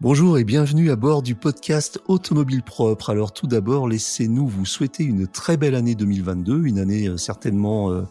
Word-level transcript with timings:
Bonjour 0.00 0.38
et 0.38 0.44
bienvenue 0.44 0.92
à 0.92 0.96
bord 0.96 1.22
du 1.22 1.34
podcast 1.34 2.00
Automobile 2.06 2.62
Propre. 2.62 3.10
Alors 3.10 3.32
tout 3.32 3.48
d'abord, 3.48 3.88
laissez-nous 3.88 4.46
vous 4.46 4.64
souhaiter 4.64 5.02
une 5.02 5.26
très 5.26 5.56
belle 5.56 5.74
année 5.74 5.96
2022, 5.96 6.66
une 6.66 6.78
année 6.78 7.08
euh, 7.08 7.16
certainement 7.16 7.90
euh, 7.90 8.02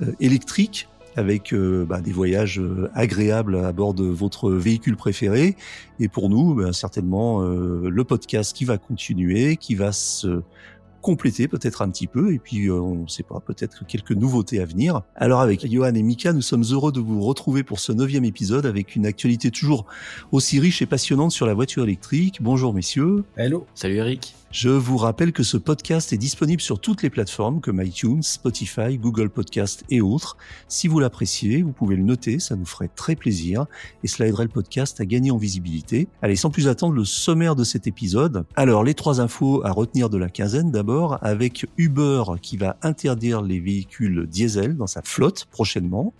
euh, 0.00 0.12
électrique 0.20 0.88
avec 1.16 1.54
bah, 1.54 2.00
des 2.00 2.10
voyages 2.10 2.60
agréables 2.92 3.58
à 3.58 3.70
bord 3.72 3.94
de 3.94 4.02
votre 4.02 4.50
véhicule 4.50 4.96
préféré. 4.96 5.54
Et 6.00 6.08
pour 6.08 6.28
nous, 6.28 6.54
bah, 6.54 6.72
certainement 6.72 7.40
le 7.40 8.02
podcast 8.02 8.52
qui 8.52 8.64
va 8.64 8.78
continuer, 8.78 9.56
qui 9.56 9.76
va 9.76 9.92
se 9.92 10.42
compléter 11.04 11.48
peut-être 11.48 11.82
un 11.82 11.90
petit 11.90 12.06
peu 12.06 12.32
et 12.32 12.38
puis 12.38 12.66
euh, 12.66 12.80
on 12.80 13.02
ne 13.02 13.08
sait 13.08 13.22
pas 13.22 13.38
peut-être 13.38 13.86
quelques 13.86 14.12
nouveautés 14.12 14.60
à 14.60 14.64
venir. 14.64 15.02
Alors 15.14 15.42
avec 15.42 15.70
Johan 15.70 15.94
et 15.94 16.02
Mika, 16.02 16.32
nous 16.32 16.40
sommes 16.40 16.64
heureux 16.70 16.92
de 16.92 17.00
vous 17.00 17.20
retrouver 17.20 17.62
pour 17.62 17.78
ce 17.78 17.92
neuvième 17.92 18.24
épisode 18.24 18.64
avec 18.64 18.96
une 18.96 19.04
actualité 19.04 19.50
toujours 19.50 19.84
aussi 20.32 20.58
riche 20.58 20.80
et 20.80 20.86
passionnante 20.86 21.30
sur 21.30 21.46
la 21.46 21.52
voiture 21.52 21.84
électrique. 21.84 22.38
Bonjour 22.40 22.72
messieurs. 22.72 23.22
Hello. 23.36 23.66
Salut 23.74 23.96
Eric. 23.96 24.34
Je 24.54 24.68
vous 24.68 24.98
rappelle 24.98 25.32
que 25.32 25.42
ce 25.42 25.56
podcast 25.56 26.12
est 26.12 26.16
disponible 26.16 26.62
sur 26.62 26.78
toutes 26.78 27.02
les 27.02 27.10
plateformes 27.10 27.60
comme 27.60 27.82
iTunes, 27.82 28.22
Spotify, 28.22 28.98
Google 28.98 29.28
Podcast 29.28 29.84
et 29.90 30.00
autres. 30.00 30.36
Si 30.68 30.86
vous 30.86 31.00
l'appréciez, 31.00 31.62
vous 31.62 31.72
pouvez 31.72 31.96
le 31.96 32.04
noter, 32.04 32.38
ça 32.38 32.54
nous 32.54 32.64
ferait 32.64 32.86
très 32.86 33.16
plaisir 33.16 33.66
et 34.04 34.06
cela 34.06 34.28
aiderait 34.28 34.44
le 34.44 34.50
podcast 34.50 35.00
à 35.00 35.06
gagner 35.06 35.32
en 35.32 35.38
visibilité. 35.38 36.06
Allez, 36.22 36.36
sans 36.36 36.50
plus 36.50 36.68
attendre, 36.68 36.94
le 36.94 37.04
sommaire 37.04 37.56
de 37.56 37.64
cet 37.64 37.88
épisode. 37.88 38.44
Alors, 38.54 38.84
les 38.84 38.94
trois 38.94 39.20
infos 39.20 39.66
à 39.66 39.72
retenir 39.72 40.08
de 40.08 40.18
la 40.18 40.28
quinzaine 40.28 40.70
d'abord, 40.70 41.18
avec 41.22 41.66
Uber 41.76 42.22
qui 42.40 42.56
va 42.56 42.76
interdire 42.82 43.42
les 43.42 43.58
véhicules 43.58 44.28
diesel 44.28 44.76
dans 44.76 44.86
sa 44.86 45.02
flotte 45.02 45.46
prochainement. 45.50 46.14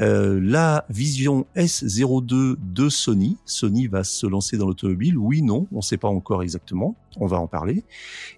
Euh, 0.00 0.38
la 0.40 0.84
Vision 0.88 1.46
S02 1.56 2.54
de 2.62 2.88
Sony. 2.88 3.38
Sony 3.44 3.88
va 3.88 4.04
se 4.04 4.28
lancer 4.28 4.56
dans 4.56 4.68
l'automobile. 4.68 5.18
Oui, 5.18 5.42
non, 5.42 5.66
on 5.72 5.78
ne 5.78 5.82
sait 5.82 5.96
pas 5.96 6.06
encore 6.06 6.44
exactement. 6.44 6.94
On 7.18 7.26
va 7.26 7.38
en 7.38 7.46
parler. 7.46 7.84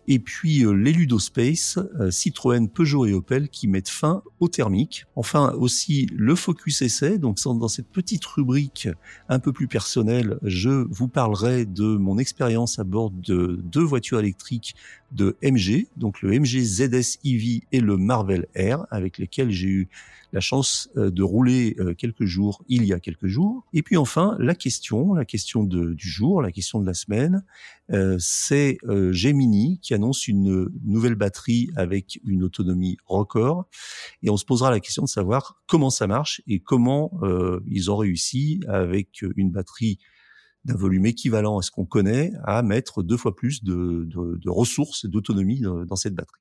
Et 0.08 0.18
puis 0.18 0.64
euh, 0.64 0.72
les 0.72 0.94
euh, 0.94 2.10
Citroën, 2.10 2.68
Peugeot 2.68 3.06
et 3.06 3.12
Opel 3.12 3.48
qui 3.48 3.68
mettent 3.68 3.88
fin 3.88 4.22
au 4.40 4.48
thermique. 4.48 5.06
Enfin 5.16 5.52
aussi 5.52 6.06
le 6.12 6.34
Focus 6.34 6.82
Essai. 6.82 7.18
Donc 7.18 7.38
dans 7.44 7.68
cette 7.68 7.88
petite 7.88 8.24
rubrique 8.24 8.88
un 9.28 9.38
peu 9.38 9.52
plus 9.52 9.68
personnelle, 9.68 10.38
je 10.42 10.86
vous 10.90 11.08
parlerai 11.08 11.66
de 11.66 11.96
mon 11.96 12.18
expérience 12.18 12.78
à 12.78 12.84
bord 12.84 13.10
de 13.10 13.60
deux 13.62 13.82
voitures 13.82 14.18
électriques 14.18 14.74
de 15.12 15.36
MG, 15.42 15.86
donc 15.96 16.22
le 16.22 16.38
MG 16.38 16.60
ZS 16.60 17.18
EV 17.24 17.62
et 17.72 17.80
le 17.80 17.96
Marvel 17.96 18.46
Air, 18.54 18.86
avec 18.90 19.18
lesquels 19.18 19.50
j'ai 19.50 19.68
eu 19.68 19.88
la 20.34 20.40
chance 20.40 20.90
euh, 20.96 21.10
de 21.10 21.22
rouler 21.22 21.76
euh, 21.78 21.94
quelques 21.94 22.24
jours, 22.24 22.64
il 22.66 22.84
y 22.84 22.92
a 22.92 22.98
quelques 22.98 23.28
jours. 23.28 23.64
Et 23.72 23.82
puis 23.82 23.96
enfin, 23.96 24.36
la 24.40 24.56
question, 24.56 25.14
la 25.14 25.24
question 25.24 25.62
de, 25.62 25.94
du 25.94 26.08
jour, 26.08 26.42
la 26.42 26.50
question 26.50 26.80
de 26.80 26.86
la 26.86 26.92
semaine, 26.92 27.44
euh, 27.92 28.16
c'est 28.18 28.78
Gemini 29.12 29.78
qui 29.80 29.94
annonce 29.94 30.26
une 30.26 30.68
nouvelle 30.84 31.14
batterie 31.14 31.70
avec 31.76 32.20
une 32.26 32.42
autonomie 32.42 32.96
record. 33.06 33.66
Et 34.22 34.30
on 34.30 34.36
se 34.36 34.44
posera 34.44 34.70
la 34.72 34.80
question 34.80 35.04
de 35.04 35.08
savoir 35.08 35.62
comment 35.68 35.90
ça 35.90 36.08
marche 36.08 36.42
et 36.48 36.58
comment 36.58 37.12
ils 37.66 37.90
ont 37.90 37.96
réussi 37.96 38.60
avec 38.66 39.22
une 39.36 39.50
batterie 39.50 39.98
d'un 40.64 40.76
volume 40.76 41.06
équivalent 41.06 41.58
à 41.58 41.62
ce 41.62 41.70
qu'on 41.70 41.84
connaît 41.84 42.32
à 42.44 42.62
mettre 42.62 43.02
deux 43.02 43.18
fois 43.18 43.36
plus 43.36 43.62
de, 43.62 44.06
de, 44.08 44.38
de 44.38 44.50
ressources 44.50 45.04
d'autonomie 45.04 45.60
dans 45.60 45.96
cette 45.96 46.14
batterie. 46.14 46.40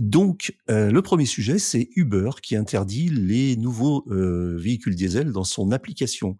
Donc, 0.00 0.56
euh, 0.70 0.90
le 0.90 1.02
premier 1.02 1.26
sujet, 1.26 1.58
c'est 1.58 1.90
Uber 1.94 2.30
qui 2.42 2.56
interdit 2.56 3.10
les 3.10 3.56
nouveaux 3.56 4.06
euh, 4.10 4.56
véhicules 4.56 4.94
diesel 4.94 5.30
dans 5.30 5.44
son 5.44 5.72
application. 5.72 6.38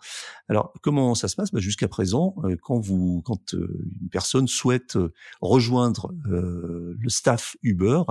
Alors, 0.48 0.72
comment 0.80 1.14
ça 1.14 1.28
se 1.28 1.36
passe? 1.36 1.52
Bah, 1.52 1.60
Jusqu'à 1.60 1.86
présent, 1.86 2.34
euh, 2.44 2.56
quand 2.60 2.80
vous, 2.80 3.20
quand 3.22 3.52
une 3.52 4.08
personne 4.10 4.48
souhaite 4.48 4.96
rejoindre 5.42 6.12
le 6.24 7.08
staff 7.08 7.56
Uber, 7.62 8.02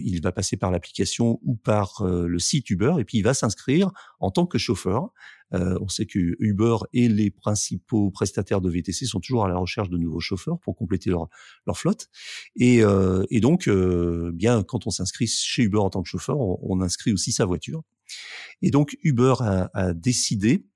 il 0.00 0.20
va 0.22 0.32
passer 0.32 0.56
par 0.56 0.70
l'application 0.70 1.38
ou 1.42 1.54
par 1.54 2.04
le 2.04 2.38
site 2.38 2.70
Uber, 2.70 2.94
et 2.98 3.04
puis 3.04 3.18
il 3.18 3.22
va 3.22 3.34
s'inscrire 3.34 3.90
en 4.20 4.30
tant 4.30 4.46
que 4.46 4.58
chauffeur. 4.58 5.10
Euh, 5.54 5.78
on 5.80 5.88
sait 5.88 6.06
que 6.06 6.36
Uber 6.38 6.76
et 6.92 7.08
les 7.08 7.30
principaux 7.30 8.10
prestataires 8.10 8.60
de 8.60 8.70
VTC 8.70 9.06
sont 9.06 9.20
toujours 9.20 9.44
à 9.44 9.48
la 9.48 9.56
recherche 9.56 9.88
de 9.88 9.98
nouveaux 9.98 10.20
chauffeurs 10.20 10.58
pour 10.60 10.76
compléter 10.76 11.10
leur, 11.10 11.28
leur 11.66 11.78
flotte. 11.78 12.08
Et, 12.56 12.82
euh, 12.82 13.24
et 13.30 13.40
donc, 13.40 13.68
euh, 13.68 14.30
bien 14.34 14.62
quand 14.62 14.86
on 14.86 14.90
s'inscrit 14.90 15.26
chez 15.26 15.62
Uber 15.62 15.78
en 15.78 15.90
tant 15.90 16.02
que 16.02 16.08
chauffeur, 16.08 16.38
on, 16.38 16.80
inscrit 16.80 17.12
aussi 17.12 17.32
sa 17.32 17.46
voiture. 17.46 17.82
Et 18.60 18.70
donc 18.70 18.96
Uber 19.02 19.34
a, 19.40 19.70
a 19.72 19.94
décidé 19.94 20.66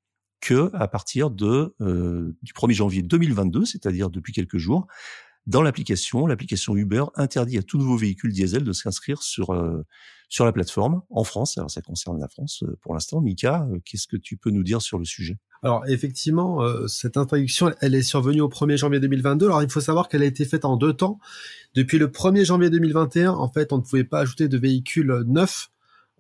que 0.41 0.71
à 0.73 0.89
partir 0.89 1.31
de 1.31 1.75
du 2.43 2.53
1er 2.55 2.73
janvier 2.73 3.03
2022, 3.03 3.67
c'est-à-dire 3.67 4.09
depuis 4.09 4.33
quelques 4.33 4.57
jours, 4.57 4.87
dans 5.47 5.63
l'application, 5.63 6.27
l'application 6.27 6.77
Uber 6.77 7.05
interdit 7.15 7.59
à 7.59 7.63
tout 7.63 7.79
nouveau 7.79 7.97
véhicule 7.97 8.33
diesel 8.33 8.63
de 8.63 8.73
s'inscrire 8.73 9.23
sur 9.23 9.51
euh, 9.51 9.85
sur 10.29 10.45
la 10.45 10.53
plateforme 10.53 11.03
en 11.11 11.25
France. 11.25 11.59
Alors 11.59 11.71
ça 11.71 11.83
concerne 11.83 12.21
la 12.21 12.29
France 12.29 12.63
euh, 12.63 12.77
pour 12.83 12.95
l'instant. 12.95 13.21
Mika, 13.21 13.67
euh, 13.71 13.79
qu'est-ce 13.85 14.07
que 14.07 14.17
tu 14.17 14.37
peux 14.37 14.51
nous 14.51 14.63
dire 14.63 14.83
sur 14.83 14.99
le 14.99 15.05
sujet? 15.05 15.39
Alors 15.63 15.87
effectivement, 15.89 16.61
cette 16.89 17.19
interdiction, 17.19 17.71
elle 17.83 17.95
est 17.95 18.03
survenue 18.03 18.41
au 18.41 18.49
1er 18.49 18.79
janvier 18.79 18.99
2022. 18.99 19.47
Alors 19.47 19.63
il 19.63 19.69
faut 19.69 19.83
savoir 19.83 20.09
qu'elle 20.09 20.23
a 20.23 20.27
été 20.27 20.47
faite 20.47 20.65
en 20.65 20.79
deux 20.79 20.95
temps. 20.95 21.19
Depuis 21.75 21.99
le 21.99 22.07
1er 22.07 22.47
janvier 22.47 22.71
2021, 22.71 23.33
en 23.33 23.49
fait, 23.53 23.71
on 23.75 23.77
ne 23.77 23.83
pouvait 23.83 24.05
pas 24.05 24.21
ajouter 24.21 24.49
de 24.49 24.57
véhicules 24.57 25.23
neufs 25.27 25.71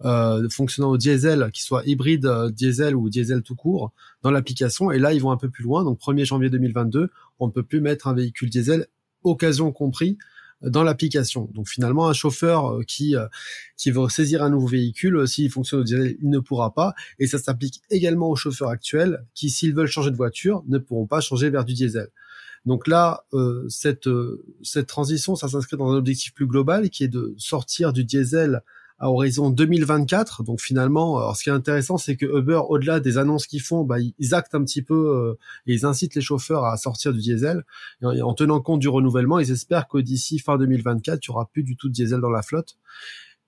euh, 0.04 0.48
fonctionnant 0.48 0.90
au 0.90 0.96
diesel, 0.96 1.50
qui 1.52 1.62
soit 1.62 1.82
hybride 1.84 2.26
diesel 2.52 2.96
ou 2.96 3.10
diesel 3.10 3.42
tout 3.42 3.54
court, 3.54 3.92
dans 4.22 4.30
l'application. 4.30 4.90
Et 4.90 4.98
là, 4.98 5.12
ils 5.12 5.20
vont 5.20 5.30
un 5.30 5.36
peu 5.36 5.50
plus 5.50 5.62
loin. 5.62 5.84
Donc, 5.84 6.00
1er 6.00 6.24
janvier 6.24 6.48
2022, 6.48 7.10
on 7.38 7.46
ne 7.46 7.52
peut 7.52 7.62
plus 7.62 7.82
mettre 7.82 8.08
un 8.08 8.14
véhicule 8.14 8.48
diesel 8.48 8.86
occasion 9.24 9.72
compris 9.72 10.18
dans 10.62 10.82
l'application. 10.82 11.48
Donc 11.54 11.68
finalement, 11.68 12.08
un 12.08 12.12
chauffeur 12.12 12.66
euh, 12.66 12.82
qui 12.82 13.16
euh, 13.16 13.26
qui 13.76 13.90
veut 13.90 14.08
saisir 14.08 14.42
un 14.42 14.50
nouveau 14.50 14.66
véhicule, 14.66 15.16
euh, 15.16 15.26
s'il 15.26 15.50
fonctionne 15.50 15.80
au 15.80 15.84
diesel, 15.84 16.16
il 16.20 16.28
ne 16.28 16.38
pourra 16.38 16.74
pas. 16.74 16.94
Et 17.18 17.26
ça 17.26 17.38
s'applique 17.38 17.82
également 17.90 18.28
aux 18.28 18.36
chauffeurs 18.36 18.68
actuels 18.68 19.24
qui, 19.34 19.50
s'ils 19.50 19.74
veulent 19.74 19.86
changer 19.86 20.10
de 20.10 20.16
voiture, 20.16 20.62
ne 20.68 20.78
pourront 20.78 21.06
pas 21.06 21.20
changer 21.20 21.50
vers 21.50 21.64
du 21.64 21.74
diesel. 21.74 22.08
Donc 22.66 22.86
là, 22.88 23.24
cette 23.70 24.06
cette 24.62 24.86
transition, 24.86 25.34
ça 25.34 25.48
s'inscrit 25.48 25.78
dans 25.78 25.90
un 25.92 25.96
objectif 25.96 26.34
plus 26.34 26.46
global 26.46 26.90
qui 26.90 27.04
est 27.04 27.08
de 27.08 27.34
sortir 27.38 27.94
du 27.94 28.04
diesel 28.04 28.60
à 29.00 29.10
horizon 29.10 29.50
2024. 29.50 30.44
Donc 30.44 30.60
finalement, 30.60 31.18
alors 31.18 31.36
ce 31.36 31.42
qui 31.42 31.48
est 31.48 31.52
intéressant, 31.52 31.96
c'est 31.96 32.16
que 32.16 32.26
Uber, 32.26 32.60
au-delà 32.68 33.00
des 33.00 33.16
annonces 33.18 33.46
qu'ils 33.46 33.62
font, 33.62 33.82
bah, 33.82 33.96
ils 33.98 34.34
actent 34.34 34.54
un 34.54 34.62
petit 34.62 34.82
peu 34.82 34.94
euh, 34.94 35.38
et 35.66 35.72
ils 35.74 35.86
incitent 35.86 36.14
les 36.14 36.20
chauffeurs 36.20 36.66
à 36.66 36.76
sortir 36.76 37.12
du 37.12 37.20
diesel. 37.20 37.64
En, 38.02 38.34
tenant 38.34 38.60
compte 38.60 38.80
du 38.80 38.88
renouvellement, 38.88 39.38
ils 39.38 39.50
espèrent 39.50 39.88
que 39.88 39.98
d'ici 39.98 40.38
fin 40.38 40.58
2024, 40.58 41.24
il 41.24 41.28
y 41.28 41.30
aura 41.30 41.46
plus 41.46 41.62
du 41.62 41.76
tout 41.76 41.88
de 41.88 41.94
diesel 41.94 42.20
dans 42.20 42.30
la 42.30 42.42
flotte. 42.42 42.76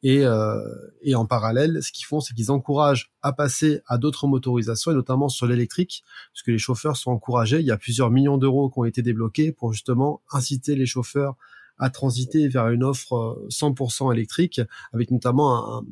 Et, 0.05 0.25
euh, 0.25 0.59
et 1.03 1.15
en 1.15 1.27
parallèle, 1.27 1.81
ce 1.81 1.93
qu'ils 1.93 2.07
font, 2.07 2.21
c'est 2.21 2.35
qu'ils 2.35 2.51
encouragent 2.51 3.13
à 3.21 3.33
passer 3.33 3.83
à 3.87 3.99
d'autres 3.99 4.27
motorisations, 4.27 4.91
et 4.91 4.95
notamment 4.95 5.29
sur 5.29 5.47
l'électrique, 5.47 6.03
puisque 6.33 6.49
les 6.49 6.59
chauffeurs 6.59 6.97
sont 6.97 7.13
encouragés. 7.13 7.61
Il 7.61 7.67
y 7.67 7.71
a 7.71 7.77
plusieurs 7.77 8.11
millions 8.11 8.39
d'euros 8.39 8.69
qui 8.69 8.81
ont 8.81 8.85
été 8.85 9.03
débloqués 9.03 9.53
pour 9.53 9.73
justement 9.73 10.21
inciter 10.33 10.75
les 10.75 10.87
chauffeurs 10.87 11.37
à 11.83 11.91
transiter 11.91 12.47
vers 12.49 12.69
une 12.69 12.85
offre 12.85 13.45
100% 13.51 14.09
euh, 14.09 14.13
électrique, 14.13 14.61
avec 14.93 15.11
notamment 15.11 15.83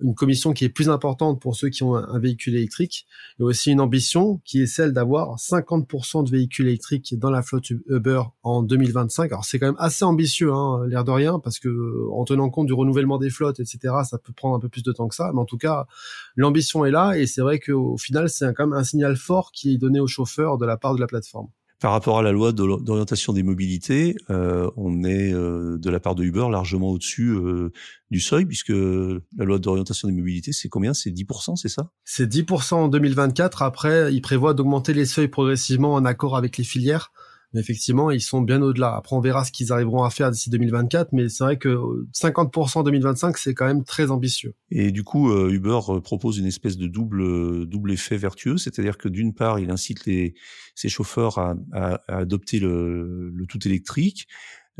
une 0.00 0.16
commission 0.16 0.52
qui 0.52 0.64
est 0.64 0.70
plus 0.70 0.88
importante 0.88 1.40
pour 1.40 1.54
ceux 1.54 1.68
qui 1.68 1.84
ont 1.84 1.94
un, 1.94 2.18
véhicule 2.18 2.56
électrique, 2.56 3.06
et 3.38 3.44
aussi 3.44 3.70
une 3.70 3.80
ambition 3.80 4.40
qui 4.44 4.60
est 4.60 4.66
celle 4.66 4.92
d'avoir 4.92 5.36
50% 5.36 6.24
de 6.24 6.30
véhicules 6.30 6.66
électriques 6.66 7.16
dans 7.16 7.30
la 7.30 7.42
flotte 7.42 7.70
Uber 7.88 8.22
en 8.42 8.64
2025. 8.64 9.30
Alors 9.30 9.44
c'est 9.44 9.60
quand 9.60 9.66
même 9.66 9.76
assez 9.78 10.04
ambitieux, 10.04 10.52
hein, 10.52 10.84
l'air 10.88 11.04
de 11.04 11.12
rien, 11.12 11.38
parce 11.38 11.60
que 11.60 11.68
euh, 11.68 12.08
en 12.12 12.24
tenant 12.24 12.50
compte 12.50 12.66
du 12.66 12.72
renouvellement 12.72 13.18
des 13.18 13.30
flottes, 13.30 13.60
etc., 13.60 13.94
ça 14.04 14.18
peut 14.18 14.32
prendre 14.32 14.56
un 14.56 14.60
peu 14.60 14.68
plus 14.68 14.82
de 14.82 14.90
temps 14.90 15.06
que 15.06 15.14
ça, 15.14 15.30
mais 15.32 15.40
en 15.40 15.44
tout 15.44 15.58
cas, 15.58 15.86
l'ambition 16.34 16.84
est 16.84 16.90
là, 16.90 17.16
et 17.16 17.26
c'est 17.26 17.42
vrai 17.42 17.60
qu'au 17.60 17.96
final, 17.96 18.28
c'est 18.28 18.52
quand 18.52 18.66
même 18.66 18.76
un 18.76 18.84
signal 18.84 19.16
fort 19.16 19.52
qui 19.52 19.74
est 19.74 19.78
donné 19.78 20.00
aux 20.00 20.08
chauffeurs 20.08 20.58
de 20.58 20.66
la 20.66 20.76
part 20.76 20.96
de 20.96 21.00
la 21.00 21.06
plateforme. 21.06 21.50
Par 21.80 21.92
rapport 21.92 22.18
à 22.18 22.22
la 22.22 22.32
loi 22.32 22.52
d'orientation 22.52 23.32
des 23.32 23.42
mobilités, 23.42 24.16
euh, 24.30 24.70
on 24.76 25.04
est 25.04 25.32
euh, 25.32 25.76
de 25.76 25.90
la 25.90 26.00
part 26.00 26.14
de 26.14 26.24
Uber 26.24 26.46
largement 26.50 26.90
au-dessus 26.90 27.30
euh, 27.30 27.72
du 28.10 28.20
seuil, 28.20 28.46
puisque 28.46 28.70
la 28.70 29.44
loi 29.44 29.58
d'orientation 29.58 30.08
des 30.08 30.14
mobilités, 30.14 30.52
c'est 30.52 30.68
combien? 30.68 30.94
C'est 30.94 31.10
10%, 31.10 31.56
c'est 31.56 31.68
ça? 31.68 31.90
C'est 32.04 32.30
10% 32.30 32.74
en 32.74 32.88
2024. 32.88 33.62
Après, 33.62 34.14
il 34.14 34.22
prévoit 34.22 34.54
d'augmenter 34.54 34.94
les 34.94 35.04
seuils 35.04 35.28
progressivement 35.28 35.94
en 35.94 36.04
accord 36.04 36.36
avec 36.36 36.56
les 36.56 36.64
filières. 36.64 37.12
Mais 37.54 37.60
effectivement, 37.60 38.10
ils 38.10 38.20
sont 38.20 38.42
bien 38.42 38.60
au-delà. 38.60 38.94
Après, 38.94 39.16
on 39.16 39.20
verra 39.20 39.44
ce 39.44 39.52
qu'ils 39.52 39.72
arriveront 39.72 40.02
à 40.02 40.10
faire 40.10 40.30
d'ici 40.30 40.50
2024, 40.50 41.12
mais 41.12 41.28
c'est 41.28 41.44
vrai 41.44 41.56
que 41.56 41.78
50% 42.12 42.78
en 42.78 42.82
2025, 42.82 43.38
c'est 43.38 43.54
quand 43.54 43.66
même 43.66 43.84
très 43.84 44.10
ambitieux. 44.10 44.54
Et 44.70 44.92
du 44.92 45.04
coup, 45.04 45.30
euh, 45.30 45.50
Uber 45.50 45.78
euh, 45.88 46.00
propose 46.00 46.38
une 46.38 46.46
espèce 46.46 46.76
de 46.76 46.86
double 46.86 47.66
double 47.66 47.92
effet 47.92 48.16
vertueux, 48.16 48.58
c'est-à-dire 48.58 48.98
que 48.98 49.08
d'une 49.08 49.32
part, 49.32 49.58
il 49.58 49.70
incite 49.70 50.04
les 50.04 50.34
ses 50.74 50.88
chauffeurs 50.88 51.38
à, 51.38 51.54
à, 51.72 52.00
à 52.08 52.18
adopter 52.18 52.58
le, 52.58 53.30
le, 53.30 53.46
tout 53.46 53.66
électrique, 53.66 54.26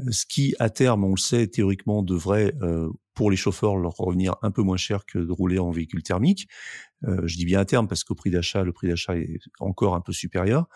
euh, 0.01 0.11
ce 0.11 0.27
qui, 0.27 0.55
à 0.59 0.71
terme, 0.71 1.05
on 1.05 1.11
le 1.11 1.21
sait 1.21 1.47
théoriquement, 1.47 2.03
devrait 2.03 2.55
euh, 2.63 2.91
pour 3.15 3.31
les 3.31 3.37
chauffeurs 3.37 3.77
leur 3.77 3.93
revenir 3.97 4.35
un 4.43 4.51
peu 4.51 4.63
moins 4.63 4.77
cher 4.77 5.05
que 5.07 5.19
de 5.19 5.33
rouler 5.33 5.59
en 5.59 5.71
véhicule 5.71 6.03
thermique. 6.03 6.49
Euh, 7.05 7.21
je 7.25 7.37
dis 7.37 7.45
bien 7.45 7.61
à 7.61 7.65
terme 7.65 7.87
parce 7.89 8.05
qu'au 8.05 8.15
prix 8.15 8.31
d'achat, 8.31 8.63
le 8.65 8.73
prix 8.73 8.89
d'achat 8.89 9.17
est 9.17 9.39
encore 9.61 9.95
un 9.95 10.01
peu 10.01 10.13
supérieur. 10.13 10.69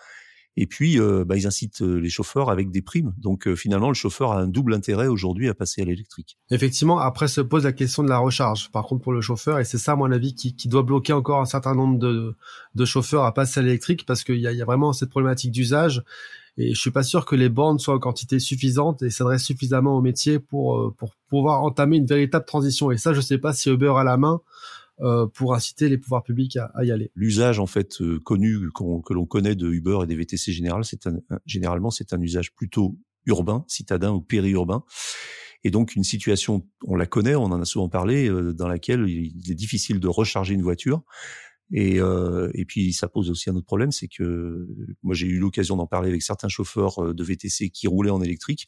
Et 0.57 0.67
puis, 0.67 0.99
euh, 0.99 1.23
bah, 1.25 1.37
ils 1.37 1.47
incitent 1.47 1.81
euh, 1.81 1.99
les 1.99 2.09
chauffeurs 2.09 2.49
avec 2.49 2.71
des 2.71 2.81
primes. 2.81 3.13
Donc, 3.17 3.47
euh, 3.47 3.55
finalement, 3.55 3.87
le 3.87 3.93
chauffeur 3.93 4.33
a 4.33 4.41
un 4.41 4.47
double 4.47 4.73
intérêt 4.73 5.07
aujourd'hui 5.07 5.47
à 5.47 5.53
passer 5.53 5.81
à 5.81 5.85
l'électrique. 5.85 6.37
Effectivement, 6.51 6.99
après 6.99 7.27
se 7.27 7.41
pose 7.41 7.63
la 7.63 7.71
question 7.71 8.03
de 8.03 8.09
la 8.09 8.17
recharge. 8.17 8.69
Par 8.71 8.85
contre, 8.85 9.03
pour 9.03 9.13
le 9.13 9.21
chauffeur, 9.21 9.59
et 9.59 9.65
c'est 9.65 9.77
ça, 9.77 9.93
à 9.93 9.95
mon 9.95 10.11
avis, 10.11 10.35
qui, 10.35 10.55
qui, 10.55 10.67
doit 10.67 10.83
bloquer 10.83 11.13
encore 11.13 11.39
un 11.39 11.45
certain 11.45 11.75
nombre 11.75 11.97
de, 11.97 12.35
de 12.75 12.85
chauffeurs 12.85 13.23
à 13.23 13.33
passer 13.33 13.61
à 13.61 13.63
l'électrique, 13.63 14.05
parce 14.05 14.23
qu'il 14.23 14.39
y 14.39 14.47
a, 14.47 14.51
y 14.51 14.61
a 14.61 14.65
vraiment 14.65 14.91
cette 14.91 15.09
problématique 15.09 15.51
d'usage. 15.51 16.03
Et 16.57 16.73
je 16.73 16.79
suis 16.79 16.91
pas 16.91 17.03
sûr 17.03 17.25
que 17.25 17.35
les 17.35 17.47
bornes 17.47 17.79
soient 17.79 17.95
en 17.95 17.99
quantité 17.99 18.39
suffisante 18.39 19.01
et 19.01 19.09
s'adressent 19.09 19.45
suffisamment 19.45 19.95
au 19.95 20.01
métier 20.01 20.39
pour, 20.39 20.93
pour 20.97 21.15
pouvoir 21.29 21.63
entamer 21.63 21.95
une 21.97 22.05
véritable 22.05 22.43
transition. 22.43 22.91
Et 22.91 22.97
ça, 22.97 23.13
je 23.13 23.21
sais 23.21 23.37
pas 23.37 23.53
si 23.53 23.69
Uber 23.69 23.93
a 23.95 24.03
la 24.03 24.17
main 24.17 24.41
euh, 24.41 24.88
pour 25.33 25.53
inciter 25.53 25.89
les 25.89 25.97
pouvoirs 25.97 26.23
publics 26.23 26.57
à, 26.57 26.71
à 26.75 26.83
y 26.83 26.91
aller. 26.91 27.11
L'usage 27.15 27.59
en 27.59 27.67
fait 27.67 28.01
euh, 28.01 28.19
connu 28.19 28.69
que 28.73 29.13
l'on 29.13 29.25
connaît 29.25 29.55
de 29.55 29.69
Uber 29.69 29.99
et 30.03 30.07
des 30.07 30.15
VTC 30.15 30.51
général, 30.51 30.83
c'est 30.83 31.07
généralement 31.45 31.91
c'est 31.91 32.13
un 32.13 32.21
usage 32.21 32.53
plutôt 32.53 32.97
urbain, 33.25 33.63
citadin 33.67 34.11
ou 34.11 34.21
périurbain. 34.21 34.83
Et 35.63 35.71
donc 35.71 35.95
une 35.95 36.03
situation, 36.03 36.65
on 36.85 36.95
la 36.95 37.05
connaît, 37.05 37.35
on 37.35 37.45
en 37.45 37.61
a 37.61 37.65
souvent 37.65 37.89
parlé, 37.89 38.29
euh, 38.29 38.53
dans 38.53 38.67
laquelle 38.67 39.07
il 39.07 39.51
est 39.51 39.55
difficile 39.55 39.99
de 39.99 40.07
recharger 40.07 40.53
une 40.53 40.61
voiture. 40.61 41.03
Et, 41.71 41.99
euh, 41.99 42.49
et 42.55 42.65
puis 42.65 42.93
ça 42.93 43.07
pose 43.07 43.29
aussi 43.29 43.49
un 43.49 43.55
autre 43.55 43.67
problème, 43.67 43.91
c'est 43.91 44.07
que 44.07 44.67
moi 45.03 45.13
j'ai 45.13 45.27
eu 45.27 45.37
l'occasion 45.37 45.75
d'en 45.75 45.85
parler 45.85 46.09
avec 46.09 46.23
certains 46.23 46.47
chauffeurs 46.47 47.13
de 47.13 47.23
VTC 47.23 47.69
qui 47.69 47.87
roulaient 47.87 48.09
en 48.09 48.21
électrique 48.21 48.67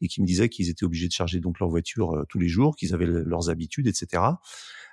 et 0.00 0.08
qui 0.08 0.20
me 0.20 0.26
disaient 0.26 0.48
qu'ils 0.48 0.68
étaient 0.68 0.84
obligés 0.84 1.08
de 1.08 1.12
charger 1.12 1.40
donc 1.40 1.58
leur 1.58 1.68
voiture 1.68 2.24
tous 2.28 2.38
les 2.38 2.48
jours, 2.48 2.76
qu'ils 2.76 2.94
avaient 2.94 3.06
leurs 3.06 3.50
habitudes, 3.50 3.86
etc. 3.86 4.22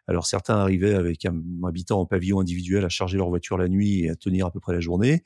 Alors 0.08 0.26
certains 0.26 0.58
arrivaient 0.58 0.96
avec 0.96 1.26
un 1.26 1.42
habitant 1.66 2.02
en 2.02 2.06
pavillon 2.06 2.40
individuel 2.40 2.84
à 2.86 2.90
charger 2.90 3.18
leur 3.18 3.30
voiture 3.30 3.58
la 3.58 3.70
nuit 3.70 4.02
et 4.04 4.10
à 4.10 4.16
tenir 4.16 4.46
à 4.46 4.52
peu 4.52 4.60
près 4.60 4.74
la 4.74 4.80
journée. 4.80 5.24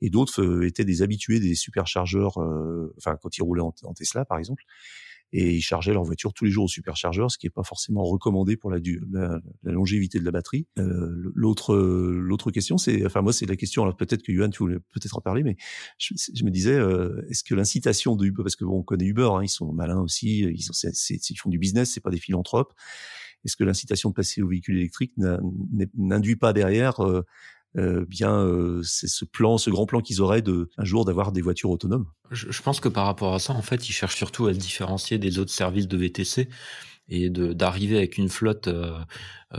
Et 0.00 0.10
d'autres 0.10 0.42
euh, 0.42 0.66
étaient 0.66 0.84
des 0.84 1.02
habitués 1.02 1.40
des 1.40 1.54
superchargeurs, 1.54 2.38
euh, 2.40 2.92
enfin 2.98 3.16
quand 3.20 3.36
ils 3.36 3.42
roulaient 3.42 3.62
en, 3.62 3.72
Tesla 3.94 4.24
par 4.24 4.38
exemple, 4.38 4.64
et 5.32 5.54
ils 5.54 5.62
chargeaient 5.62 5.92
leur 5.92 6.04
voiture 6.04 6.32
tous 6.32 6.44
les 6.44 6.50
jours 6.50 6.64
au 6.64 6.68
superchargeur, 6.68 7.30
ce 7.30 7.38
qui 7.38 7.46
n'est 7.46 7.50
pas 7.50 7.62
forcément 7.62 8.04
recommandé 8.04 8.56
pour 8.56 8.70
la, 8.70 8.78
la, 9.10 9.40
la 9.62 9.72
longévité 9.72 10.18
de 10.18 10.24
la 10.24 10.30
batterie. 10.30 10.66
Euh, 10.78 11.32
l'autre 11.34 11.74
l'autre 11.76 12.50
question, 12.50 12.78
c'est, 12.78 13.04
enfin 13.06 13.22
moi 13.22 13.32
c'est 13.32 13.46
la 13.46 13.56
question. 13.56 13.82
Alors 13.82 13.96
peut-être 13.96 14.22
que 14.22 14.32
Yuan, 14.32 14.50
tu 14.50 14.58
voulais 14.58 14.78
peut-être 14.92 15.16
en 15.16 15.20
parler, 15.20 15.42
mais 15.42 15.56
je, 15.98 16.14
je 16.34 16.44
me 16.44 16.50
disais, 16.50 16.74
euh, 16.74 17.26
est-ce 17.30 17.44
que 17.44 17.54
l'incitation 17.54 18.16
de 18.16 18.26
Uber, 18.26 18.42
parce 18.42 18.56
que 18.56 18.64
bon, 18.64 18.78
on 18.78 18.82
connaît 18.82 19.06
Uber, 19.06 19.30
hein, 19.32 19.42
ils 19.42 19.48
sont 19.48 19.72
malins 19.72 20.00
aussi, 20.00 20.40
ils, 20.40 20.62
sont, 20.62 20.72
ils 20.88 21.38
font 21.38 21.50
du 21.50 21.58
business, 21.58 21.92
c'est 21.92 22.00
pas 22.00 22.10
des 22.10 22.18
philanthropes. 22.18 22.72
Est-ce 23.44 23.56
que 23.56 23.64
l'incitation 23.64 24.10
de 24.10 24.14
passer 24.14 24.40
au 24.42 24.48
véhicule 24.48 24.76
électrique 24.76 25.12
n'induit 25.96 26.36
pas 26.36 26.52
derrière 26.52 27.00
euh, 27.00 27.24
euh, 27.76 28.04
bien 28.06 28.34
euh, 28.34 28.82
c'est 28.82 29.08
ce 29.08 29.24
plan, 29.24 29.58
ce 29.58 29.70
grand 29.70 29.86
plan 29.86 30.00
qu'ils 30.00 30.20
auraient 30.20 30.42
de 30.42 30.70
un 30.76 30.84
jour 30.84 31.04
d'avoir 31.04 31.32
des 31.32 31.40
voitures 31.40 31.70
autonomes 31.70 32.06
je, 32.30 32.50
je, 32.50 32.62
pense 32.62 32.80
que 32.80 32.88
par 32.88 33.06
rapport 33.06 33.34
à 33.34 33.38
ça, 33.38 33.52
en 33.52 33.62
fait, 33.62 33.88
ils 33.88 33.92
cherchent 33.92 34.16
surtout 34.16 34.46
à 34.46 34.54
se 34.54 34.58
différencier 34.58 35.18
des 35.18 35.38
autres 35.38 35.52
services 35.52 35.88
de 35.88 35.96
VTC 35.96 36.48
et 37.08 37.30
d'arriver 37.30 37.98
avec 37.98 38.16
une 38.16 38.28
flotte 38.28 38.68
euh, 38.68 38.98
euh, 39.54 39.58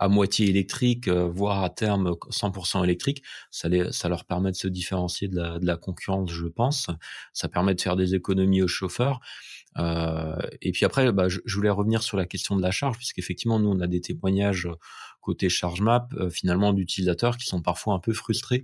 à 0.00 0.08
moitié 0.08 0.48
électrique, 0.48 1.08
euh, 1.08 1.26
voire 1.26 1.62
à 1.62 1.70
terme 1.70 2.12
100% 2.30 2.82
électrique, 2.84 3.22
ça, 3.50 3.68
les, 3.68 3.92
ça 3.92 4.08
leur 4.08 4.24
permet 4.24 4.52
de 4.52 4.56
se 4.56 4.68
différencier 4.68 5.28
de 5.28 5.36
la, 5.36 5.58
de 5.58 5.66
la 5.66 5.76
concurrence, 5.76 6.30
je 6.30 6.46
pense. 6.46 6.88
Ça 7.32 7.48
permet 7.48 7.74
de 7.74 7.80
faire 7.80 7.96
des 7.96 8.14
économies 8.14 8.62
aux 8.62 8.68
chauffeurs. 8.68 9.20
Euh, 9.78 10.36
et 10.62 10.72
puis 10.72 10.84
après, 10.84 11.10
bah, 11.12 11.28
je, 11.28 11.40
je, 11.44 11.56
voulais 11.56 11.70
revenir 11.70 12.02
sur 12.02 12.16
la 12.16 12.26
question 12.26 12.56
de 12.56 12.62
la 12.62 12.70
charge, 12.70 12.96
puisqu'effectivement, 12.96 13.58
nous, 13.58 13.70
on 13.70 13.80
a 13.80 13.86
des 13.86 14.00
témoignages 14.00 14.68
côté 15.24 15.48
charge 15.48 15.80
map, 15.80 16.06
euh, 16.14 16.30
finalement, 16.30 16.72
d'utilisateurs 16.72 17.38
qui 17.38 17.46
sont 17.46 17.62
parfois 17.62 17.94
un 17.94 17.98
peu 17.98 18.12
frustrés 18.12 18.62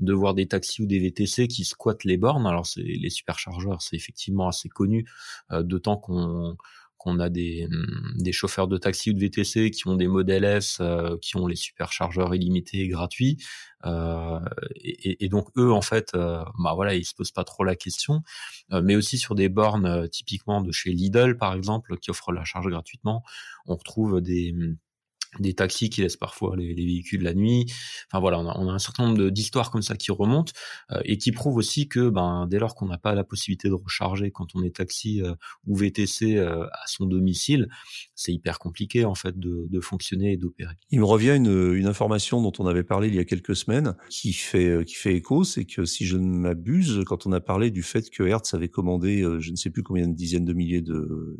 de 0.00 0.12
voir 0.12 0.34
des 0.34 0.46
taxis 0.48 0.82
ou 0.82 0.86
des 0.86 0.98
VTC 0.98 1.46
qui 1.46 1.64
squattent 1.64 2.04
les 2.04 2.16
bornes. 2.16 2.46
Alors, 2.46 2.66
c'est 2.66 2.82
les 2.82 3.10
superchargeurs, 3.10 3.80
c'est 3.80 3.96
effectivement 3.96 4.48
assez 4.48 4.68
connu, 4.68 5.08
euh, 5.52 5.62
d'autant 5.62 5.96
qu'on 5.96 6.56
qu'on 7.02 7.18
a 7.18 7.28
des, 7.28 7.68
hum, 7.70 8.14
des 8.16 8.32
chauffeurs 8.32 8.68
de 8.68 8.78
taxi 8.78 9.10
ou 9.10 9.12
de 9.14 9.20
VTC 9.20 9.70
qui 9.70 9.88
ont 9.88 9.96
des 9.96 10.06
modèles 10.06 10.44
S, 10.44 10.78
euh, 10.80 11.16
qui 11.20 11.36
ont 11.36 11.46
les 11.46 11.56
superchargeurs 11.56 12.34
illimités 12.34 12.86
gratuits. 12.88 13.38
Euh, 13.84 14.40
et, 14.76 15.28
donc 15.28 15.48
eux, 15.56 15.72
en 15.72 15.82
fait, 15.82 16.12
euh, 16.14 16.44
bah 16.58 16.74
voilà, 16.74 16.94
ils 16.94 17.04
se 17.04 17.14
posent 17.14 17.32
pas 17.32 17.44
trop 17.44 17.64
la 17.64 17.76
question. 17.76 18.22
Euh, 18.72 18.80
mais 18.82 18.96
aussi 18.96 19.18
sur 19.18 19.34
des 19.34 19.48
bornes 19.48 20.08
typiquement 20.08 20.60
de 20.62 20.72
chez 20.72 20.92
Lidl, 20.92 21.36
par 21.36 21.54
exemple, 21.54 21.96
qui 21.98 22.10
offrent 22.10 22.32
la 22.32 22.44
charge 22.44 22.68
gratuitement, 22.68 23.22
on 23.66 23.76
retrouve 23.76 24.20
des 24.20 24.52
hum, 24.56 24.76
des 25.38 25.54
taxis 25.54 25.88
qui 25.88 26.02
laissent 26.02 26.16
parfois 26.16 26.56
les, 26.56 26.74
les, 26.74 26.84
véhicules 26.84 27.22
la 27.22 27.34
nuit. 27.34 27.66
Enfin 28.08 28.20
voilà, 28.20 28.38
on 28.38 28.68
a, 28.68 28.72
un 28.72 28.78
certain 28.78 29.06
nombre 29.06 29.30
d'histoires 29.30 29.70
comme 29.70 29.82
ça 29.82 29.96
qui 29.96 30.12
remontent 30.12 30.52
euh, 30.90 31.00
et 31.04 31.16
qui 31.16 31.32
prouvent 31.32 31.56
aussi 31.56 31.88
que 31.88 32.10
ben, 32.10 32.46
dès 32.46 32.58
lors 32.58 32.74
qu'on 32.74 32.86
n'a 32.86 32.98
pas 32.98 33.14
la 33.14 33.24
possibilité 33.24 33.68
de 33.68 33.74
recharger 33.74 34.30
quand 34.30 34.54
on 34.54 34.62
est 34.62 34.76
taxi 34.76 35.22
euh, 35.22 35.34
ou 35.66 35.76
VTC 35.76 36.36
euh, 36.36 36.66
à 36.66 36.86
son 36.86 37.06
domicile, 37.06 37.68
c'est 38.14 38.32
hyper 38.32 38.58
compliqué 38.58 39.04
en 39.04 39.14
fait 39.14 39.38
de, 39.38 39.80
fonctionner 39.80 40.32
et 40.32 40.36
d'opérer. 40.36 40.74
Il 40.90 41.00
me 41.00 41.04
revient 41.04 41.34
une, 41.34 41.86
information 41.86 42.40
dont 42.40 42.52
on 42.60 42.66
avait 42.66 42.84
parlé 42.84 43.08
il 43.08 43.14
y 43.16 43.18
a 43.18 43.24
quelques 43.24 43.56
semaines 43.56 43.96
qui 44.08 44.32
fait 44.32 44.84
qui 44.84 44.94
fait 44.94 45.14
écho, 45.16 45.42
c'est 45.42 45.64
que 45.64 45.84
si 45.84 46.06
je 46.06 46.16
ne 46.16 46.24
m'abuse, 46.24 47.02
quand 47.06 47.26
on 47.26 47.32
a 47.32 47.40
parlé 47.40 47.72
du 47.72 47.82
fait 47.82 48.08
que 48.08 48.22
Hertz 48.22 48.54
avait 48.54 48.68
commandé 48.68 49.26
je 49.40 49.50
ne 49.50 49.56
sais 49.56 49.70
plus 49.70 49.82
combien 49.82 50.06
de 50.06 50.14
dizaines 50.14 50.44
de 50.44 50.52
milliers 50.52 50.80
de, 50.80 51.36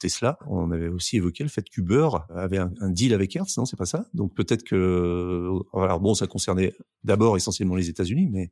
Tesla, 0.00 0.38
on 0.46 0.70
avait 0.70 0.88
aussi 0.88 1.18
évoqué 1.18 1.44
le 1.44 1.50
fait 1.50 1.68
qu'Uber 1.68 2.08
avait 2.34 2.58
un 2.58 2.90
deal 2.90 3.12
avec 3.12 3.31
non, 3.56 3.64
c'est 3.64 3.76
pas 3.76 3.86
ça. 3.86 4.06
Donc 4.14 4.34
peut-être 4.34 4.64
que, 4.64 5.48
alors 5.74 6.00
bon, 6.00 6.14
ça 6.14 6.26
concernait 6.26 6.72
d'abord 7.04 7.36
essentiellement 7.36 7.76
les 7.76 7.88
États-Unis, 7.88 8.28
mais 8.30 8.50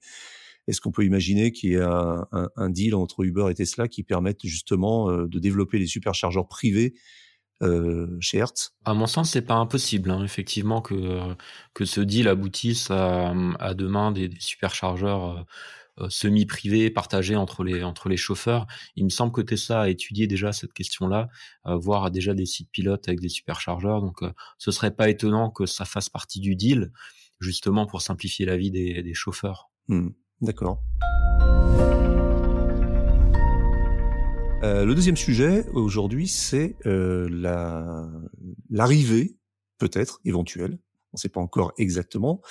est-ce 0.66 0.80
qu'on 0.80 0.92
peut 0.92 1.04
imaginer 1.04 1.52
qu'il 1.52 1.70
y 1.70 1.74
ait 1.74 1.82
un, 1.82 2.70
deal 2.70 2.94
entre 2.94 3.24
Uber 3.24 3.46
et 3.50 3.54
Tesla 3.54 3.88
qui 3.88 4.02
permette 4.02 4.44
justement 4.44 5.10
euh, 5.10 5.26
de 5.26 5.38
développer 5.38 5.78
les 5.78 5.86
superchargeurs 5.86 6.46
privés 6.46 6.94
euh, 7.62 8.16
chez 8.20 8.38
Hertz? 8.38 8.74
À 8.84 8.94
mon 8.94 9.06
sens, 9.06 9.30
c'est 9.30 9.42
pas 9.42 9.54
impossible, 9.54 10.10
hein, 10.10 10.24
effectivement, 10.24 10.80
que 10.80 11.34
que 11.74 11.84
ce 11.84 12.00
deal 12.00 12.28
aboutisse 12.28 12.90
à, 12.90 13.34
demain 13.74 14.12
des, 14.12 14.30
superchargeurs 14.38 15.24
euh, 15.24 15.40
euh, 15.40 15.44
semi-privé, 16.08 16.90
partagé 16.90 17.36
entre 17.36 17.64
les 17.64 17.82
entre 17.82 18.08
les 18.08 18.16
chauffeurs. 18.16 18.66
Il 18.96 19.04
me 19.04 19.10
semble 19.10 19.32
que 19.32 19.40
Tesla 19.40 19.82
a 19.82 19.88
étudié 19.88 20.26
déjà 20.26 20.52
cette 20.52 20.72
question-là, 20.72 21.28
euh, 21.66 21.76
voire 21.76 22.10
déjà 22.10 22.34
des 22.34 22.46
sites 22.46 22.70
pilotes 22.70 23.08
avec 23.08 23.20
des 23.20 23.28
superchargeurs. 23.28 24.00
Donc, 24.00 24.22
euh, 24.22 24.32
ce 24.58 24.70
serait 24.70 24.94
pas 24.94 25.08
étonnant 25.08 25.50
que 25.50 25.66
ça 25.66 25.84
fasse 25.84 26.08
partie 26.08 26.40
du 26.40 26.56
deal, 26.56 26.92
justement 27.40 27.86
pour 27.86 28.02
simplifier 28.02 28.46
la 28.46 28.56
vie 28.56 28.70
des, 28.70 29.02
des 29.02 29.14
chauffeurs. 29.14 29.70
Mmh, 29.88 30.08
D'accord. 30.40 30.82
Euh, 34.62 34.84
le 34.84 34.94
deuxième 34.94 35.16
sujet 35.16 35.66
aujourd'hui, 35.72 36.28
c'est 36.28 36.76
euh, 36.84 37.28
l'arrivée, 38.68 39.36
peut-être 39.78 40.20
éventuelle, 40.24 40.78
on 41.12 41.16
ne 41.16 41.18
sait 41.18 41.30
pas 41.30 41.40
encore 41.40 41.72
exactement, 41.78 42.42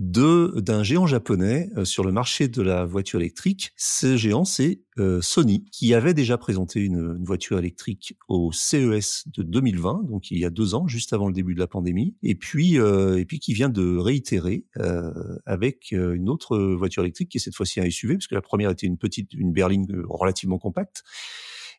de 0.00 0.58
d'un 0.60 0.82
géant 0.82 1.06
japonais 1.06 1.68
euh, 1.76 1.84
sur 1.84 2.04
le 2.04 2.10
marché 2.10 2.48
de 2.48 2.62
la 2.62 2.86
voiture 2.86 3.20
électrique. 3.20 3.72
Ce 3.76 4.16
géant, 4.16 4.46
c'est 4.46 4.80
euh, 4.98 5.20
Sony, 5.20 5.66
qui 5.72 5.92
avait 5.92 6.14
déjà 6.14 6.38
présenté 6.38 6.80
une, 6.80 7.16
une, 7.18 7.24
voiture 7.24 7.58
électrique 7.58 8.16
au 8.26 8.50
CES 8.50 9.24
de 9.26 9.42
2020, 9.42 10.06
donc 10.08 10.30
il 10.30 10.38
y 10.38 10.46
a 10.46 10.50
deux 10.50 10.74
ans, 10.74 10.88
juste 10.88 11.12
avant 11.12 11.26
le 11.26 11.34
début 11.34 11.54
de 11.54 11.60
la 11.60 11.66
pandémie, 11.66 12.16
et 12.22 12.34
puis 12.34 12.78
euh, 12.78 13.18
et 13.18 13.26
puis 13.26 13.40
qui 13.40 13.52
vient 13.52 13.68
de 13.68 13.98
réitérer 13.98 14.64
euh, 14.78 15.12
avec 15.44 15.92
euh, 15.92 16.14
une 16.14 16.30
autre 16.30 16.58
voiture 16.58 17.02
électrique 17.02 17.28
qui 17.28 17.36
est 17.36 17.40
cette 17.40 17.54
fois-ci 17.54 17.78
un 17.80 17.90
SUV, 17.90 18.14
parce 18.14 18.26
que 18.26 18.34
la 18.34 18.42
première 18.42 18.70
était 18.70 18.86
une 18.86 18.98
petite, 18.98 19.34
une 19.34 19.52
berline 19.52 19.86
relativement 20.08 20.58
compacte. 20.58 21.04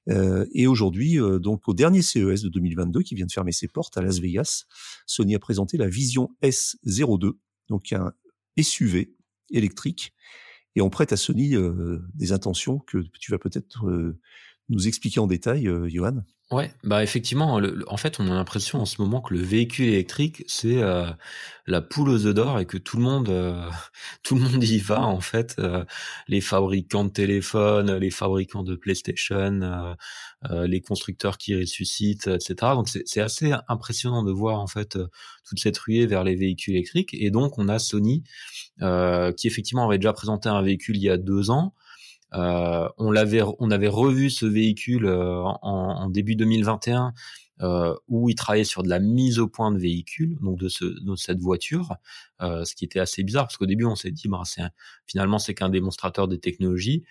Euh, 0.09 0.45
et 0.53 0.67
aujourd'hui, 0.67 1.19
euh, 1.19 1.39
donc 1.39 1.67
au 1.67 1.73
dernier 1.73 2.01
CES 2.01 2.41
de 2.41 2.49
2022, 2.49 3.01
qui 3.01 3.15
vient 3.15 3.25
de 3.25 3.31
fermer 3.31 3.51
ses 3.51 3.67
portes 3.67 3.97
à 3.97 4.01
Las 4.01 4.19
Vegas, 4.19 4.65
Sony 5.05 5.35
a 5.35 5.39
présenté 5.39 5.77
la 5.77 5.87
Vision 5.87 6.31
S02, 6.41 7.33
donc 7.67 7.93
un 7.93 8.13
SUV 8.59 9.15
électrique, 9.51 10.13
et 10.75 10.81
on 10.81 10.89
prête 10.89 11.11
à 11.11 11.17
Sony 11.17 11.55
euh, 11.55 11.99
des 12.13 12.31
intentions 12.31 12.79
que 12.79 12.99
tu 13.19 13.31
vas 13.31 13.37
peut-être 13.37 13.87
euh, 13.87 14.17
nous 14.69 14.87
expliquer 14.87 15.19
en 15.19 15.27
détail, 15.27 15.67
euh, 15.67 15.89
Johan. 15.89 16.23
Ouais, 16.51 16.73
bah 16.83 17.01
effectivement, 17.01 17.61
en 17.87 17.95
fait, 17.97 18.19
on 18.19 18.29
a 18.29 18.33
l'impression 18.33 18.81
en 18.81 18.85
ce 18.85 19.01
moment 19.01 19.21
que 19.21 19.33
le 19.33 19.39
véhicule 19.39 19.87
électrique 19.87 20.43
c'est 20.47 20.83
euh, 20.83 21.05
la 21.65 21.81
poule 21.81 22.09
aux 22.09 22.25
œufs 22.25 22.35
d'or 22.35 22.59
et 22.59 22.65
que 22.65 22.77
tout 22.77 22.97
le 22.97 23.03
monde, 23.03 23.29
euh, 23.29 23.69
tout 24.23 24.35
le 24.35 24.41
monde 24.41 24.61
y 24.61 24.77
va 24.79 25.01
en 25.01 25.21
fait. 25.21 25.55
Euh, 25.59 25.85
les 26.27 26.41
fabricants 26.41 27.05
de 27.05 27.09
téléphones, 27.09 27.95
les 27.95 28.11
fabricants 28.11 28.63
de 28.63 28.75
PlayStation, 28.75 29.95
les 30.49 30.81
constructeurs 30.81 31.37
qui 31.37 31.55
ressuscitent, 31.55 32.27
etc. 32.27 32.73
Donc 32.75 32.89
c'est 32.89 33.21
assez 33.21 33.53
impressionnant 33.69 34.21
de 34.23 34.31
voir 34.33 34.59
en 34.59 34.67
fait 34.67 34.97
toute 35.47 35.59
cette 35.59 35.77
ruée 35.77 36.05
vers 36.05 36.25
les 36.25 36.35
véhicules 36.35 36.73
électriques. 36.75 37.13
Et 37.13 37.31
donc 37.31 37.59
on 37.59 37.69
a 37.69 37.79
Sony 37.79 38.23
qui 38.79 39.47
effectivement 39.47 39.87
avait 39.87 39.99
déjà 39.99 40.11
présenté 40.11 40.49
un 40.49 40.61
véhicule 40.61 40.97
il 40.97 41.03
y 41.03 41.09
a 41.09 41.17
deux 41.17 41.49
ans. 41.49 41.73
Euh, 42.33 42.87
on 42.97 43.11
l'avait, 43.11 43.41
on 43.59 43.71
avait 43.71 43.87
revu 43.87 44.29
ce 44.29 44.45
véhicule 44.45 45.05
euh, 45.05 45.43
en, 45.61 46.09
début 46.09 46.35
2021 46.35 47.13
euh, 47.61 47.93
où 48.07 48.29
il 48.29 48.35
travaillait 48.35 48.63
sur 48.63 48.83
de 48.83 48.89
la 48.89 48.99
mise 48.99 49.37
au 49.39 49.47
point 49.47 49.71
de 49.71 49.77
véhicule, 49.77 50.37
donc 50.41 50.57
de, 50.57 50.69
ce, 50.69 50.85
de 50.85 51.15
cette 51.15 51.39
voiture, 51.39 51.95
ce 52.39 52.73
qui 52.73 52.85
était 52.85 52.99
assez 52.99 53.23
bizarre 53.23 53.45
parce 53.45 53.57
qu'au 53.57 53.65
début 53.65 53.85
on 53.85 53.95
s'est 53.95 54.11
dit, 54.11 54.27
bah, 54.27 54.41
c'est 54.45 54.63
finalement 55.05 55.37
c'est 55.37 55.53
qu'un 55.53 55.69
démonstrateur 55.69 56.27
des 56.27 56.39
technologies, 56.39 57.03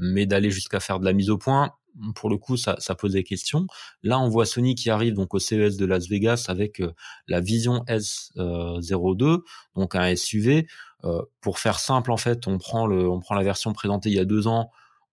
mais 0.00 0.26
d'aller 0.26 0.50
jusqu'à 0.50 0.80
faire 0.80 1.00
de 1.00 1.04
la 1.04 1.12
mise 1.12 1.30
au 1.30 1.38
point, 1.38 1.72
pour 2.14 2.30
le 2.30 2.36
coup, 2.36 2.56
ça, 2.56 2.76
ça 2.78 2.94
posait 2.94 3.22
question. 3.22 3.66
Là, 4.02 4.18
on 4.18 4.28
voit 4.28 4.46
Sony 4.46 4.74
qui 4.74 4.90
arrive 4.90 5.14
donc 5.14 5.34
au 5.34 5.38
CES 5.38 5.76
de 5.76 5.86
Las 5.86 6.08
Vegas 6.08 6.46
avec 6.48 6.82
la 7.28 7.40
Vision 7.40 7.84
S02, 7.88 9.40
donc 9.74 9.94
un 9.94 10.14
SUV. 10.14 10.66
Euh, 11.04 11.22
pour 11.40 11.58
faire 11.58 11.78
simple, 11.78 12.10
en 12.10 12.16
fait, 12.16 12.46
on 12.46 12.58
prend 12.58 12.86
le, 12.86 13.08
on 13.08 13.20
prend 13.20 13.34
la 13.34 13.42
version 13.42 13.72
présentée 13.72 14.08
il 14.08 14.16
y 14.16 14.18
a 14.18 14.24
deux 14.24 14.46
ans, 14.46 14.70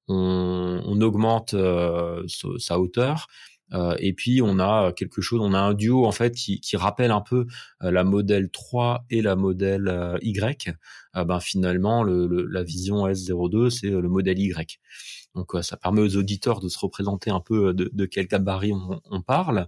on, 0.07 0.81
on 0.85 1.01
augmente 1.01 1.53
euh, 1.53 2.23
sa 2.57 2.79
hauteur. 2.79 3.27
Euh, 3.73 3.95
et 3.99 4.13
puis 4.13 4.41
on 4.41 4.59
a 4.59 4.91
quelque 4.93 5.21
chose, 5.21 5.39
on 5.41 5.53
a 5.53 5.59
un 5.59 5.73
duo 5.73 6.05
en 6.05 6.11
fait 6.11 6.35
qui, 6.35 6.59
qui 6.59 6.77
rappelle 6.77 7.11
un 7.11 7.21
peu 7.21 7.47
la 7.79 8.03
modèle 8.03 8.51
3 8.51 9.05
et 9.09 9.21
la 9.21 9.35
modèle 9.35 10.19
Y. 10.21 10.75
ben 11.15 11.39
finalement, 11.39 12.03
le, 12.03 12.27
la 12.27 12.61
vision 12.61 13.07
S02 13.07 13.69
c'est 13.71 13.89
le 13.89 14.09
modèle 14.09 14.37
Y. 14.37 14.79
Donc 15.35 15.53
ça 15.61 15.77
permet 15.77 16.01
aux 16.01 16.15
auditeurs 16.15 16.59
de 16.59 16.69
se 16.69 16.77
représenter 16.77 17.31
un 17.31 17.39
peu 17.39 17.73
de, 17.73 17.89
de 17.91 18.05
quel 18.05 18.27
gabarit 18.27 18.73
on, 18.73 19.01
on 19.09 19.21
parle. 19.21 19.67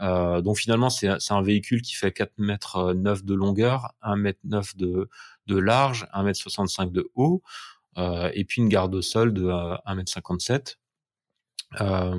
Euh, 0.00 0.40
donc 0.40 0.58
finalement 0.58 0.90
c'est 0.90 1.08
un 1.30 1.42
véhicule 1.42 1.82
qui 1.82 1.94
fait 1.94 2.12
4 2.12 2.32
mètres 2.38 2.94
9 2.94 3.24
de 3.24 3.34
longueur, 3.34 3.92
1 4.02 4.16
mètre 4.16 4.40
9 4.44 4.76
de, 4.76 5.08
de 5.46 5.56
large, 5.56 6.06
1m65 6.14 6.90
de 6.90 7.10
haut, 7.14 7.42
euh, 7.98 8.30
et 8.34 8.44
puis 8.44 8.62
une 8.62 8.68
garde 8.68 8.94
au 8.94 9.02
sol 9.02 9.32
de 9.32 9.44
1m57. 9.44 10.50
Euh, 10.52 10.60
euh, 11.80 12.14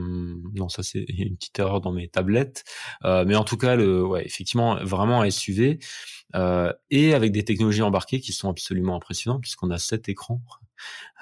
non, 0.54 0.70
ça 0.70 0.84
c'est 0.84 1.00
une 1.10 1.36
petite 1.38 1.58
erreur 1.60 1.82
dans 1.82 1.92
mes 1.92 2.08
tablettes, 2.08 2.64
mais 3.04 3.36
en 3.36 3.44
tout 3.44 3.58
cas, 3.58 3.76
le, 3.76 4.04
ouais, 4.04 4.26
effectivement, 4.26 4.76
vraiment 4.84 5.22
un 5.22 5.30
SUV 5.30 5.80
et 6.90 7.14
avec 7.14 7.32
des 7.32 7.44
technologies 7.46 7.82
embarquées 7.82 8.20
qui 8.20 8.34
sont 8.34 8.50
absolument 8.50 8.96
impressionnantes 8.96 9.42
puisqu'on 9.42 9.72
a 9.72 9.78
sept 9.78 10.10
écrans 10.10 10.42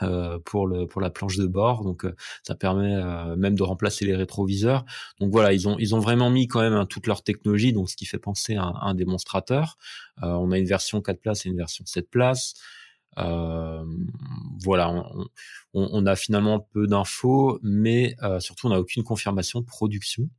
euh, 0.01 0.39
pour 0.43 0.67
le 0.67 0.87
pour 0.87 1.01
la 1.01 1.09
planche 1.09 1.37
de 1.37 1.45
bord. 1.45 1.83
Donc 1.83 2.05
euh, 2.05 2.15
ça 2.43 2.55
permet 2.55 2.95
euh, 2.95 3.35
même 3.35 3.55
de 3.55 3.63
remplacer 3.63 4.05
les 4.05 4.15
rétroviseurs. 4.15 4.85
Donc 5.19 5.31
voilà, 5.31 5.53
ils 5.53 5.67
ont 5.67 5.77
ils 5.79 5.95
ont 5.95 5.99
vraiment 5.99 6.29
mis 6.29 6.47
quand 6.47 6.61
même 6.61 6.73
hein, 6.73 6.85
toute 6.85 7.07
leur 7.07 7.23
technologie, 7.23 7.73
donc 7.73 7.89
ce 7.89 7.95
qui 7.95 8.05
fait 8.05 8.19
penser 8.19 8.55
à, 8.55 8.73
un 8.81 8.95
démonstrateur. 8.95 9.77
on 10.21 10.51
a 10.51 10.57
une 10.57 10.65
version 10.65 11.01
4 11.01 11.19
places 11.21 11.45
et 11.45 11.49
une 11.49 11.57
version 11.57 11.85
7 11.85 12.09
places. 12.09 12.55
Voilà, 13.15 14.91
on, 14.91 15.27
on, 15.73 16.05
a 16.05 16.15
finalement 16.15 16.59
peu 16.59 16.87
d'infos, 16.87 17.59
mais 17.61 18.15
surtout 18.39 18.67
on 18.67 18.69
n'a 18.69 18.79
aucune 18.79 19.03
confirmation 19.03 19.61
de 19.61 19.65
production. 19.65 20.29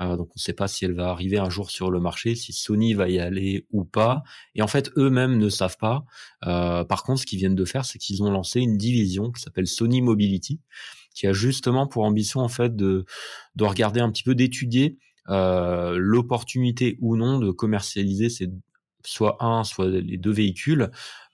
Euh, 0.00 0.16
donc 0.16 0.28
on 0.30 0.36
ne 0.36 0.40
sait 0.40 0.52
pas 0.52 0.66
si 0.66 0.84
elle 0.84 0.92
va 0.92 1.10
arriver 1.10 1.38
un 1.38 1.50
jour 1.50 1.70
sur 1.70 1.90
le 1.90 2.00
marché, 2.00 2.34
si 2.34 2.52
Sony 2.52 2.94
va 2.94 3.08
y 3.08 3.18
aller 3.18 3.66
ou 3.70 3.84
pas. 3.84 4.22
Et 4.54 4.62
en 4.62 4.66
fait, 4.66 4.90
eux-mêmes 4.96 5.38
ne 5.38 5.48
savent 5.48 5.76
pas. 5.78 6.04
Euh, 6.46 6.84
par 6.84 7.04
contre, 7.04 7.20
ce 7.20 7.26
qu'ils 7.26 7.38
viennent 7.38 7.54
de 7.54 7.64
faire, 7.64 7.84
c'est 7.84 7.98
qu'ils 7.98 8.22
ont 8.22 8.30
lancé 8.30 8.60
une 8.60 8.76
division 8.76 9.30
qui 9.30 9.40
s'appelle 9.40 9.66
Sony 9.66 10.02
Mobility, 10.02 10.60
qui 11.14 11.26
a 11.26 11.32
justement 11.32 11.86
pour 11.86 12.04
ambition 12.04 12.40
en 12.40 12.48
fait 12.48 12.74
de, 12.74 13.04
de 13.54 13.64
regarder 13.64 14.00
un 14.00 14.10
petit 14.10 14.24
peu, 14.24 14.34
d'étudier 14.34 14.98
euh, 15.28 15.96
l'opportunité 15.96 16.98
ou 17.00 17.16
non 17.16 17.38
de 17.38 17.50
commercialiser 17.50 18.28
ces 18.28 18.48
soit 19.06 19.36
un, 19.40 19.64
soit 19.64 19.86
les 19.88 20.16
deux 20.16 20.32
véhicules 20.32 20.90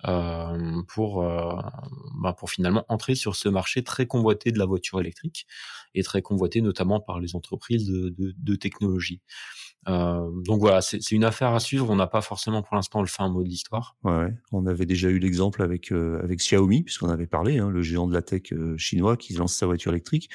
euh, 0.07 0.83
pour 0.89 1.23
euh, 1.23 1.55
bah 2.23 2.33
pour 2.33 2.51
finalement 2.51 2.85
entrer 2.89 3.15
sur 3.15 3.37
ce 3.37 3.49
marché 3.49 3.83
très 3.83 4.07
convoité 4.07 4.51
de 4.53 4.59
la 4.59 4.65
voiture 4.65 5.01
électrique 5.01 5.47
et 5.95 6.03
très 6.03 6.23
convoité 6.23 6.61
notamment 6.61 7.01
par 7.01 7.21
les 7.21 7.37
entreprises 7.37 7.87
de, 7.87 8.09
de, 8.11 8.35
de 8.37 8.55
technologie. 8.55 9.21
Euh, 9.89 10.31
donc 10.45 10.61
voilà, 10.61 10.83
c'est 10.83 11.11
une 11.13 11.25
affaire 11.25 11.55
à 11.55 11.61
suivre. 11.61 11.89
On 11.91 11.97
n'a 11.97 12.07
pas 12.07 12.21
forcément 12.21 12.63
pour 12.63 12.77
l'instant 12.77 13.01
le 13.01 13.07
fin 13.07 13.29
mot 13.29 13.43
de 13.43 13.49
l'histoire. 13.49 13.97
On 14.53 14.67
avait 14.67 14.87
déjà 14.87 15.09
eu 15.09 15.19
l'exemple 15.19 15.63
avec 15.63 15.91
euh, 15.93 16.27
Xiaomi, 16.29 16.83
puisqu'on 16.83 17.09
avait 17.09 17.27
parlé, 17.27 17.59
hein, 17.59 17.71
le 17.71 17.83
géant 17.83 18.07
de 18.07 18.15
la 18.15 18.23
tech 18.23 18.53
euh, 18.53 18.77
chinois 18.77 19.17
qui 19.17 19.33
lance 19.35 19.55
sa 19.55 19.67
voiture 19.67 19.93
électrique. 19.93 20.29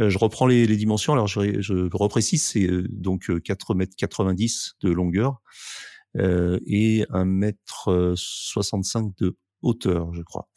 Euh, 0.00 0.08
je 0.08 0.18
reprends 0.18 0.46
les, 0.46 0.66
les, 0.66 0.76
dimensions. 0.76 1.12
Alors 1.12 1.26
je, 1.26 1.60
je 1.60 1.88
reprécise, 1.92 2.42
c'est 2.42 2.68
donc 2.88 3.30
4 3.42 3.74
mètres 3.74 3.94
90 3.96 4.76
de 4.80 4.90
longueur 4.90 5.42
et 6.16 7.04
un 7.10 7.24
mètre 7.24 8.14
65 8.16 9.16
de 9.18 9.36
hauteur, 9.62 10.12
je 10.14 10.22
crois. 10.22 10.48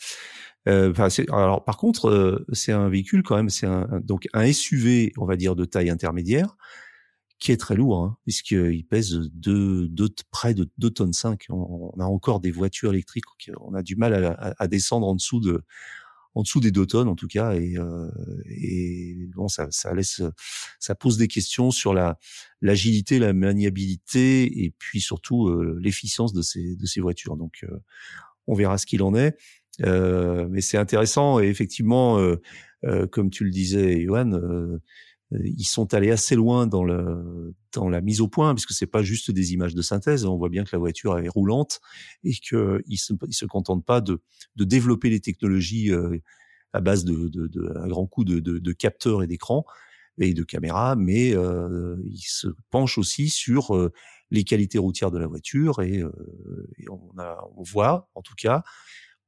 Euh, 0.67 0.93
alors 1.31 1.63
par 1.63 1.77
contre, 1.77 2.09
euh, 2.09 2.45
c'est 2.51 2.71
un 2.71 2.89
véhicule 2.89 3.23
quand 3.23 3.35
même, 3.35 3.49
c'est 3.49 3.67
un, 3.67 3.87
donc 4.03 4.27
un 4.33 4.51
SUV, 4.51 5.13
on 5.17 5.25
va 5.25 5.35
dire 5.35 5.55
de 5.55 5.63
taille 5.65 5.89
intermédiaire, 5.89 6.55
qui 7.37 7.51
est 7.51 7.57
très 7.57 7.75
lourd, 7.75 8.03
hein, 8.03 8.17
puisqu'il 8.23 8.85
pèse 8.87 9.29
deux, 9.33 9.87
deux, 9.87 10.09
près 10.31 10.53
de 10.53 10.69
2 10.79 10.89
tonnes 10.89 11.13
5. 11.13 11.45
On, 11.49 11.91
on, 11.95 11.99
a 11.99 12.05
encore 12.05 12.39
des 12.39 12.51
voitures 12.51 12.93
électriques, 12.93 13.25
on 13.61 13.75
a 13.75 13.83
du 13.83 13.95
mal 13.95 14.25
à, 14.25 14.55
à 14.57 14.67
descendre 14.67 15.07
en 15.07 15.15
dessous 15.15 15.39
de 15.39 15.63
en 16.35 16.43
dessous 16.43 16.59
des 16.59 16.71
deux 16.71 16.85
tonnes 16.85 17.07
en 17.07 17.15
tout 17.15 17.27
cas 17.27 17.53
et, 17.55 17.77
euh, 17.77 18.09
et 18.45 19.27
bon 19.35 19.47
ça, 19.47 19.67
ça 19.71 19.93
laisse 19.93 20.21
ça 20.79 20.93
pose 20.93 21.17
des 21.17 21.27
questions 21.27 21.71
sur 21.71 21.93
la 21.93 22.19
l'agilité 22.61 23.19
la 23.19 23.33
maniabilité 23.33 24.63
et 24.63 24.73
puis 24.77 25.01
surtout 25.01 25.47
euh, 25.47 25.79
l'efficience 25.81 26.33
de 26.33 26.41
ces 26.41 26.75
de 26.75 26.85
ces 26.85 27.01
voitures. 27.01 27.37
Donc 27.37 27.63
euh, 27.63 27.79
on 28.47 28.53
verra 28.53 28.77
ce 28.77 28.85
qu'il 28.85 29.01
en 29.01 29.15
est. 29.15 29.37
Euh, 29.81 30.47
mais 30.49 30.61
c'est 30.61 30.77
intéressant 30.77 31.39
et 31.39 31.47
effectivement 31.47 32.19
comme 33.11 33.31
tu 33.31 33.43
le 33.43 33.49
disais 33.49 34.03
Johan 34.03 34.31
euh, 34.33 34.79
ils 35.31 35.65
sont 35.65 35.93
allés 35.93 36.11
assez 36.11 36.35
loin 36.35 36.67
dans, 36.67 36.83
le, 36.83 37.53
dans 37.73 37.89
la 37.89 38.01
mise 38.01 38.21
au 38.21 38.27
point, 38.27 38.53
puisque 38.53 38.73
c'est 38.73 38.87
pas 38.87 39.03
juste 39.03 39.31
des 39.31 39.53
images 39.53 39.75
de 39.75 39.81
synthèse. 39.81 40.25
On 40.25 40.37
voit 40.37 40.49
bien 40.49 40.63
que 40.63 40.69
la 40.73 40.79
voiture 40.79 41.17
est 41.17 41.27
roulante 41.27 41.81
et 42.23 42.31
qu'ils 42.31 42.99
se, 42.99 43.13
ils 43.27 43.33
se 43.33 43.45
contentent 43.45 43.85
pas 43.85 44.01
de, 44.01 44.21
de 44.55 44.63
développer 44.63 45.09
les 45.09 45.19
technologies 45.19 45.91
euh, 45.91 46.19
à 46.73 46.81
base 46.81 47.05
de, 47.05 47.29
de, 47.29 47.47
de 47.47 47.87
grand 47.87 48.05
coup 48.05 48.23
de, 48.25 48.39
de, 48.39 48.59
de 48.59 48.71
capteurs 48.73 49.23
et 49.23 49.27
d'écrans 49.27 49.65
et 50.17 50.33
de 50.33 50.43
caméras, 50.43 50.95
mais 50.95 51.35
euh, 51.35 51.97
ils 52.05 52.19
se 52.19 52.47
penchent 52.69 52.97
aussi 52.97 53.29
sur 53.29 53.75
euh, 53.75 53.91
les 54.31 54.43
qualités 54.43 54.77
routières 54.77 55.11
de 55.11 55.17
la 55.17 55.27
voiture 55.27 55.81
et, 55.81 56.01
euh, 56.01 56.11
on, 56.89 57.17
a, 57.19 57.37
on 57.55 57.63
voit, 57.63 58.09
en 58.15 58.21
tout 58.21 58.35
cas, 58.37 58.63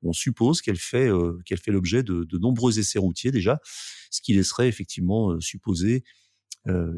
on 0.04 0.14
suppose 0.14 0.62
qu'elle 0.62 0.78
fait 0.78 1.10
euh, 1.10 1.40
qu'elle 1.46 1.58
fait 1.58 1.72
l'objet 1.72 2.04
de, 2.04 2.24
de, 2.24 2.38
nombreux 2.38 2.80
essais 2.80 3.00
routiers 3.00 3.32
déjà, 3.32 3.60
ce 4.12 4.22
qui 4.22 4.34
laisserait 4.34 4.68
effectivement 4.68 5.32
euh, 5.32 5.42
supposer 5.42 6.04
euh, 6.68 6.92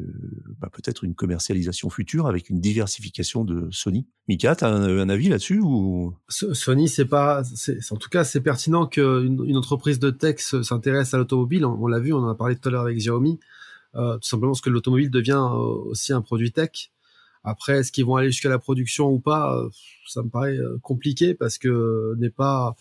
bah, 0.58 0.68
peut-être 0.72 1.04
une 1.04 1.14
commercialisation 1.14 1.90
future 1.90 2.26
avec 2.26 2.50
une 2.50 2.60
diversification 2.60 3.44
de 3.44 3.68
Sony. 3.70 4.08
Mika, 4.26 4.56
tu 4.56 4.64
as 4.64 4.68
un, 4.68 5.08
avis 5.08 5.28
là-dessus 5.28 5.60
ou? 5.62 6.14
Sony, 6.28 6.88
c'est 6.88 7.04
pas, 7.04 7.42
en 7.90 7.96
tout 7.96 8.08
cas, 8.08 8.24
c'est 8.24 8.40
pertinent 8.40 8.86
qu'une 8.86 9.44
une 9.46 9.56
entreprise 9.56 10.00
de 10.00 10.10
tech 10.10 10.40
s'intéresse 10.40 11.14
à 11.14 11.18
l'automobile. 11.18 11.64
On, 11.64 11.86
l'a 11.86 12.00
vu, 12.00 12.12
on 12.12 12.18
en 12.18 12.28
a 12.28 12.34
parlé 12.34 12.56
tout 12.56 12.68
à 12.68 12.72
l'heure 12.72 12.82
avec 12.82 12.96
Xiaomi, 12.96 13.38
tout 13.94 14.18
simplement 14.22 14.52
parce 14.52 14.60
que 14.60 14.70
l'automobile 14.70 15.10
devient 15.10 15.40
aussi 15.40 16.12
un 16.12 16.20
produit 16.20 16.50
tech. 16.50 16.90
Après, 17.42 17.78
est-ce 17.78 17.90
qu'ils 17.90 18.04
vont 18.04 18.16
aller 18.16 18.30
jusqu'à 18.30 18.50
la 18.50 18.58
production 18.58 19.08
ou 19.08 19.18
pas? 19.18 19.58
Ça 20.06 20.22
me 20.22 20.28
paraît 20.28 20.56
euh, 20.56 20.78
compliqué 20.82 21.34
parce 21.34 21.56
que 21.56 22.14
n'est 22.18 22.30
pas. 22.30 22.76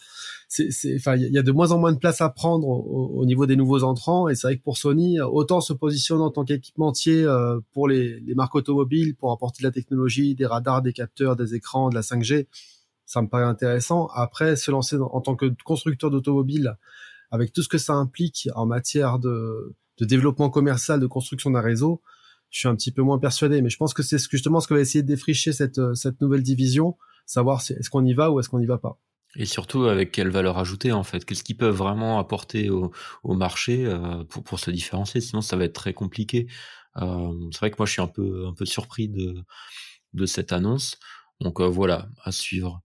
C'est, 0.49 0.69
enfin, 0.95 1.15
il 1.15 1.31
y 1.31 1.37
a 1.37 1.43
de 1.43 1.51
moins 1.51 1.71
en 1.71 1.79
moins 1.79 1.93
de 1.93 1.97
place 1.97 2.19
à 2.21 2.29
prendre 2.29 2.67
au, 2.67 3.25
niveau 3.25 3.45
des 3.45 3.55
nouveaux 3.55 3.83
entrants. 3.83 4.27
Et 4.27 4.35
c'est 4.35 4.47
vrai 4.47 4.57
que 4.57 4.63
pour 4.63 4.77
Sony, 4.77 5.21
autant 5.21 5.61
se 5.61 5.71
positionner 5.73 6.23
en 6.23 6.31
tant 6.31 6.43
qu'équipementier 6.43 7.23
euh, 7.23 7.59
pour 7.73 7.87
les, 7.87 8.21
marques 8.35 8.55
automobiles, 8.55 9.15
pour 9.15 9.31
apporter 9.31 9.63
de 9.63 9.67
la 9.67 9.71
technologie, 9.71 10.35
des 10.35 10.45
radars, 10.45 10.81
des 10.81 10.91
capteurs, 10.91 11.35
des 11.35 11.55
écrans, 11.55 11.89
de 11.89 11.95
la 11.95 12.01
5G, 12.01 12.47
ça 13.05 13.21
me 13.21 13.27
paraît 13.27 13.45
intéressant. 13.45 14.07
Après, 14.13 14.55
se 14.55 14.71
lancer 14.71 14.97
en 14.97 15.21
tant 15.21 15.35
que 15.35 15.53
constructeur 15.63 16.11
d'automobiles, 16.11 16.75
avec 17.31 17.53
tout 17.53 17.61
ce 17.61 17.69
que 17.69 17.77
ça 17.77 17.93
implique 17.93 18.49
en 18.55 18.65
matière 18.65 19.19
de 19.19 19.75
développement 20.01 20.49
commercial, 20.49 20.99
de 20.99 21.07
construction 21.07 21.51
d'un 21.51 21.61
réseau, 21.61 22.01
je 22.49 22.59
suis 22.59 22.67
un 22.67 22.75
petit 22.75 22.91
peu 22.91 23.01
moins 23.01 23.19
persuadé. 23.19 23.61
Mais 23.61 23.69
je 23.69 23.77
pense 23.77 23.93
que 23.93 24.03
c'est 24.03 24.19
justement 24.29 24.59
ce 24.59 24.67
qu'on 24.67 24.75
va 24.75 24.81
essayer 24.81 25.01
de 25.01 25.07
défricher 25.07 25.53
cette, 25.53 25.79
euh, 25.79 25.93
cette 25.93 26.21
nouvelle 26.21 26.43
division, 26.43 26.97
savoir 27.25 27.61
est-ce 27.61 27.89
qu'on 27.89 28.05
y 28.05 28.13
va 28.13 28.31
ou 28.31 28.39
est-ce 28.39 28.49
qu'on 28.49 28.59
n'y 28.59 28.65
va 28.65 28.77
pas. 28.77 28.99
Et 29.35 29.45
surtout 29.45 29.83
avec 29.83 30.11
quelle 30.11 30.29
valeur 30.29 30.57
ajoutée 30.57 30.91
en 30.91 31.03
fait? 31.03 31.23
Qu'est-ce 31.23 31.43
qu'ils 31.43 31.57
peuvent 31.57 31.75
vraiment 31.75 32.17
apporter 32.17 32.71
au, 32.71 32.91
marché 33.23 33.87
pour, 34.29 34.43
pour 34.43 34.59
se 34.59 34.71
différencier? 34.71 35.21
Sinon, 35.21 35.41
ça 35.41 35.55
va 35.55 35.65
être 35.65 35.73
très 35.73 35.93
compliqué. 35.93 36.47
c'est 36.95 37.59
vrai 37.59 37.69
que 37.69 37.75
moi, 37.77 37.85
je 37.85 37.91
suis 37.91 38.01
un 38.01 38.07
peu 38.07 38.47
un 38.47 38.55
peu 38.55 38.65
surpris 38.65 39.07
de 39.07 39.35
de 40.13 40.25
cette 40.25 40.51
annonce. 40.51 40.97
Donc 41.41 41.61
voilà, 41.61 42.09
à 42.23 42.31
suivre. 42.31 42.81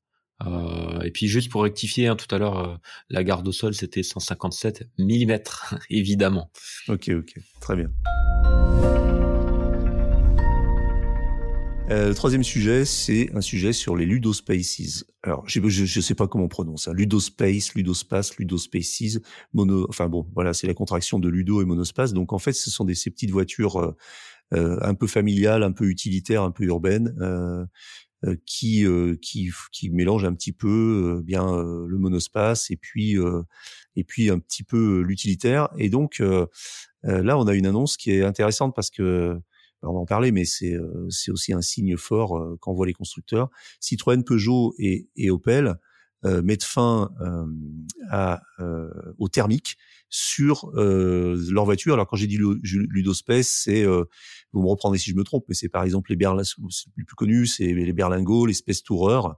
Euh, 0.47 1.01
et 1.01 1.11
puis 1.11 1.27
juste 1.29 1.51
pour 1.51 1.63
rectifier, 1.63 2.09
hein, 2.09 2.17
tout 2.17 2.33
à 2.35 2.39
l'heure, 2.39 2.59
euh, 2.59 2.77
la 3.09 3.25
garde 3.25 3.47
au 3.47 3.53
sol, 3.53 3.75
c'était 3.75 4.03
157 4.03 4.89
mm, 4.99 5.37
évidemment. 5.91 6.51
Ok, 6.89 7.11
ok, 7.11 7.35
très 7.61 7.77
bien. 7.77 7.91
Euh, 11.91 12.15
troisième 12.15 12.43
sujet, 12.43 12.87
c'est 12.87 13.31
un 13.35 13.43
sujet 13.43 13.75
sur 13.75 13.95
les 13.95 14.07
ludospaces. 14.07 15.05
Alors, 15.23 15.47
je 15.47 15.61
ne 15.61 16.03
sais 16.03 16.15
pas 16.15 16.27
comment 16.27 16.45
on 16.45 16.49
prononce. 16.49 16.89
Hein. 16.89 16.95
Ludospace, 16.95 17.75
ludospace, 17.75 18.39
ludospaces, 18.39 19.19
mono. 19.53 19.87
Enfin 19.91 20.09
bon, 20.09 20.27
voilà, 20.35 20.55
c'est 20.55 20.67
la 20.67 20.73
contraction 20.73 21.19
de 21.19 21.29
ludo 21.29 21.61
et 21.61 21.67
monospace. 21.67 22.15
Donc 22.15 22.33
en 22.33 22.39
fait, 22.39 22.55
ce 22.55 22.71
sont 22.71 22.87
des 22.87 22.95
ces 22.95 23.11
petites 23.11 23.31
voitures 23.31 23.77
euh, 23.77 23.97
euh 24.55 24.79
un 24.81 24.95
peu 24.95 25.07
familiales, 25.07 25.63
un 25.63 25.73
peu 25.73 25.85
utilitaires, 25.85 26.43
un 26.43 26.53
peu 26.53 26.65
urbaines, 26.65 27.15
euh, 27.21 27.67
euh, 28.25 28.37
qui, 28.47 28.87
euh, 28.87 29.17
qui 29.21 29.51
qui 29.71 29.91
mélange 29.91 30.25
un 30.25 30.33
petit 30.33 30.53
peu 30.53 31.21
bien 31.23 31.45
le 31.55 31.99
monospace 31.99 32.71
et 32.71 32.77
puis 32.79 33.17
et 33.97 34.05
puis 34.05 34.31
un 34.31 34.39
petit 34.39 34.65
peu 34.65 35.03
l'utilitaire. 35.03 35.69
Et 35.77 35.91
donc 35.91 36.23
là, 37.03 37.39
on 37.39 37.47
a 37.47 37.55
une 37.55 37.67
annonce 37.67 37.99
qui 37.99 38.13
est 38.13 38.25
intéressante 38.25 38.75
parce 38.75 38.91
que 38.91 39.39
on 39.87 39.93
va 39.93 40.01
en 40.01 40.07
parler, 40.07 40.33
mais 40.33 40.45
c'est 40.45 40.77
c'est 41.11 41.31
aussi 41.31 41.53
un 41.53 41.61
signe 41.61 41.97
fort 41.97 42.37
euh, 42.37 42.57
qu'envoient 42.61 42.87
les 42.87 42.93
constructeurs. 42.93 43.51
Citroën, 43.81 44.23
Peugeot 44.23 44.75
et, 44.79 45.09
et 45.17 45.31
Opel 45.31 45.77
euh, 46.25 46.43
mettent 46.43 46.65
fin 46.65 47.11
euh, 47.21 47.47
à, 48.11 48.41
au 49.19 49.29
thermique 49.29 49.77
sur 50.09 50.71
leur 50.75 51.65
voiture. 51.65 51.95
Alors 51.95 52.07
quand 52.07 52.17
j'ai 52.17 52.27
dit 52.27 52.39
Ludospace, 52.63 53.49
c'est 53.49 53.85
vous 53.85 54.63
me 54.63 54.69
reprendrez 54.69 54.99
si 54.99 55.11
je 55.11 55.17
me 55.17 55.25
trompe, 55.25 55.45
mais 55.49 55.55
c'est 55.55 55.69
par 55.69 55.83
exemple 55.83 56.11
les 56.11 56.17
Berlin, 56.17 56.43
les 56.97 57.05
plus 57.05 57.17
connus, 57.17 57.47
c'est 57.47 57.67
les 57.67 57.93
Berlingo, 57.93 58.47
les 58.47 58.55
Space 58.55 58.83
Tourer, 58.83 59.29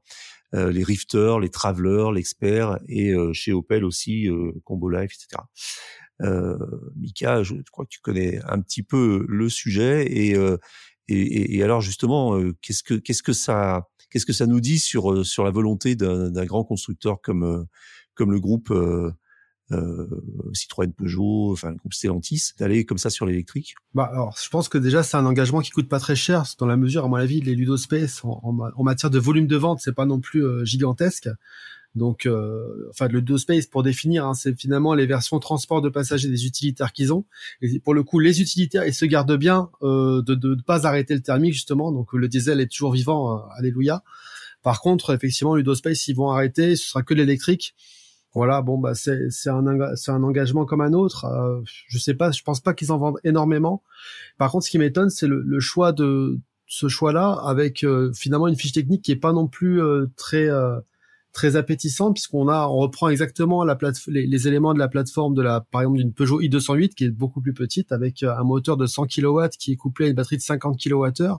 euh, 0.55 0.71
les 0.71 0.85
Rifters, 0.85 1.41
les 1.41 1.49
Travelers, 1.49 2.13
l'Expert 2.15 2.79
et 2.89 3.11
euh, 3.11 3.33
chez 3.33 3.53
Opel 3.53 3.85
aussi 3.85 4.29
euh, 4.29 4.53
Combo 4.65 4.89
Life, 4.89 5.13
etc. 5.13 5.43
Euh, 6.23 6.57
Mika, 6.97 7.43
je 7.43 7.55
crois 7.71 7.85
que 7.85 7.91
tu 7.91 8.01
connais 8.01 8.41
un 8.45 8.61
petit 8.61 8.83
peu 8.83 9.25
le 9.29 9.49
sujet 9.49 10.07
et 10.07 10.37
et, 11.09 11.57
et, 11.57 11.63
alors 11.63 11.81
justement, 11.83 12.37
qu'est-ce 12.63 12.83
que 12.83 12.95
qu'est-ce 12.95 13.23
que 13.23 13.33
ça 13.33 13.89
qu'est-ce 14.11 14.27
que 14.27 14.33
ça 14.33 14.47
nous 14.47 14.61
dit 14.61 14.79
sur 14.79 15.25
sur 15.25 15.45
la 15.45 15.51
volonté 15.51 15.95
d'un 15.95 16.45
grand 16.47 16.65
constructeur 16.65 17.21
comme 17.21 17.67
comme 18.15 18.33
le 18.33 18.41
groupe 18.41 18.73
euh, 19.73 20.07
Citroën, 20.53 20.93
Peugeot, 20.93 21.53
enfin 21.53 21.71
le 21.71 21.77
groupe 21.77 21.93
Stellantis, 21.93 22.53
d'aller 22.59 22.85
comme 22.85 22.99
ça 22.99 23.11
sur 23.11 23.27
l'électrique? 23.27 23.75
Bah 23.95 24.09
alors, 24.13 24.37
je 24.43 24.49
pense 24.49 24.69
que 24.69 24.79
déjà 24.79 25.03
c'est 25.03 25.17
un 25.17 25.27
engagement 25.27 25.61
qui 25.61 25.71
coûte 25.71 25.89
pas 25.89 25.99
très 25.99 26.17
cher, 26.17 26.45
dans 26.59 26.67
la 26.67 26.77
mesure, 26.77 27.05
à 27.05 27.09
mon 27.09 27.17
avis, 27.17 27.41
les 27.41 27.55
Ludospace 27.55 28.25
en, 28.25 28.41
en, 28.43 28.83
matière 28.85 29.11
de 29.11 29.19
volume 29.19 29.47
de 29.47 29.57
vente, 29.57 29.81
c'est 29.81 29.95
pas 29.95 30.07
non 30.07 30.21
plus 30.21 30.45
euh, 30.45 30.65
gigantesque. 30.65 31.29
Donc, 31.97 32.27
euh, 32.27 32.89
enfin, 32.91 33.09
le 33.09 33.19
Ludospace, 33.21 33.67
pour 33.67 33.83
définir, 33.83 34.27
hein, 34.27 34.35
c'est 34.35 34.57
finalement 34.57 34.95
les 34.95 35.07
versions 35.07 35.41
transport 35.41 35.81
de 35.83 35.89
passagers 35.89 36.29
des 36.29 36.47
utilitaires 36.47 36.93
qu'ils 36.93 37.13
ont. 37.13 37.25
Et 37.63 37.81
pour 37.81 37.95
le 37.95 38.05
coup, 38.05 38.19
les 38.19 38.41
utilitaires, 38.41 38.87
ils 38.87 38.95
se 38.95 39.07
gardent 39.07 39.37
bien 39.37 39.71
euh, 39.83 40.23
de 40.23 40.35
ne 40.35 40.61
pas 40.61 40.87
arrêter 40.87 41.15
le 41.15 41.23
thermique 41.23 41.55
justement. 41.55 41.91
Donc, 41.93 42.13
le 42.13 42.29
diesel 42.29 42.61
est 42.61 42.71
toujours 42.71 42.93
vivant, 42.93 43.35
euh, 43.35 43.41
alléluia. 43.57 44.05
Par 44.63 44.81
contre, 44.81 45.15
effectivement, 45.15 45.57
Ludospace, 45.57 46.07
ils 46.09 46.15
vont 46.15 46.31
arrêter, 46.31 46.77
ce 46.77 46.89
sera 46.89 47.03
que 47.03 47.15
l'électrique. 47.15 47.75
Voilà, 48.35 48.61
bon 48.61 48.77
bah 48.77 48.95
c'est 48.95 49.49
un 49.49 49.67
un 49.67 50.23
engagement 50.23 50.67
comme 50.67 50.83
un 50.83 50.93
autre. 50.93 51.25
Euh, 51.25 51.63
je 51.89 51.97
sais 51.97 52.13
pas, 52.13 52.31
je 52.33 52.43
pense 52.43 52.61
pas 52.61 52.75
qu'ils 52.75 52.93
en 52.93 52.99
vendent 52.99 53.19
énormément. 53.25 53.83
Par 54.37 54.51
contre, 54.51 54.67
ce 54.67 54.71
qui 54.71 54.79
m'étonne, 54.79 55.09
c'est 55.09 55.27
le, 55.27 55.41
le, 55.41 55.59
choix 55.59 55.93
de 55.93 56.39
ce 56.67 56.89
choix-là 56.89 57.33
avec 57.47 57.85
euh, 57.85 58.13
finalement 58.13 58.49
une 58.49 58.57
fiche 58.57 58.73
technique 58.73 59.03
qui 59.03 59.13
est 59.13 59.17
pas 59.17 59.33
non 59.33 59.47
plus 59.47 59.81
euh, 59.81 60.07
très 60.17 60.51
euh, 60.51 60.79
très 61.37 61.55
appétissante 61.55 62.15
puisqu'on 62.15 62.49
a 62.49 62.67
on 62.67 62.79
reprend 62.79 63.11
exactement 63.11 63.63
la 63.63 63.77
les, 64.07 64.27
les, 64.27 64.49
éléments 64.49 64.73
de 64.73 64.79
la 64.79 64.89
plateforme 64.89 65.35
de 65.35 65.43
la 65.43 65.61
par 65.71 65.83
exemple 65.83 65.99
d'une 65.99 66.15
Peugeot 66.15 66.41
i208 66.41 66.95
qui 66.95 67.05
est 67.05 67.11
beaucoup 67.11 67.43
plus 67.43 67.53
petite 67.53 67.93
avec 67.93 68.23
un 68.23 68.43
moteur 68.43 68.79
de 68.79 68.87
100 68.87 69.07
kW 69.07 69.49
qui 69.59 69.73
est 69.73 69.77
couplé 69.77 70.07
à 70.07 70.09
une 70.09 70.15
batterie 70.15 70.39
de 70.39 70.43
50 70.43 70.81
kWh 70.83 71.35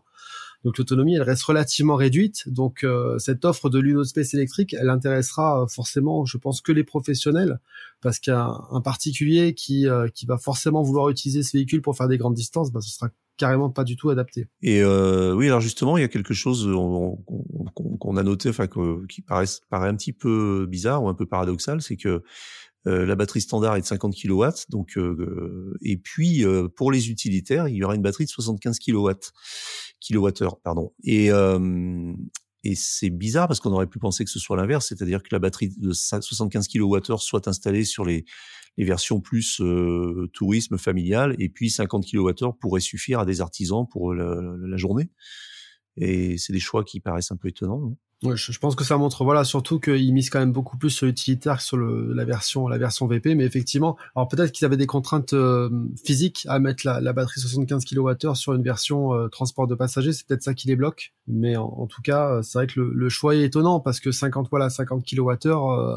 donc 0.64 0.78
l'autonomie, 0.78 1.16
elle 1.16 1.22
reste 1.22 1.44
relativement 1.44 1.96
réduite. 1.96 2.50
Donc 2.50 2.84
euh, 2.84 3.18
cette 3.20 3.46
offre 3.46 3.70
de 3.70 3.80
Lunospace 3.80 4.34
électrique, 4.34 4.74
elle 4.74 4.90
intéressera 4.90 5.64
euh, 5.64 5.68
forcément, 5.68 6.26
je 6.26 6.38
pense, 6.38 6.62
que 6.62 6.72
les 6.72 6.84
professionnels, 6.84 7.60
parce 8.02 8.20
qu'un 8.20 8.82
particulier 8.84 9.54
qui, 9.54 9.88
euh, 9.88 10.08
qui 10.10 10.26
va 10.26 10.38
forcément 10.38 10.82
vouloir 10.82 11.10
utiliser 11.10 11.44
ce 11.44 11.56
véhicule 11.56 11.82
pour 11.82 11.96
faire 11.96 12.08
des 12.08 12.18
grandes 12.18 12.34
distances, 12.34 12.72
bah, 12.72 12.82
ce 12.82 12.90
sera 12.90 13.10
carrément 13.38 13.70
pas 13.70 13.84
du 13.84 13.96
tout 13.96 14.10
adapté. 14.10 14.48
Et 14.62 14.82
euh, 14.82 15.34
oui, 15.34 15.48
alors 15.48 15.62
justement, 15.62 15.98
il 15.98 16.02
y 16.02 16.04
a 16.04 16.08
quelque 16.08 16.34
chose 16.34 16.68
qu'on 18.00 18.18
a 18.18 18.24
noté, 18.24 18.50
enfin 18.50 18.68
qui 19.08 19.22
paraît, 19.22 19.48
un 19.72 19.96
petit 19.96 20.14
peu 20.14 20.66
bizarre 20.68 21.04
ou 21.04 21.10
un 21.10 21.14
peu 21.14 21.26
paradoxal, 21.26 21.82
c'est 21.82 21.98
que 21.98 22.24
euh, 22.88 23.06
la 23.06 23.16
batterie 23.16 23.42
standard 23.42 23.76
est 23.76 23.82
de 23.82 23.86
50 23.86 24.16
kW, 24.16 24.46
donc 24.70 24.98
euh, 24.98 25.76
et 25.82 25.98
puis 25.98 26.46
euh, 26.46 26.70
pour 26.70 26.92
les 26.92 27.10
utilitaires, 27.10 27.68
il 27.68 27.76
y 27.76 27.84
aura 27.84 27.96
une 27.96 28.02
batterie 28.02 28.26
de 28.26 28.30
75 28.30 28.80
kW, 28.80 29.10
kWh, 30.00 30.48
pardon. 30.64 30.94
Et 31.04 31.30
et 32.64 32.76
c'est 32.76 33.10
bizarre 33.10 33.48
parce 33.48 33.60
qu'on 33.60 33.72
aurait 33.72 33.88
pu 33.88 34.00
penser 34.00 34.26
que 34.26 34.32
ce 34.32 34.40
soit 34.40 34.58
l'inverse, 34.58 34.88
c'est-à-dire 34.88 35.22
que 35.22 35.30
la 35.32 35.40
batterie 35.40 35.70
de 35.78 35.92
75 35.92 36.68
kWh 36.68 37.18
soit 37.18 37.48
installée 37.48 37.86
sur 37.86 38.04
les, 38.04 38.26
versions 38.78 39.22
plus 39.22 39.62
tourisme 40.34 40.78
familial, 40.78 41.36
et 41.40 41.50
puis 41.50 41.70
50 41.70 42.06
kWh 42.06 42.54
pourrait 42.60 42.82
suffire 42.82 43.20
à 43.20 43.26
des 43.26 43.42
artisans 43.42 43.88
pour 43.90 44.14
la, 44.14 44.78
journée. 44.78 45.10
Et 45.96 46.38
c'est 46.38 46.54
des 46.54 46.60
choix 46.60 46.84
qui 46.84 47.00
paraissent 47.00 47.32
un 47.32 47.38
peu 47.38 47.48
étonnants. 47.48 47.98
Je, 48.24 48.58
pense 48.58 48.76
que 48.76 48.84
ça 48.84 48.98
montre, 48.98 49.24
voilà, 49.24 49.44
surtout 49.44 49.80
qu'ils 49.80 50.12
misent 50.12 50.32
quand 50.32 50.40
même 50.40 50.52
beaucoup 50.52 50.76
plus 50.76 50.90
sur 50.90 51.06
l'utilitaire 51.06 51.58
que 51.58 51.64
sur 51.64 51.78
la 51.78 52.26
version, 52.26 52.68
la 52.68 52.80
version 52.80 53.06
VP. 53.06 53.36
Mais 53.36 53.46
effectivement, 53.46 53.96
alors 54.16 54.28
peut-être 54.28 54.52
qu'ils 54.52 54.66
avaient 54.66 54.78
des 54.78 54.88
contraintes 54.88 55.34
euh, 55.34 55.70
physiques 56.04 56.46
à 56.50 56.58
mettre 56.58 56.84
la, 56.84 57.00
la, 57.00 57.14
batterie 57.14 57.40
75 57.40 57.86
kWh 57.86 58.34
sur 58.34 58.56
une 58.56 58.64
version 58.64 59.14
euh, 59.14 59.28
transport 59.28 59.68
de 59.68 59.76
passagers. 59.76 60.14
C'est 60.14 60.26
peut-être 60.26 60.42
ça 60.42 60.56
qui 60.56 60.68
les 60.68 60.76
bloque. 60.76 61.14
Mais 61.28 61.58
en, 61.58 61.86
tout 61.86 62.02
cas, 62.02 62.32
euh, 62.32 62.42
c'est 62.42 62.58
vrai 62.58 62.66
que 62.66 62.80
le, 62.80 62.92
le, 62.92 63.10
choix 63.10 63.36
est 63.36 63.44
étonnant 63.44 63.80
parce 63.80 64.00
que 64.00 64.12
50 64.12 64.48
voilà, 64.50 64.72
50 64.72 65.06
kWh 65.06 65.52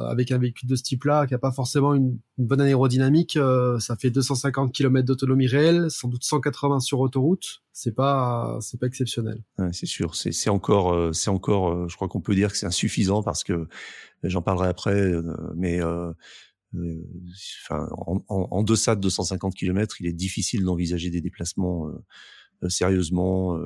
avec 0.07 0.31
un 0.31 0.39
véhicule 0.39 0.69
de 0.69 0.77
ce 0.77 0.83
type-là 0.83 1.27
qui 1.27 1.33
a 1.33 1.39
pas 1.39 1.53
forcément 1.53 1.95
une, 1.95 2.19
une 2.37 2.47
bonne 2.47 2.61
aérodynamique, 2.61 3.39
ça 3.79 3.97
fait 3.97 4.11
250 4.11 4.73
km 4.73 5.07
d'autonomie 5.07 5.47
réelle, 5.47 5.91
sans 5.91 6.09
doute 6.09 6.25
180 6.25 6.81
sur 6.81 7.01
autoroute 7.01 7.63
c'est 7.73 7.95
pas 7.95 8.59
c'est 8.61 8.79
pas 8.79 8.87
exceptionnel. 8.87 9.43
Ouais, 9.59 9.73
c'est 9.73 9.87
sûr, 9.87 10.15
c'est 10.15 10.33
c'est 10.33 10.51
encore 10.51 10.93
euh, 10.93 11.13
c'est 11.13 11.31
encore 11.31 11.71
euh, 11.71 11.89
je 11.89 11.97
crois 11.97 12.09
qu'on 12.09 12.21
peut 12.21 12.35
dire 12.35 12.51
que 12.51 12.59
c'est 12.59 12.67
insuffisant 12.67 13.23
parce 13.23 13.45
que 13.45 13.69
j'en 14.23 14.43
parlerai 14.43 14.69
après 14.69 14.95
euh, 14.95 15.35
mais 15.57 15.83
enfin 15.83 16.15
en, 17.93 18.23
en, 18.29 18.49
en, 18.51 18.63
deçà 18.63 18.95
de 18.95 19.01
250 19.01 19.55
km, 19.55 20.01
il 20.01 20.07
est 20.07 20.13
difficile 20.13 20.65
d'envisager 20.65 21.11
des 21.11 21.21
déplacements 21.21 21.91
sérieusement 22.69 23.59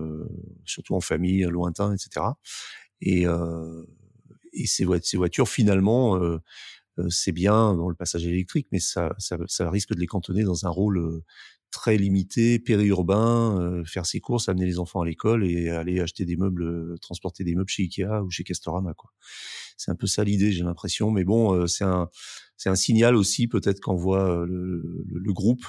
surtout 0.65 0.95
en 0.95 1.01
famille, 1.01 1.43
lointain, 1.43 1.93
etc. 1.93 2.27
Et 3.03 3.27
et 4.55 4.67
ces 4.67 5.17
voitures 5.17 5.49
finalement 5.49 6.19
c'est 7.09 7.33
bien 7.33 7.75
dans 7.75 7.89
le 7.89 7.95
passage 7.95 8.27
électrique, 8.27 8.69
mais 8.73 8.81
ça, 8.81 9.15
ça, 9.19 9.37
ça 9.47 9.71
risque 9.71 9.95
de 9.95 10.01
les 10.01 10.07
cantonner 10.07 10.45
dans 10.45 10.67
un 10.67 10.71
rôle 10.71 11.23
très 11.71 11.97
limité, 11.97 12.61
périurbain, 12.61 13.83
faire 13.85 14.07
ses 14.07 14.21
courses, 14.21 14.49
amener 14.49 14.67
les 14.67 14.79
enfants 14.79 15.01
à 15.01 15.05
l'école 15.05 15.45
et 15.45 15.71
aller 15.71 16.01
acheter 16.01 16.25
des 16.25 16.37
meubles, 16.37 16.99
transporter 17.01 17.43
des 17.43 17.57
meubles 17.57 17.69
chez 17.69 17.83
Ikea 17.83 18.23
ou 18.25 18.31
chez 18.31 18.45
Castorama. 18.45 18.95
C'est 19.77 19.91
un 19.91 19.97
peu 19.97 20.07
ça 20.07 20.23
l'idée, 20.23 20.53
j'ai 20.53 20.63
l'impression. 20.63 21.11
Mais 21.11 21.25
bon, 21.25 21.67
c'est 21.67 21.85
un 21.85 22.09
un 22.67 22.77
signal 22.77 23.15
aussi 23.15 23.47
peut-être 23.47 23.81
qu'envoie 23.81 24.45
le, 24.47 25.05
le, 25.13 25.33
groupe 25.33 25.67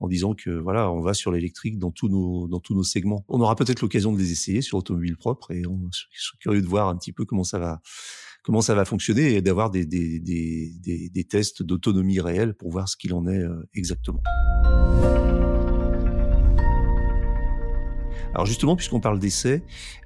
en 0.00 0.08
disant 0.08 0.34
que 0.34 0.50
voilà, 0.50 0.90
on 0.90 1.00
va 1.00 1.14
sur 1.14 1.32
l'électrique 1.32 1.78
dans 1.78 1.90
tous 1.90 2.08
nos 2.08 2.48
dans 2.48 2.60
tous 2.60 2.74
nos 2.74 2.84
segments. 2.84 3.24
On 3.28 3.40
aura 3.40 3.56
peut-être 3.56 3.82
l'occasion 3.82 4.12
de 4.12 4.18
les 4.18 4.32
essayer 4.32 4.62
sur 4.62 4.78
automobile 4.78 5.16
propre 5.16 5.50
et 5.50 5.66
on, 5.66 5.88
je 5.92 6.22
suis 6.22 6.38
curieux 6.38 6.62
de 6.62 6.66
voir 6.66 6.88
un 6.88 6.96
petit 6.96 7.12
peu 7.12 7.24
comment 7.24 7.44
ça 7.44 7.58
va 7.58 7.80
comment 8.48 8.62
ça 8.62 8.74
va 8.74 8.86
fonctionner 8.86 9.34
et 9.34 9.42
d'avoir 9.42 9.70
des 9.70 11.26
tests 11.28 11.62
d'autonomie 11.62 12.18
réelle 12.18 12.54
pour 12.54 12.70
voir 12.70 12.88
ce 12.88 12.96
qu'il 12.96 13.12
en 13.12 13.26
est 13.28 13.44
exactement. 13.74 14.22
Alors 18.34 18.46
justement, 18.46 18.74
puisqu'on 18.74 19.00
parle 19.00 19.18
d'essai, 19.18 19.62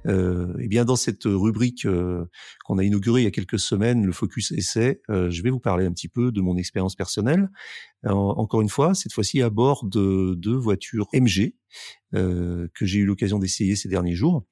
euh, 0.07 0.53
eh 0.59 0.67
bien 0.67 0.83
dans 0.83 0.97
cette 0.97 1.23
rubrique 1.23 1.85
euh, 1.85 2.25
qu'on 2.65 2.79
a 2.79 2.83
inaugurée 2.83 3.21
il 3.21 3.23
y 3.23 3.27
a 3.27 3.31
quelques 3.31 3.59
semaines, 3.59 4.05
le 4.05 4.11
Focus 4.11 4.51
Essai, 4.51 5.01
euh, 5.09 5.29
je 5.29 5.41
vais 5.41 5.49
vous 5.49 5.61
parler 5.61 5.85
un 5.85 5.93
petit 5.93 6.09
peu 6.09 6.33
de 6.33 6.41
mon 6.41 6.57
expérience 6.57 6.95
personnelle. 6.95 7.49
encore 8.03 8.61
une 8.61 8.69
fois, 8.69 8.93
cette 8.93 9.13
fois-ci 9.13 9.41
à 9.41 9.49
bord 9.49 9.85
de 9.85 10.35
deux 10.35 10.57
voitures 10.57 11.07
MG 11.13 11.53
euh, 12.13 12.67
que 12.73 12.85
j'ai 12.85 12.99
eu 12.99 13.05
l'occasion 13.05 13.39
d'essayer 13.39 13.77
ces 13.77 13.87
derniers 13.87 14.15
jours. 14.15 14.43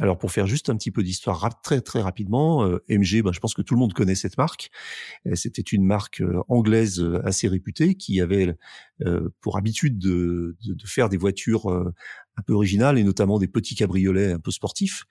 Alors 0.00 0.18
pour 0.18 0.32
faire 0.32 0.48
juste 0.48 0.70
un 0.70 0.76
petit 0.76 0.90
peu 0.90 1.04
d'histoire 1.04 1.60
très 1.62 1.80
très 1.80 2.02
rapidement, 2.02 2.64
euh, 2.64 2.82
MG, 2.88 3.22
ben, 3.22 3.32
je 3.32 3.38
pense 3.38 3.54
que 3.54 3.62
tout 3.62 3.74
le 3.74 3.80
monde 3.80 3.92
connaît 3.92 4.16
cette 4.16 4.36
marque. 4.36 4.70
C'était 5.34 5.62
une 5.62 5.84
marque 5.84 6.20
euh, 6.20 6.42
anglaise 6.48 7.00
euh, 7.00 7.24
assez 7.24 7.46
réputée 7.46 7.94
qui 7.94 8.20
avait 8.20 8.56
pour 9.40 9.56
habitude 9.56 9.98
de, 9.98 10.56
de, 10.64 10.86
faire 10.86 11.08
des 11.08 11.16
voitures 11.16 11.68
un 11.68 12.42
peu 12.46 12.52
originales 12.52 12.96
et 12.96 13.02
notamment 13.02 13.38
des 13.38 13.48
petits 13.48 13.74
cabriolets 13.74 14.32
un 14.32 14.38
peu 14.38 14.52
sportifs 14.52 15.04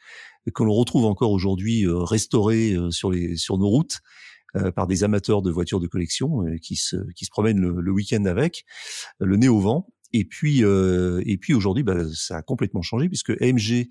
que 0.53 0.63
l'on 0.63 0.73
retrouve 0.73 1.05
encore 1.05 1.31
aujourd'hui 1.31 1.85
restaurés 1.87 2.77
sur 2.89 3.57
nos 3.57 3.67
routes. 3.67 3.99
par 4.75 4.87
des 4.87 5.03
amateurs 5.03 5.41
de 5.41 5.51
voitures 5.51 5.81
de 5.81 5.87
collection 5.87 6.45
qui 6.61 6.77
se 6.77 6.95
qui 7.13 7.25
se 7.25 7.29
promènent 7.29 7.59
le, 7.59 7.81
le 7.81 7.91
week-end 7.91 8.23
avec 8.23 8.63
le 9.19 9.35
nez 9.35 9.49
au 9.49 9.59
vent 9.59 9.92
et 10.13 10.25
puis, 10.25 10.63
euh, 10.63 11.21
et 11.25 11.37
puis 11.37 11.53
aujourd'hui, 11.53 11.83
bah, 11.83 12.05
ça 12.13 12.37
a 12.37 12.41
complètement 12.43 12.83
changé 12.83 13.09
puisque 13.09 13.31
AMG 13.41 13.89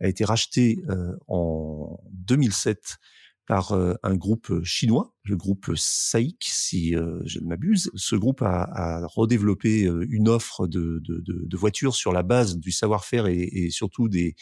a 0.00 0.08
été 0.08 0.24
racheté 0.24 0.84
euh, 0.88 1.16
en 1.28 1.98
2007 2.12 2.98
par 3.46 3.72
euh, 3.72 3.94
un 4.02 4.14
groupe 4.14 4.62
chinois, 4.62 5.14
le 5.24 5.36
groupe 5.36 5.72
SAIC, 5.74 6.36
si 6.42 6.92
je 6.92 7.40
ne 7.40 7.46
m'abuse. 7.46 7.90
Ce 7.94 8.14
groupe 8.14 8.42
a, 8.42 8.68
a 8.70 9.06
redéveloppé 9.06 9.90
une 10.08 10.28
offre 10.28 10.66
de, 10.66 11.00
de, 11.02 11.20
de, 11.20 11.42
de, 11.46 11.56
voitures 11.56 11.94
sur 11.94 12.12
la 12.12 12.22
base 12.22 12.58
du 12.58 12.70
savoir-faire 12.70 13.26
et, 13.26 13.40
et 13.40 13.70
surtout 13.70 14.08
des, 14.08 14.36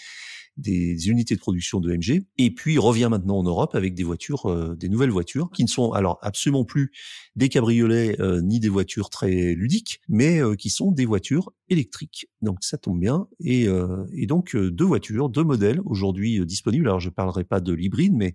des 0.61 1.09
unités 1.09 1.35
de 1.35 1.41
production 1.41 1.81
de 1.81 1.93
MG, 1.93 2.23
et 2.39 2.51
puis 2.51 2.79
revient 2.79 3.09
maintenant 3.11 3.39
en 3.39 3.43
Europe 3.43 3.75
avec 3.75 3.95
des 3.95 4.05
voitures, 4.05 4.47
euh, 4.47 4.77
des 4.77 4.89
nouvelles 4.89 5.11
voitures, 5.11 5.51
qui 5.51 5.63
ne 5.65 5.69
sont 5.69 5.93
alors 5.93 6.19
absolument 6.23 6.65
plus 6.65 6.93
des 7.37 7.49
cabriolets 7.49 8.21
euh, 8.21 8.41
ni 8.41 8.61
des 8.61 8.69
voitures 8.69 9.11
très 9.11 9.55
ludiques, 9.55 10.01
mais 10.09 10.43
euh, 10.43 10.55
qui 10.55 10.71
sont 10.71 10.93
des 10.93 11.07
voitures 11.07 11.53
électriques. 11.69 12.29
Donc 12.43 12.59
ça 12.63 12.79
tombe 12.79 12.99
bien, 12.99 13.29
et, 13.39 13.69
et 14.13 14.27
donc 14.27 14.57
deux 14.57 14.85
voitures, 14.85 15.29
deux 15.29 15.45
modèles 15.45 15.81
aujourd'hui 15.85 16.45
disponibles. 16.45 16.89
Alors 16.89 16.99
je 16.99 17.11
parlerai 17.11 17.45
pas 17.45 17.61
de 17.61 17.73
l'hybride, 17.73 18.13
mais 18.15 18.35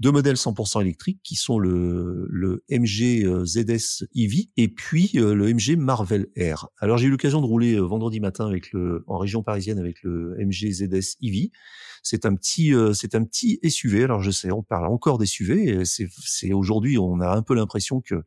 deux 0.00 0.12
modèles 0.12 0.36
100% 0.36 0.80
électriques 0.80 1.20
qui 1.24 1.34
sont 1.34 1.58
le, 1.58 2.26
le 2.30 2.62
MG 2.70 3.24
euh, 3.24 3.44
ZS 3.44 4.04
EV 4.14 4.48
et 4.56 4.68
puis 4.68 5.10
euh, 5.16 5.34
le 5.34 5.52
MG 5.52 5.76
Marvel 5.76 6.28
Air. 6.36 6.68
Alors 6.78 6.98
j'ai 6.98 7.08
eu 7.08 7.10
l'occasion 7.10 7.40
de 7.40 7.46
rouler 7.46 7.74
euh, 7.74 7.80
vendredi 7.80 8.20
matin 8.20 8.46
avec 8.46 8.72
le 8.72 9.04
en 9.08 9.18
région 9.18 9.42
parisienne 9.42 9.78
avec 9.78 10.02
le 10.02 10.36
MG 10.38 10.70
ZS 10.70 11.16
EV. 11.22 11.50
C'est 12.02 12.26
un 12.26 12.34
petit 12.36 12.72
c'est 12.94 13.16
un 13.16 13.24
petit 13.24 13.58
SUV. 13.68 14.04
Alors 14.04 14.22
je 14.22 14.30
sais, 14.30 14.52
on 14.52 14.62
parle 14.62 14.86
encore 14.86 15.18
des 15.18 15.26
SUV. 15.26 15.84
C'est 15.84 16.52
aujourd'hui 16.52 16.96
on 16.96 17.20
a 17.20 17.28
un 17.28 17.42
peu 17.42 17.54
l'impression 17.54 18.00
que 18.00 18.22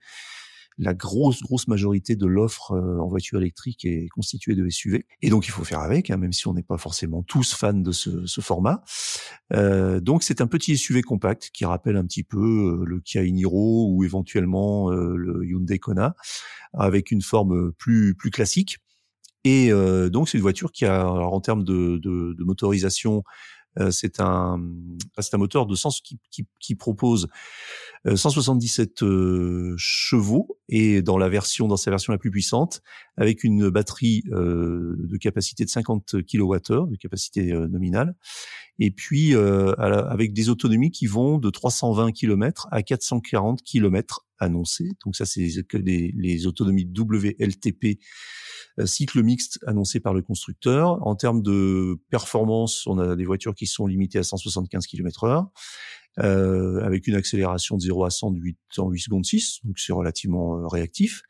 la 0.78 0.94
grosse 0.94 1.42
grosse 1.42 1.68
majorité 1.68 2.16
de 2.16 2.26
l'offre 2.26 2.72
euh, 2.72 3.00
en 3.00 3.08
voiture 3.08 3.40
électrique 3.40 3.86
est 3.86 4.08
constituée 4.10 4.56
de 4.56 4.68
SUV 4.70 5.06
et 5.22 5.30
donc 5.30 5.48
il 5.48 5.52
faut 5.52 5.64
faire 5.64 5.80
avec 5.80 6.10
hein, 6.10 6.18
même 6.18 6.32
si 6.32 6.48
on 6.48 6.54
n'est 6.54 6.64
pas 6.64 6.78
forcément 6.78 7.24
tous 7.24 7.54
fans 7.54 7.74
de 7.74 7.92
ce, 7.92 8.26
ce 8.26 8.42
format. 8.42 8.84
Euh, 9.54 10.00
donc 10.00 10.24
c'est 10.24 10.42
un 10.42 10.48
petit 10.48 10.78
SUV 10.78 11.02
compact 11.02 11.52
qui 11.54 11.66
rappelle 11.66 11.98
un 11.98 12.06
petit 12.06 12.24
peu 12.24 12.38
euh, 12.82 12.86
le 12.86 13.00
Kia 13.00 13.24
Niro 13.24 13.90
ou 13.92 14.04
éventuellement 14.04 14.90
le 14.90 15.46
Hyundai 15.46 15.80
Kona 15.80 16.16
avec 16.74 17.12
une 17.12 17.22
forme 17.22 17.72
plus 17.74 18.16
plus 18.16 18.32
classique. 18.32 18.80
Et 19.44 19.72
donc 20.12 20.30
c'est 20.30 20.38
une 20.38 20.44
voiture 20.44 20.72
qui 20.72 20.86
a 20.86 21.02
alors, 21.02 21.34
en 21.34 21.42
termes 21.42 21.64
de, 21.64 21.98
de, 21.98 22.36
de 22.38 22.44
motorisation 22.44 23.24
c'est 23.90 24.20
un 24.20 24.60
c'est 25.20 25.36
un 25.36 25.38
moteur 25.38 25.66
de 25.66 25.76
sens 25.76 26.02
qui, 26.02 26.76
propose 26.76 27.28
177 28.14 29.04
euh, 29.04 29.06
euh, 29.06 29.74
chevaux 29.78 30.58
et 30.70 31.02
dans 31.02 31.18
la 31.18 31.30
version 31.30 31.68
dans 31.68 31.78
sa 31.78 31.92
version 31.92 32.12
la 32.12 32.18
plus 32.18 32.32
puissante 32.32 32.82
avec 33.18 33.44
une 33.44 33.70
batterie 33.70 34.24
euh, 34.32 34.96
de 34.98 35.18
capacité 35.18 35.66
de 35.66 35.70
50 35.70 36.16
kWh 36.24 36.90
de 36.90 36.96
capacité 36.96 37.52
nominale. 37.54 38.16
Et 38.80 38.92
puis 38.92 39.36
avec 39.36 40.34
des 40.34 40.50
autonomies 40.50 40.92
qui 40.92 41.06
vont 41.06 41.38
de 41.38 41.50
320 41.50 42.12
km 42.12 42.68
à 42.72 42.82
440 42.82 43.62
km 43.62 44.26
Donc 45.06 45.16
ça 45.16 45.26
c'est 45.26 45.48
les, 45.74 46.14
les 46.16 46.48
autonomies 46.48 46.86
WLTP 46.86 48.00
cycle 48.86 49.22
mixte 49.22 49.60
annoncé 49.68 50.00
par 50.00 50.14
le 50.14 50.22
constructeur. 50.22 51.06
En 51.06 51.16
termes 51.16 51.42
de 51.42 52.00
performance, 52.10 52.88
on 52.88 53.00
a 53.00 53.16
des 53.16 53.26
voitures 53.26 53.56
qui 53.56 53.68
sont 53.68 53.88
limitées 53.88 54.20
à 54.20 54.24
175 54.24 54.88
km 54.88 55.24
heure 55.26 55.52
euh, 56.20 56.84
avec 56.84 57.08
une 57.08 57.16
accélération 57.16 57.78
de 57.78 57.82
0 57.82 58.04
à 58.04 58.10
100 58.10 58.32
de 58.32 58.40
8, 58.40 58.58
en 58.80 58.90
8 58.90 59.00
secondes 59.00 59.26
6, 59.26 59.60
donc 59.64 59.80
c'est 59.80 59.94
relativement 59.94 60.58
euh, 60.58 60.68
réactif, 60.68 61.22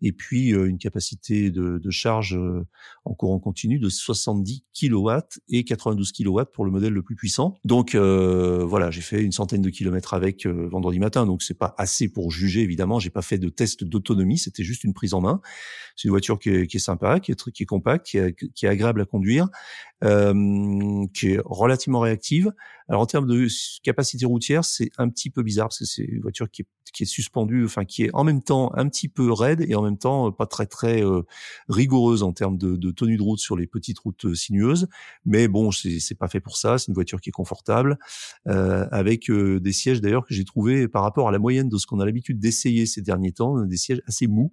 et 0.00 0.12
puis 0.12 0.54
euh, 0.54 0.66
une 0.66 0.78
capacité 0.78 1.50
de, 1.50 1.78
charge 1.90 2.36
euh, 2.36 2.66
en 3.04 3.12
courant 3.12 3.38
continu 3.38 3.78
de 3.78 3.88
70 3.90 4.64
kW 4.72 5.10
et 5.50 5.64
92 5.64 6.12
kW 6.12 6.42
pour 6.52 6.64
le 6.64 6.70
modèle 6.70 6.92
le 6.92 7.02
plus 7.02 7.16
puissant. 7.16 7.58
Donc 7.64 7.94
voilà, 7.94 8.90
j'ai 8.90 9.00
fait 9.00 9.22
une 9.22 9.32
centaine 9.32 9.60
de 9.60 9.70
kilomètres 9.70 10.14
avec 10.14 10.46
vendredi 10.46 11.00
matin, 11.00 11.26
donc 11.26 11.42
c'est 11.42 11.58
pas 11.58 11.74
assez 11.76 12.08
pour 12.08 12.30
juger 12.30 12.62
évidemment. 12.62 12.98
J'ai 12.98 13.10
pas 13.10 13.22
fait 13.22 13.38
de 13.38 13.48
test 13.48 13.84
d'autonomie, 13.84 14.38
c'était 14.38 14.62
juste 14.62 14.84
une 14.84 14.94
prise 14.94 15.14
en 15.14 15.20
main. 15.20 15.40
C'est 15.96 16.04
une 16.04 16.12
voiture 16.12 16.38
qui 16.38 16.50
est, 16.50 16.78
sympa, 16.78 17.20
qui 17.20 17.32
est, 17.32 17.64
compacte, 17.66 18.06
qui 18.06 18.18
est 18.18 18.68
agréable 18.68 19.02
à 19.02 19.04
conduire, 19.04 19.48
euh, 20.04 21.06
qui 21.14 21.28
est 21.28 21.40
relativement 21.44 22.00
réactive. 22.00 22.52
Alors 22.90 23.02
en 23.02 23.06
termes 23.06 23.26
de 23.26 23.46
capacité 23.84 24.26
routière, 24.26 24.64
c'est 24.64 24.90
un 24.98 25.08
petit 25.08 25.30
peu 25.30 25.44
bizarre 25.44 25.68
parce 25.68 25.78
que 25.78 25.84
c'est 25.84 26.02
une 26.02 26.22
voiture 26.22 26.50
qui 26.50 26.62
est, 26.62 26.66
qui 26.92 27.04
est 27.04 27.06
suspendue, 27.06 27.64
enfin 27.64 27.84
qui 27.84 28.02
est 28.02 28.10
en 28.14 28.24
même 28.24 28.42
temps 28.42 28.72
un 28.74 28.88
petit 28.88 29.08
peu 29.08 29.30
raide 29.30 29.64
et 29.68 29.76
en 29.76 29.82
même 29.82 29.96
temps 29.96 30.26
euh, 30.26 30.30
pas 30.32 30.46
très 30.46 30.66
très 30.66 31.04
euh, 31.04 31.22
rigoureuse 31.68 32.24
en 32.24 32.32
termes 32.32 32.58
de, 32.58 32.90
tenue 32.90 33.16
de 33.16 33.22
route 33.22 33.38
sur 33.38 33.56
les 33.56 33.68
petites 33.68 34.00
routes 34.00 34.24
euh, 34.24 34.34
sinueuses. 34.34 34.88
Mais 35.24 35.46
bon, 35.46 35.70
c'est 35.70 36.18
pas 36.18 36.26
fait 36.26 36.40
pour 36.40 36.56
ça. 36.56 36.78
C'est 36.78 36.88
une 36.88 36.94
voiture 36.94 37.20
qui 37.20 37.28
est 37.28 37.32
confortable 37.32 37.96
euh, 38.48 38.88
avec 38.90 39.30
des 39.30 39.72
sièges 39.72 40.00
d'ailleurs 40.00 40.26
que 40.26 40.34
j'ai 40.34 40.44
trouvé 40.44 40.88
par 40.88 41.02
rapport 41.02 41.28
à 41.28 41.30
la 41.30 41.38
moyenne 41.38 41.68
de 41.68 41.76
ce 41.76 41.86
qu'on 41.86 42.00
a 42.00 42.04
l'habitude 42.04 42.40
d'essayer 42.40 42.86
ces 42.86 43.02
derniers 43.02 43.32
temps, 43.32 43.64
des 43.64 43.76
sièges 43.76 44.02
assez 44.08 44.26
mous. 44.26 44.52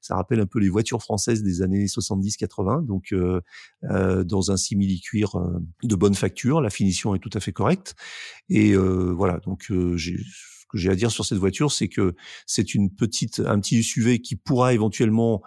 Ça 0.00 0.16
rappelle 0.16 0.40
un 0.40 0.46
peu 0.46 0.58
les 0.58 0.68
voitures 0.68 1.02
françaises 1.02 1.44
des 1.44 1.62
années 1.62 1.84
70-80. 1.84 2.84
Donc 2.84 3.14
dans 3.82 4.50
un 4.50 4.56
simili 4.56 4.85
cuir 5.00 5.36
de 5.82 5.94
bonne 5.94 6.14
facture, 6.14 6.60
la 6.60 6.70
finition 6.70 7.14
est 7.14 7.20
tout 7.20 7.30
à 7.34 7.40
fait 7.40 7.52
correcte. 7.52 7.94
Et 8.48 8.74
voilà, 8.76 9.38
donc 9.40 9.70
j'ai 9.96 10.16
ce 10.66 10.72
que 10.72 10.78
j'ai 10.78 10.90
à 10.90 10.96
dire 10.96 11.12
sur 11.12 11.24
cette 11.24 11.38
voiture, 11.38 11.70
c'est 11.70 11.86
que 11.86 12.16
c'est 12.44 12.74
une 12.74 12.92
petite, 12.92 13.38
un 13.38 13.60
petit 13.60 13.84
SUV 13.84 14.18
qui 14.18 14.34
pourra 14.34 14.74
éventuellement 14.74 15.40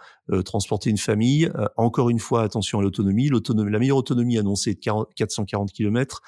transporter 0.46 0.90
une 0.90 0.98
famille. 0.98 1.52
encore 1.76 2.10
une 2.10 2.20
fois, 2.20 2.42
attention 2.44 2.80
à 2.80 2.82
l'autonomie. 2.82 3.28
L'autonomie, 3.28 3.70
la 3.70 3.80
meilleure 3.80 3.98
autonomie 3.98 4.38
annoncée 4.38 4.70
est 4.70 4.76
de 4.76 5.14
440 5.18 5.74
km. 5.74 6.22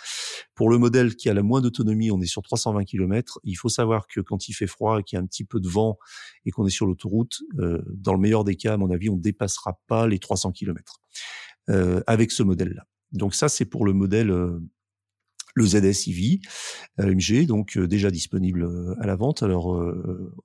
Pour 0.56 0.69
le 0.69 0.78
modèle 0.78 1.15
qui 1.15 1.30
a 1.30 1.34
la 1.34 1.41
moins 1.41 1.62
d'autonomie, 1.62 2.12
on 2.12 2.19
est 2.19 2.26
sur 2.26 2.41
320 2.41 2.84
km. 2.84 3.39
Il 3.45 3.56
faut 3.56 3.69
savoir 3.69 4.08
que 4.08 4.19
quand 4.19 4.50
il 4.50 4.54
fait 4.54 4.67
froid 4.67 5.00
et 5.00 5.04
qu'il 5.04 5.15
y 5.15 5.19
a 5.19 5.24
un 5.24 5.26
petit 5.26 5.45
peu 5.45 5.62
de 5.62 5.69
vent 5.69 5.97
et 6.45 6.52
qu'on 6.52 6.67
est 6.67 6.71
sur 6.71 6.86
l'autoroute, 6.86 7.43
dans 7.54 8.13
le 8.13 8.19
meilleur 8.19 8.43
des 8.43 8.58
cas, 8.58 8.74
à 8.74 8.78
mon 8.78 8.91
avis, 8.91 9.10
on 9.10 9.15
dépassera 9.15 9.80
pas 9.88 10.06
les 10.06 10.19
300 10.19 10.52
km 10.52 11.00
avec 12.08 12.32
ce 12.34 12.43
modèle-là. 12.43 12.86
Donc 13.12 13.36
ça, 13.36 13.50
c'est 13.50 13.65
pour 13.65 13.86
le 13.86 13.93
modèle 13.93 14.32
euh, 14.32 14.60
le 15.54 15.65
ZS 15.65 16.08
EV 16.08 16.39
AMG, 16.97 17.45
donc 17.45 17.76
euh, 17.76 17.86
déjà 17.86 18.10
disponible 18.10 18.63
euh, 18.63 18.95
à 19.02 19.06
la 19.06 19.17
vente. 19.17 19.43
Alors 19.43 19.67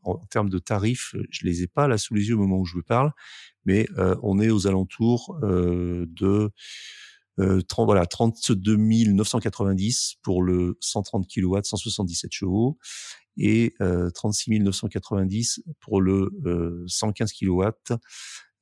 en 0.03 0.17
termes 0.31 0.51
de 0.51 0.59
tarifs, 0.59 1.15
je 1.31 1.47
les 1.47 1.63
ai 1.63 1.67
pas 1.69 1.87
là 1.87 1.99
sous 1.99 2.15
les 2.15 2.29
yeux 2.29 2.35
au 2.35 2.39
moment 2.39 2.59
où 2.59 2.65
je 2.65 2.75
vous 2.75 2.83
parle, 2.83 3.13
mais 3.65 3.87
on 4.23 4.41
est 4.41 4.51
aux 4.51 4.67
alentours 4.67 5.39
de 5.43 6.51
30, 7.39 7.87
voilà 7.87 8.07
32 8.07 8.77
990 8.77 10.17
pour 10.23 10.43
le 10.43 10.77
130 10.81 11.27
kW 11.29 11.59
177 11.63 12.33
chevaux 12.33 12.79
et 13.37 13.75
36 14.15 14.61
990 14.61 15.63
pour 15.81 16.01
le 16.01 16.85
115 16.87 17.33
kW 17.33 17.65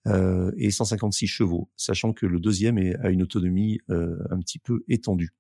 euh, 0.07 0.51
et 0.57 0.71
156 0.71 1.27
chevaux, 1.27 1.71
sachant 1.77 2.13
que 2.13 2.27
le 2.27 2.39
deuxième 2.39 2.79
est, 2.79 2.95
a 2.97 3.11
une 3.11 3.23
autonomie 3.23 3.81
euh, 3.91 4.19
un 4.31 4.39
petit 4.39 4.59
peu 4.59 4.85
étendue. 4.89 5.31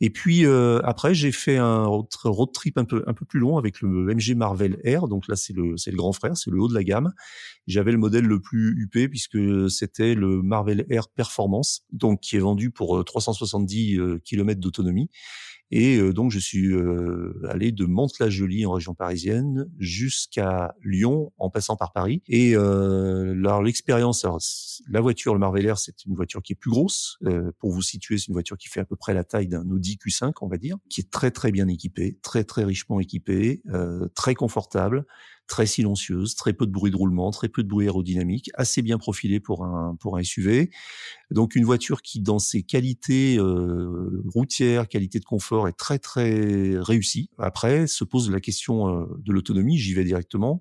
Et 0.00 0.10
puis 0.10 0.46
euh, 0.46 0.80
après, 0.82 1.14
j'ai 1.14 1.30
fait 1.30 1.58
un 1.58 1.84
road 1.84 2.52
trip 2.52 2.78
un 2.78 2.84
peu 2.84 3.04
un 3.06 3.12
peu 3.12 3.24
plus 3.24 3.38
long 3.38 3.58
avec 3.58 3.82
le 3.82 4.12
MG 4.14 4.34
Marvel 4.34 4.78
Air. 4.82 5.06
Donc 5.06 5.28
là, 5.28 5.36
c'est 5.36 5.52
le 5.52 5.76
c'est 5.76 5.90
le 5.90 5.96
grand 5.96 6.12
frère, 6.12 6.36
c'est 6.36 6.50
le 6.50 6.60
haut 6.60 6.68
de 6.68 6.74
la 6.74 6.82
gamme. 6.82 7.12
J'avais 7.66 7.92
le 7.92 7.98
modèle 7.98 8.24
le 8.24 8.40
plus 8.40 8.74
huppé 8.80 9.08
puisque 9.08 9.38
c'était 9.70 10.14
le 10.14 10.42
Marvel 10.42 10.86
Air 10.90 11.08
Performance, 11.08 11.84
donc 11.92 12.20
qui 12.20 12.36
est 12.36 12.40
vendu 12.40 12.70
pour 12.70 13.04
370 13.04 14.00
km 14.24 14.60
d'autonomie 14.60 15.10
et 15.72 15.96
euh, 15.96 16.12
donc, 16.12 16.30
je 16.30 16.38
suis 16.38 16.70
euh, 16.70 17.32
allé 17.48 17.72
de 17.72 17.86
Mantes-la-Jolie 17.86 18.66
en 18.66 18.72
région 18.72 18.94
parisienne 18.94 19.70
jusqu'à 19.78 20.74
Lyon 20.84 21.32
en 21.38 21.48
passant 21.48 21.76
par 21.76 21.92
Paris. 21.92 22.22
Et 22.28 22.52
euh, 22.54 23.34
l'expérience, 23.62 24.26
la 24.90 25.00
voiture, 25.00 25.32
le 25.32 25.40
Marvel 25.40 25.64
Air, 25.64 25.78
c'est 25.78 26.04
une 26.04 26.14
voiture 26.14 26.42
qui 26.42 26.52
est 26.52 26.56
plus 26.56 26.70
grosse. 26.70 27.16
Euh, 27.24 27.52
pour 27.58 27.72
vous 27.72 27.80
situer, 27.80 28.18
c'est 28.18 28.26
une 28.26 28.34
voiture 28.34 28.58
qui 28.58 28.68
fait 28.68 28.80
à 28.80 28.84
peu 28.84 28.96
près 28.96 29.14
la 29.14 29.24
taille 29.24 29.48
d'un 29.48 29.68
Audi 29.70 29.96
Q5, 29.96 30.34
on 30.42 30.46
va 30.46 30.58
dire, 30.58 30.76
qui 30.90 31.00
est 31.00 31.10
très 31.10 31.30
très 31.30 31.50
bien 31.50 31.66
équipée, 31.68 32.18
très 32.22 32.44
très 32.44 32.64
richement 32.64 33.00
équipée, 33.00 33.62
euh, 33.70 34.08
très 34.14 34.34
confortable 34.34 35.06
très 35.48 35.66
silencieuse, 35.66 36.34
très 36.34 36.54
peu 36.54 36.66
de 36.66 36.72
bruit 36.72 36.90
de 36.90 36.96
roulement, 36.96 37.30
très 37.30 37.48
peu 37.48 37.62
de 37.62 37.68
bruit 37.68 37.84
aérodynamique, 37.84 38.50
assez 38.54 38.80
bien 38.80 38.96
profilée 38.96 39.38
pour 39.38 39.64
un 39.64 39.96
pour 40.00 40.16
un 40.16 40.22
SUV. 40.22 40.70
Donc 41.32 41.56
une 41.56 41.64
voiture 41.64 42.02
qui, 42.02 42.20
dans 42.20 42.38
ses 42.38 42.62
qualités 42.62 43.38
euh, 43.38 44.22
routières, 44.26 44.88
qualité 44.88 45.18
de 45.18 45.24
confort, 45.24 45.68
est 45.68 45.72
très 45.72 45.98
très 45.98 46.76
réussie. 46.78 47.30
Après, 47.38 47.86
se 47.86 48.04
pose 48.04 48.30
la 48.30 48.40
question 48.40 48.88
euh, 48.88 49.06
de 49.18 49.32
l'autonomie. 49.32 49.78
J'y 49.78 49.94
vais 49.94 50.04
directement. 50.04 50.60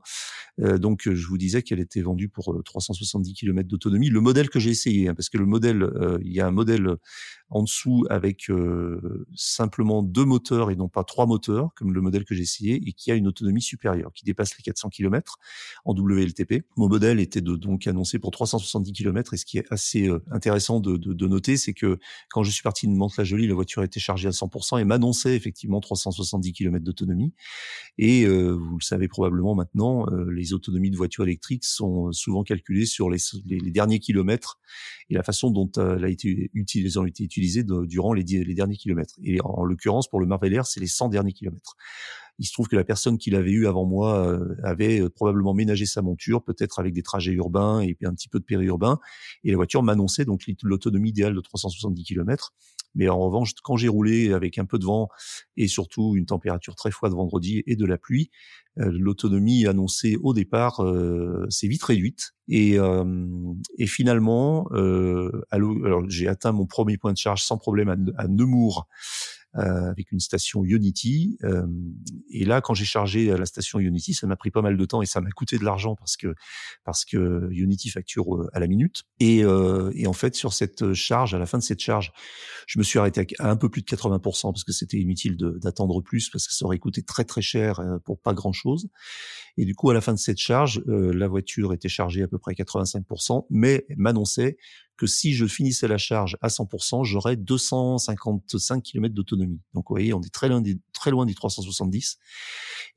Euh, 0.60 0.78
donc 0.78 1.10
je 1.12 1.28
vous 1.28 1.38
disais 1.38 1.62
qu'elle 1.62 1.80
était 1.80 2.02
vendue 2.02 2.30
pour 2.30 2.62
370 2.64 3.34
km 3.34 3.68
d'autonomie. 3.68 4.10
Le 4.10 4.22
modèle 4.22 4.50
que 4.50 4.60
j'ai 4.60 4.70
essayé, 4.70 5.10
hein, 5.10 5.16
parce 5.16 5.30
que 5.30 5.38
le 5.38 5.46
modèle, 5.46 5.90
il 6.24 6.32
y 6.32 6.40
a 6.40 6.48
un 6.48 6.52
modèle 6.52 6.96
en 7.50 7.64
dessous 7.64 8.06
avec 8.10 8.50
simplement 9.36 10.04
deux 10.04 10.24
moteurs 10.24 10.72
et 10.72 10.76
non 10.76 10.88
pas 10.88 11.04
trois 11.04 11.26
moteurs, 11.26 11.70
comme 11.76 11.94
le 11.94 12.02
modèle 12.02 12.24
que 12.24 12.34
j'ai 12.34 12.44
essayé, 12.44 12.82
et 12.88 12.94
qui 12.94 13.12
a 13.12 13.16
une 13.16 13.28
autonomie 13.28 13.62
supérieure, 13.62 14.12
qui 14.14 14.24
dépasse 14.24 14.58
les 14.58 14.64
400 14.64 14.90
km 14.90 15.38
en 15.84 15.94
WLTP. 15.94 16.64
Mon 16.78 16.88
modèle 16.88 17.20
était 17.20 17.42
de, 17.42 17.56
donc 17.56 17.88
annoncé 17.88 18.20
pour 18.20 18.32
370 18.32 18.94
km, 18.94 19.34
et 19.34 19.38
ce 19.38 19.46
qui 19.46 19.58
est 19.58 19.66
assez 19.70 20.10
intéressant 20.32 20.61
de, 20.80 21.28
noter, 21.28 21.58
c'est 21.58 21.74
que 21.74 22.00
quand 22.30 22.43
je 22.43 22.52
suis 22.52 22.63
parti 22.63 22.88
de 22.88 22.93
Mantes-la-Jolie, 22.93 23.47
la 23.47 23.54
voiture 23.54 23.84
était 23.84 24.00
chargée 24.00 24.28
à 24.28 24.32
100% 24.32 24.80
et 24.80 24.86
m'annonçait 24.86 25.36
effectivement 25.36 25.80
370 25.80 26.54
km 26.54 26.84
d'autonomie. 26.84 27.34
Et 27.97 28.26
euh, 28.26 28.52
vous 28.52 28.78
le 28.78 28.84
savez 28.84 29.08
probablement 29.08 29.56
maintenant, 29.56 30.06
euh, 30.08 30.32
les 30.32 30.54
autonomies 30.54 30.91
de 30.91 30.97
voitures 30.97 31.24
électriques 31.24 31.65
sont 31.65 32.12
souvent 32.12 32.43
calculées 32.43 32.86
sur 32.86 33.10
les, 33.10 33.19
derniers 33.71 34.00
kilomètres 34.00 34.60
et 35.10 35.15
la 35.15 35.24
façon 35.24 35.50
dont 35.50 35.69
euh, 35.78 35.97
elle 35.97 36.06
ont 36.06 37.06
été 37.06 37.24
utilisées 37.24 37.63
durant 37.63 38.13
les 38.13 38.24
derniers 38.24 38.78
kilomètres. 38.78 39.15
Et 39.24 39.39
en, 39.43 39.63
l'occurrence, 39.63 40.08
pour 40.10 40.19
le 40.19 40.26
Marvel 40.26 40.54
Air, 40.54 40.65
c'est 40.65 40.80
les 40.80 40.88
100 40.88 41.10
derniers 41.10 41.34
kilomètres. 41.34 41.76
Il 42.41 42.45
se 42.45 42.54
trouve 42.54 42.67
que 42.67 42.75
la 42.75 42.84
personne 42.84 43.19
qui 43.19 43.30
l'avait 43.30 43.51
eu 43.51 43.67
avant 43.67 43.86
moi 43.86 44.27
euh, 44.27 44.56
avait 44.63 44.99
euh, 44.99 45.12
probablement 45.12 45.54
ménagé 45.54 45.86
sa 45.86 46.01
monture, 46.01 46.43
peut-être 46.43 46.80
avec 46.80 46.91
des 46.91 47.04
trajets 47.04 47.34
urbains 47.34 47.82
et 47.82 47.95
un 48.04 48.15
petit 48.15 48.30
peu 48.30 48.39
de 48.39 48.43
périurbain. 48.43 48.99
Et 49.43 49.51
la 49.51 49.58
voiture 49.58 49.84
m'annonçait 49.84 50.25
donc 50.25 50.41
l'autonomie 50.63 51.10
idéale 51.10 51.36
de 51.36 51.39
370 51.39 52.04
km. 52.04 52.51
Mais 52.95 53.10
en 53.10 53.19
revanche, 53.19 53.51
quand 53.63 53.77
j'ai 53.77 53.89
roulé 53.89 54.34
avec 54.34 54.58
un 54.58 54.65
peu 54.65 54.80
de 54.80 54.86
vent 54.86 55.08
et 55.56 55.67
surtout 55.67 56.15
une 56.15 56.25
température 56.25 56.73
très 56.73 56.89
froide 56.89 57.13
vendredi 57.13 57.62
et 57.67 57.75
de 57.75 57.86
la 57.86 57.99
pluie, 57.99 58.32
euh, 58.80 58.89
l'autonomie 58.91 59.67
annoncée 59.67 60.17
au 60.23 60.34
départ 60.34 60.84
s'est 61.49 61.67
vite 61.67 61.84
réduite. 61.84 62.34
Et, 62.47 62.77
et 63.77 63.88
finalement, 63.88 64.67
alors 65.51 66.10
j'ai 66.10 66.27
atteint 66.27 66.51
mon 66.51 66.65
premier 66.65 66.97
point 66.97 67.13
de 67.13 67.17
charge 67.17 67.43
sans 67.43 67.58
problème 67.58 68.13
à, 68.17 68.27
Nemours 68.27 68.88
euh, 68.89 69.40
avec 69.54 70.12
une 70.12 70.20
station 70.20 70.64
Unity. 70.64 71.38
Euh, 71.44 71.66
et 72.30 72.46
là, 72.46 72.62
quand 72.62 72.74
j'ai 72.74 72.86
chargé 72.86 73.26
la 73.26 73.46
station 73.46 73.80
Unity, 73.80 74.14
ça 74.14 74.28
m'a 74.28 74.36
pris 74.36 74.52
pas 74.52 74.62
mal 74.62 74.78
de 74.78 74.86
temps 74.86 75.02
et 75.02 75.06
ça 75.06 75.20
m'a 75.22 75.30
coûté 75.32 75.58
de 75.58 75.66
l'argent 75.66 75.96
parce 75.96 76.16
que 76.16 76.34
parce 76.84 77.06
que 77.06 77.50
Unity 77.52 77.90
facture 77.90 78.36
euh, 78.36 78.50
à 78.54 78.60
la 78.60 78.68
minute. 78.68 79.04
Et, 79.20 79.40
et 79.40 80.08
en 80.08 80.14
fait, 80.14 80.36
sur 80.36 80.54
cette 80.54 80.94
charge, 80.94 81.34
à 81.34 81.40
la 81.40 81.46
fin 81.46 81.58
de 81.58 81.64
cette 81.64 81.80
charge, 81.80 82.12
je 82.68 82.80
me 82.80 82.84
suis 82.84 83.00
arrêté 83.00 83.28
à 83.40 83.50
un 83.50 83.56
peu 83.56 83.70
plus 83.70 83.82
de 83.82 83.88
80% 83.88 84.52
parce 84.52 84.64
que 84.64 84.72
c'était 84.72 84.98
inutile 84.98 85.38
d'attendre 85.38 86.02
plus 86.02 86.30
parce 86.30 86.48
que 86.48 86.54
ça 86.54 86.66
aurait 86.66 86.80
coûté 86.80 87.04
très 87.04 87.24
très 87.24 87.42
cher 87.42 87.82
pour 88.06 88.20
pas 88.20 88.34
grand 88.34 88.54
chose. 88.54 88.88
Et 89.58 89.66
du 89.66 89.76
coup, 89.76 89.90
à 89.90 89.94
la 89.94 90.02
fin 90.02 90.14
de 90.14 90.20
cette 90.20 90.38
charge, 90.38 90.82
la 90.88 91.28
voiture 91.28 91.74
était 91.74 91.90
chargée 91.90 92.24
à 92.24 92.28
peu 92.28 92.38
près 92.38 92.54
85%, 92.54 93.46
mais 93.50 93.86
m'annonçait 93.98 94.58
que 95.02 95.08
si 95.08 95.34
je 95.34 95.48
finissais 95.48 95.88
la 95.88 95.98
charge 95.98 96.38
à 96.42 96.48
100%, 96.48 97.04
j'aurais 97.06 97.36
255 97.36 98.84
km 98.84 99.16
d'autonomie. 99.16 99.60
Donc 99.74 99.86
vous 99.90 99.96
voyez, 99.96 100.14
on 100.14 100.22
est 100.22 100.32
très 100.32 100.48
loin 100.48 100.62
des, 100.62 100.78
très 100.94 101.10
loin 101.10 101.26
des 101.26 101.34
370. 101.34 102.20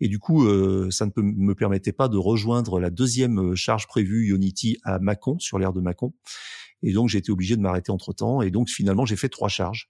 Et 0.00 0.08
du 0.08 0.18
coup, 0.18 0.44
euh, 0.44 0.90
ça 0.90 1.06
ne 1.06 1.12
me 1.16 1.54
permettait 1.54 1.94
pas 1.94 2.08
de 2.08 2.18
rejoindre 2.18 2.78
la 2.78 2.90
deuxième 2.90 3.52
euh, 3.52 3.54
charge 3.54 3.86
prévue 3.86 4.34
Unity 4.34 4.76
à 4.84 4.98
Mâcon, 4.98 5.38
sur 5.38 5.58
l'aire 5.58 5.72
de 5.72 5.80
Mâcon. 5.80 6.12
Et 6.82 6.92
donc 6.92 7.08
j'ai 7.08 7.16
été 7.16 7.32
obligé 7.32 7.56
de 7.56 7.62
m'arrêter 7.62 7.90
entre 7.90 8.12
temps. 8.12 8.42
Et 8.42 8.50
donc 8.50 8.68
finalement, 8.68 9.06
j'ai 9.06 9.16
fait 9.16 9.30
trois 9.30 9.48
charges 9.48 9.88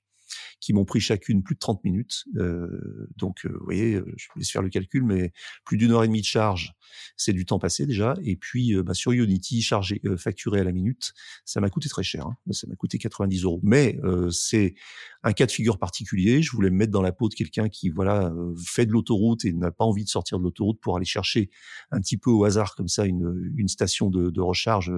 qui 0.60 0.72
m'ont 0.72 0.84
pris 0.84 1.00
chacune 1.00 1.42
plus 1.42 1.54
de 1.54 1.58
30 1.58 1.84
minutes. 1.84 2.24
Euh, 2.37 3.08
donc, 3.16 3.44
euh, 3.44 3.50
vous 3.58 3.64
voyez, 3.64 3.94
euh, 3.94 4.12
je 4.16 4.28
vous 4.32 4.38
laisse 4.38 4.50
faire 4.50 4.62
le 4.62 4.70
calcul, 4.70 5.04
mais 5.04 5.32
plus 5.64 5.76
d'une 5.76 5.92
heure 5.92 6.04
et 6.04 6.06
demie 6.06 6.22
de 6.22 6.26
charge, 6.26 6.74
c'est 7.16 7.32
du 7.32 7.44
temps 7.44 7.58
passé 7.58 7.87
déjà. 7.87 8.14
Et 8.22 8.37
puis, 8.37 8.74
bah, 8.82 8.94
sur 8.94 9.12
Unity, 9.12 9.62
chargé, 9.62 10.00
facturé 10.16 10.60
à 10.60 10.64
la 10.64 10.72
minute, 10.72 11.12
ça 11.44 11.60
m'a 11.60 11.68
coûté 11.68 11.88
très 11.88 12.02
cher. 12.02 12.26
Hein. 12.26 12.37
Ça 12.50 12.66
m'a 12.66 12.76
coûté 12.76 12.98
90 12.98 13.44
euros. 13.44 13.60
Mais 13.62 13.98
c'est 14.30 14.74
un 15.22 15.32
cas 15.32 15.46
de 15.46 15.50
figure 15.50 15.78
particulier. 15.78 16.42
Je 16.42 16.52
voulais 16.52 16.70
me 16.70 16.76
mettre 16.76 16.92
dans 16.92 17.02
la 17.02 17.12
peau 17.12 17.28
de 17.28 17.34
quelqu'un 17.34 17.68
qui, 17.68 17.90
voilà, 17.90 18.32
fait 18.64 18.87
de 18.87 18.92
l'autoroute 18.92 19.44
et 19.44 19.52
n'a 19.52 19.70
pas 19.70 19.84
envie 19.84 20.04
de 20.04 20.08
sortir 20.08 20.38
de 20.38 20.44
l'autoroute 20.44 20.80
pour 20.80 20.96
aller 20.96 21.04
chercher 21.04 21.50
un 21.90 22.00
petit 22.00 22.16
peu 22.16 22.30
au 22.30 22.44
hasard 22.44 22.74
comme 22.74 22.88
ça 22.88 23.04
une, 23.04 23.68
station 23.68 24.08
de 24.08 24.40
recharge 24.40 24.92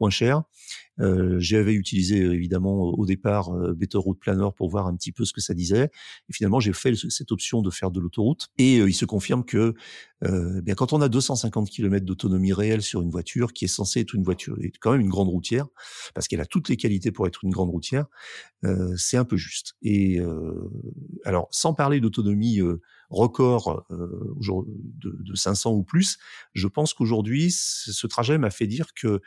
moins 0.00 0.10
chère. 0.10 0.44
Euh, 1.00 1.36
J'avais 1.38 1.74
utilisé 1.74 2.18
évidemment 2.18 2.90
au 2.90 3.06
départ 3.06 3.54
euh, 3.54 3.74
Better 3.74 3.98
Route 3.98 4.18
Planner 4.18 4.48
pour 4.56 4.68
voir 4.68 4.86
un 4.86 4.94
petit 4.94 5.12
peu 5.12 5.24
ce 5.24 5.32
que 5.32 5.40
ça 5.40 5.54
disait. 5.54 5.90
Et 6.28 6.32
finalement, 6.32 6.60
j'ai 6.60 6.72
fait 6.72 6.94
cette 6.94 7.32
option 7.32 7.62
de 7.62 7.70
faire 7.70 7.90
de 7.90 8.00
l'autoroute. 8.00 8.48
Et 8.58 8.78
euh, 8.78 8.88
il 8.88 8.94
se 8.94 9.04
confirme 9.04 9.44
que 9.44 9.74
euh, 10.24 10.60
bien 10.62 10.74
quand 10.74 10.92
on 10.92 11.00
a 11.00 11.08
250 11.08 11.68
km 11.68 12.04
d'autonomie 12.06 12.52
réelle 12.52 12.82
sur 12.82 13.02
une 13.02 13.10
voiture 13.10 13.52
qui 13.52 13.64
est 13.64 13.68
censée 13.68 14.00
être 14.00 14.14
une 14.14 14.22
voiture, 14.22 14.56
et 14.60 14.72
quand 14.80 14.92
même 14.92 15.00
une 15.00 15.08
grande 15.08 15.28
routière, 15.28 15.66
parce 16.14 16.28
qu'elle 16.28 16.40
a 16.40 16.46
toutes 16.46 16.68
les 16.68 16.76
qualités 16.76 17.10
pour 17.10 17.26
être 17.26 17.44
une 17.44 17.50
grande 17.50 17.70
routière, 17.70 18.06
euh, 18.64 18.94
c'est 18.96 19.16
un 19.16 19.24
peu 19.24 19.36
juste. 19.36 19.74
Et 19.82 20.20
euh, 20.20 20.70
alors, 21.24 21.48
sans 21.50 21.74
parler 21.74 22.00
d'autonomie 22.00 22.60
euh, 22.60 22.80
record 23.10 23.86
de, 23.90 25.16
de 25.22 25.34
500 25.34 25.72
ou 25.72 25.82
plus, 25.82 26.18
je 26.54 26.66
pense 26.68 26.94
qu'aujourd'hui, 26.94 27.50
ce 27.50 28.06
trajet 28.06 28.38
m'a 28.38 28.50
fait 28.50 28.66
dire 28.66 28.94
que 28.94 29.20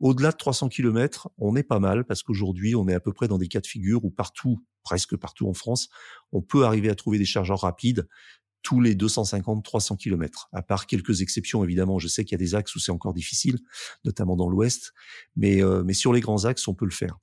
au-delà 0.00 0.32
de 0.32 0.36
300 0.36 0.68
km, 0.68 1.30
on 1.38 1.56
est 1.56 1.62
pas 1.62 1.78
mal 1.78 2.04
parce 2.04 2.22
qu'aujourd'hui, 2.22 2.74
on 2.74 2.88
est 2.88 2.94
à 2.94 3.00
peu 3.00 3.12
près 3.12 3.28
dans 3.28 3.38
des 3.38 3.48
cas 3.48 3.60
de 3.60 3.66
figure 3.66 4.04
où 4.04 4.10
partout, 4.10 4.64
presque 4.82 5.16
partout 5.16 5.48
en 5.48 5.54
France, 5.54 5.88
on 6.32 6.42
peut 6.42 6.64
arriver 6.64 6.88
à 6.88 6.94
trouver 6.94 7.18
des 7.18 7.26
chargeurs 7.26 7.60
rapides 7.60 8.08
tous 8.62 8.80
les 8.80 8.94
250-300 8.94 9.96
km. 9.96 10.48
À 10.52 10.62
part 10.62 10.86
quelques 10.86 11.22
exceptions, 11.22 11.64
évidemment, 11.64 11.98
je 11.98 12.08
sais 12.08 12.24
qu'il 12.24 12.32
y 12.32 12.40
a 12.40 12.44
des 12.44 12.54
axes 12.54 12.74
où 12.74 12.78
c'est 12.78 12.92
encore 12.92 13.14
difficile, 13.14 13.58
notamment 14.04 14.36
dans 14.36 14.48
l'Ouest, 14.48 14.92
mais, 15.36 15.62
euh, 15.62 15.82
mais 15.84 15.94
sur 15.94 16.12
les 16.12 16.20
grands 16.20 16.44
axes, 16.44 16.66
on 16.68 16.74
peut 16.74 16.84
le 16.84 16.90
faire. 16.90 17.18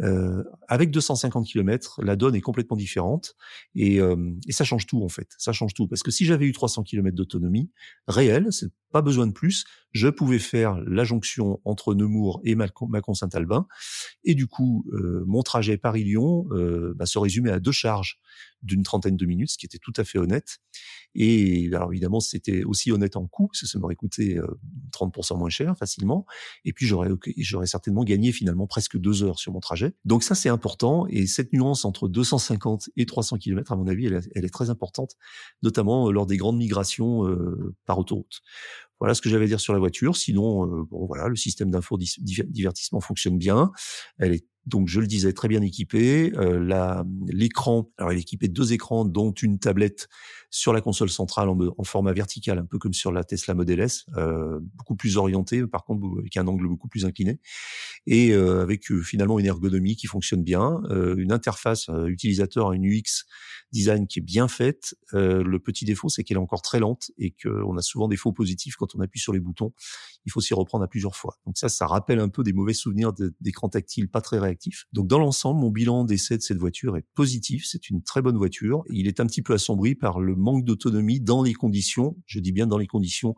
Euh, 0.00 0.44
avec 0.68 0.90
250 0.90 1.46
km, 1.46 2.00
la 2.02 2.14
donne 2.16 2.34
est 2.36 2.40
complètement 2.40 2.76
différente 2.76 3.34
et, 3.74 4.00
euh, 4.00 4.16
et 4.46 4.52
ça 4.52 4.64
change 4.64 4.86
tout 4.86 5.02
en 5.02 5.08
fait. 5.08 5.28
Ça 5.38 5.52
change 5.52 5.74
tout 5.74 5.88
parce 5.88 6.02
que 6.02 6.10
si 6.10 6.24
j'avais 6.24 6.46
eu 6.46 6.52
300 6.52 6.84
km 6.84 7.16
d'autonomie 7.16 7.70
réelle, 8.06 8.46
c'est 8.50 8.70
pas 8.92 9.02
besoin 9.02 9.26
de 9.26 9.32
plus, 9.32 9.64
je 9.92 10.08
pouvais 10.08 10.38
faire 10.38 10.80
la 10.86 11.04
jonction 11.04 11.60
entre 11.64 11.94
Nemours 11.94 12.40
et 12.44 12.54
Mâcon-Saint-Albin 12.54 13.66
et 14.24 14.34
du 14.34 14.46
coup, 14.46 14.84
euh, 14.92 15.24
mon 15.26 15.42
trajet 15.42 15.76
Paris-Lyon 15.76 16.46
euh, 16.52 16.94
bah, 16.96 17.06
se 17.06 17.18
résumait 17.18 17.50
à 17.50 17.58
deux 17.58 17.72
charges 17.72 18.20
d'une 18.62 18.82
trentaine 18.82 19.16
de 19.16 19.26
minutes, 19.26 19.50
ce 19.50 19.58
qui 19.58 19.66
était 19.66 19.78
tout 19.78 19.92
à 19.96 20.04
fait 20.04 20.18
honnête. 20.18 20.58
Et 21.14 21.68
alors 21.72 21.92
évidemment, 21.92 22.20
c'était 22.20 22.64
aussi 22.64 22.92
honnête 22.92 23.16
en 23.16 23.26
coût, 23.26 23.48
parce 23.48 23.60
que 23.60 23.66
ça 23.66 23.78
m'aurait 23.78 23.96
coûté 23.96 24.38
30% 24.92 25.34
euh, 25.34 25.36
moins 25.36 25.48
cher 25.48 25.76
facilement. 25.78 26.26
Et 26.64 26.72
puis 26.72 26.86
j'aurais 26.86 27.10
j'aurais 27.38 27.66
certainement 27.66 28.04
gagné 28.04 28.32
finalement 28.32 28.66
presque 28.66 28.98
deux 28.98 29.22
heures 29.22 29.38
sur 29.38 29.52
mon 29.52 29.60
trajet. 29.60 29.94
Donc 30.04 30.22
ça 30.22 30.34
c'est 30.34 30.48
important. 30.48 31.06
Et 31.08 31.26
cette 31.26 31.52
nuance 31.52 31.84
entre 31.84 32.08
250 32.08 32.90
et 32.96 33.06
300 33.06 33.38
km, 33.38 33.72
à 33.72 33.76
mon 33.76 33.86
avis, 33.86 34.06
elle, 34.06 34.44
est 34.44 34.52
très 34.52 34.70
importante, 34.70 35.16
notamment 35.62 36.08
euh, 36.08 36.12
lors 36.12 36.26
des 36.26 36.36
grandes 36.36 36.58
migrations 36.58 37.26
euh, 37.26 37.74
par 37.86 37.98
autoroute. 37.98 38.40
Voilà 39.00 39.14
ce 39.14 39.22
que 39.22 39.28
j'avais 39.28 39.44
à 39.44 39.48
dire 39.48 39.60
sur 39.60 39.72
la 39.72 39.78
voiture. 39.78 40.16
Sinon, 40.16 40.66
bon 40.90 41.06
voilà, 41.06 41.28
le 41.28 41.36
système 41.36 41.70
d'info 41.70 41.96
divertissement 41.96 42.98
fonctionne 42.98 43.38
bien. 43.38 43.70
Elle 44.18 44.32
est 44.32 44.44
donc 44.68 44.88
je 44.88 45.00
le 45.00 45.06
disais 45.06 45.32
très 45.32 45.48
bien 45.48 45.62
équipé. 45.62 46.32
Euh, 46.36 47.04
l'écran, 47.26 47.90
alors 47.98 48.12
il 48.12 48.18
est 48.18 48.22
équipé 48.22 48.48
de 48.48 48.52
deux 48.52 48.72
écrans, 48.72 49.04
dont 49.04 49.32
une 49.32 49.58
tablette 49.58 50.08
sur 50.50 50.72
la 50.72 50.80
console 50.80 51.10
centrale 51.10 51.48
en, 51.48 51.84
format 51.84 52.12
vertical, 52.12 52.58
un 52.58 52.64
peu 52.64 52.78
comme 52.78 52.94
sur 52.94 53.12
la 53.12 53.24
Tesla 53.24 53.54
Model 53.54 53.80
S, 53.80 54.06
euh, 54.16 54.60
beaucoup 54.76 54.96
plus 54.96 55.16
orienté, 55.16 55.66
par 55.66 55.84
contre 55.84 56.06
avec 56.18 56.36
un 56.36 56.46
angle 56.46 56.68
beaucoup 56.68 56.88
plus 56.88 57.04
incliné, 57.04 57.40
et 58.06 58.32
euh, 58.32 58.62
avec 58.62 58.90
euh, 58.90 59.02
finalement 59.02 59.38
une 59.38 59.46
ergonomie 59.46 59.96
qui 59.96 60.06
fonctionne 60.06 60.42
bien, 60.42 60.80
euh, 60.90 61.16
une 61.16 61.32
interface 61.32 61.90
utilisateur, 62.06 62.72
une 62.72 62.86
UX 62.86 63.26
design 63.72 64.06
qui 64.06 64.20
est 64.20 64.22
bien 64.22 64.48
faite. 64.48 64.94
le 65.12 65.58
petit 65.58 65.84
défaut, 65.84 66.08
c'est 66.08 66.24
qu'elle 66.24 66.38
est 66.38 66.40
encore 66.40 66.62
très 66.62 66.80
lente 66.80 67.10
et 67.18 67.34
qu'on 67.42 67.76
a 67.76 67.82
souvent 67.82 68.08
des 68.08 68.16
faux 68.16 68.32
positifs 68.32 68.76
quand 68.76 68.94
on 68.94 69.00
appuie 69.00 69.20
sur 69.20 69.34
les 69.34 69.40
boutons. 69.40 69.74
Il 70.28 70.30
faut 70.30 70.42
s'y 70.42 70.52
reprendre 70.52 70.84
à 70.84 70.88
plusieurs 70.88 71.16
fois. 71.16 71.38
Donc 71.46 71.56
ça, 71.56 71.70
ça 71.70 71.86
rappelle 71.86 72.20
un 72.20 72.28
peu 72.28 72.42
des 72.42 72.52
mauvais 72.52 72.74
souvenirs 72.74 73.12
d'écran 73.40 73.70
tactile 73.70 74.10
pas 74.10 74.20
très 74.20 74.38
réactif. 74.38 74.84
Donc 74.92 75.06
dans 75.06 75.18
l'ensemble, 75.18 75.58
mon 75.60 75.70
bilan 75.70 76.04
d'essai 76.04 76.36
de 76.36 76.42
cette 76.42 76.58
voiture 76.58 76.98
est 76.98 77.06
positif. 77.14 77.64
C'est 77.66 77.88
une 77.88 78.02
très 78.02 78.20
bonne 78.20 78.36
voiture. 78.36 78.84
Il 78.90 79.06
est 79.08 79.20
un 79.20 79.26
petit 79.26 79.40
peu 79.40 79.54
assombri 79.54 79.94
par 79.94 80.20
le 80.20 80.36
manque 80.36 80.64
d'autonomie 80.64 81.20
dans 81.20 81.42
les 81.42 81.54
conditions, 81.54 82.16
je 82.26 82.40
dis 82.40 82.52
bien 82.52 82.66
dans 82.66 82.78
les 82.78 82.86
conditions 82.86 83.34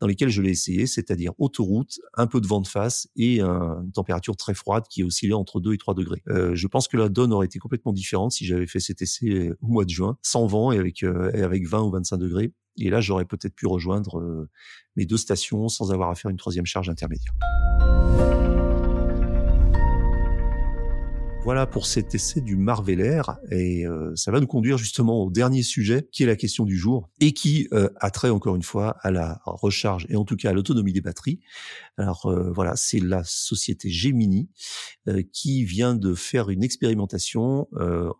dans 0.00 0.06
lesquelles 0.06 0.30
je 0.30 0.40
l'ai 0.40 0.50
essayé, 0.50 0.86
c'est-à-dire 0.86 1.32
autoroute, 1.38 2.00
un 2.14 2.26
peu 2.26 2.40
de 2.40 2.46
vent 2.46 2.60
de 2.60 2.66
face 2.66 3.08
et 3.16 3.40
une 3.40 3.92
température 3.92 4.36
très 4.36 4.54
froide 4.54 4.84
qui 4.88 5.04
oscillée 5.04 5.34
entre 5.34 5.60
2 5.60 5.74
et 5.74 5.78
3 5.78 5.94
degrés. 5.94 6.22
Euh, 6.28 6.54
je 6.54 6.66
pense 6.66 6.88
que 6.88 6.96
la 6.96 7.08
donne 7.08 7.32
aurait 7.32 7.46
été 7.46 7.58
complètement 7.58 7.92
différente 7.92 8.32
si 8.32 8.46
j'avais 8.46 8.66
fait 8.66 8.80
cet 8.80 9.02
essai 9.02 9.52
au 9.60 9.68
mois 9.68 9.84
de 9.84 9.90
juin, 9.90 10.16
sans 10.22 10.46
vent 10.46 10.72
et 10.72 10.78
avec, 10.78 11.02
euh, 11.02 11.30
avec 11.42 11.66
20 11.66 11.82
ou 11.82 11.90
25 11.90 12.16
degrés. 12.16 12.52
Et 12.80 12.90
là, 12.90 13.00
j'aurais 13.00 13.24
peut-être 13.24 13.54
pu 13.54 13.66
rejoindre 13.66 14.18
euh, 14.18 14.48
mes 14.96 15.06
deux 15.06 15.18
stations 15.18 15.68
sans 15.68 15.92
avoir 15.92 16.10
à 16.10 16.14
faire 16.14 16.30
une 16.30 16.36
troisième 16.36 16.66
charge 16.66 16.88
intermédiaire. 16.88 17.34
Voilà 21.42 21.66
pour 21.66 21.86
cet 21.86 22.14
essai 22.14 22.42
du 22.42 22.56
Marvel 22.56 23.00
Air 23.00 23.38
et 23.50 23.86
euh, 23.86 24.14
ça 24.14 24.30
va 24.30 24.40
nous 24.40 24.46
conduire 24.46 24.76
justement 24.76 25.24
au 25.24 25.30
dernier 25.30 25.62
sujet 25.62 26.06
qui 26.12 26.22
est 26.22 26.26
la 26.26 26.36
question 26.36 26.66
du 26.66 26.76
jour 26.76 27.08
et 27.18 27.32
qui 27.32 27.66
euh, 27.72 27.88
a 27.96 28.10
trait 28.10 28.28
encore 28.28 28.56
une 28.56 28.62
fois 28.62 28.96
à 29.00 29.10
la 29.10 29.40
recharge 29.46 30.06
et 30.10 30.16
en 30.16 30.26
tout 30.26 30.36
cas 30.36 30.50
à 30.50 30.52
l'autonomie 30.52 30.92
des 30.92 31.00
batteries. 31.00 31.40
Alors 31.96 32.26
euh, 32.26 32.52
voilà, 32.52 32.76
c'est 32.76 33.00
la 33.00 33.24
société 33.24 33.88
Gemini 33.88 34.50
qui 35.32 35.64
vient 35.64 35.94
de 35.94 36.14
faire 36.14 36.50
une 36.50 36.62
expérimentation 36.62 37.66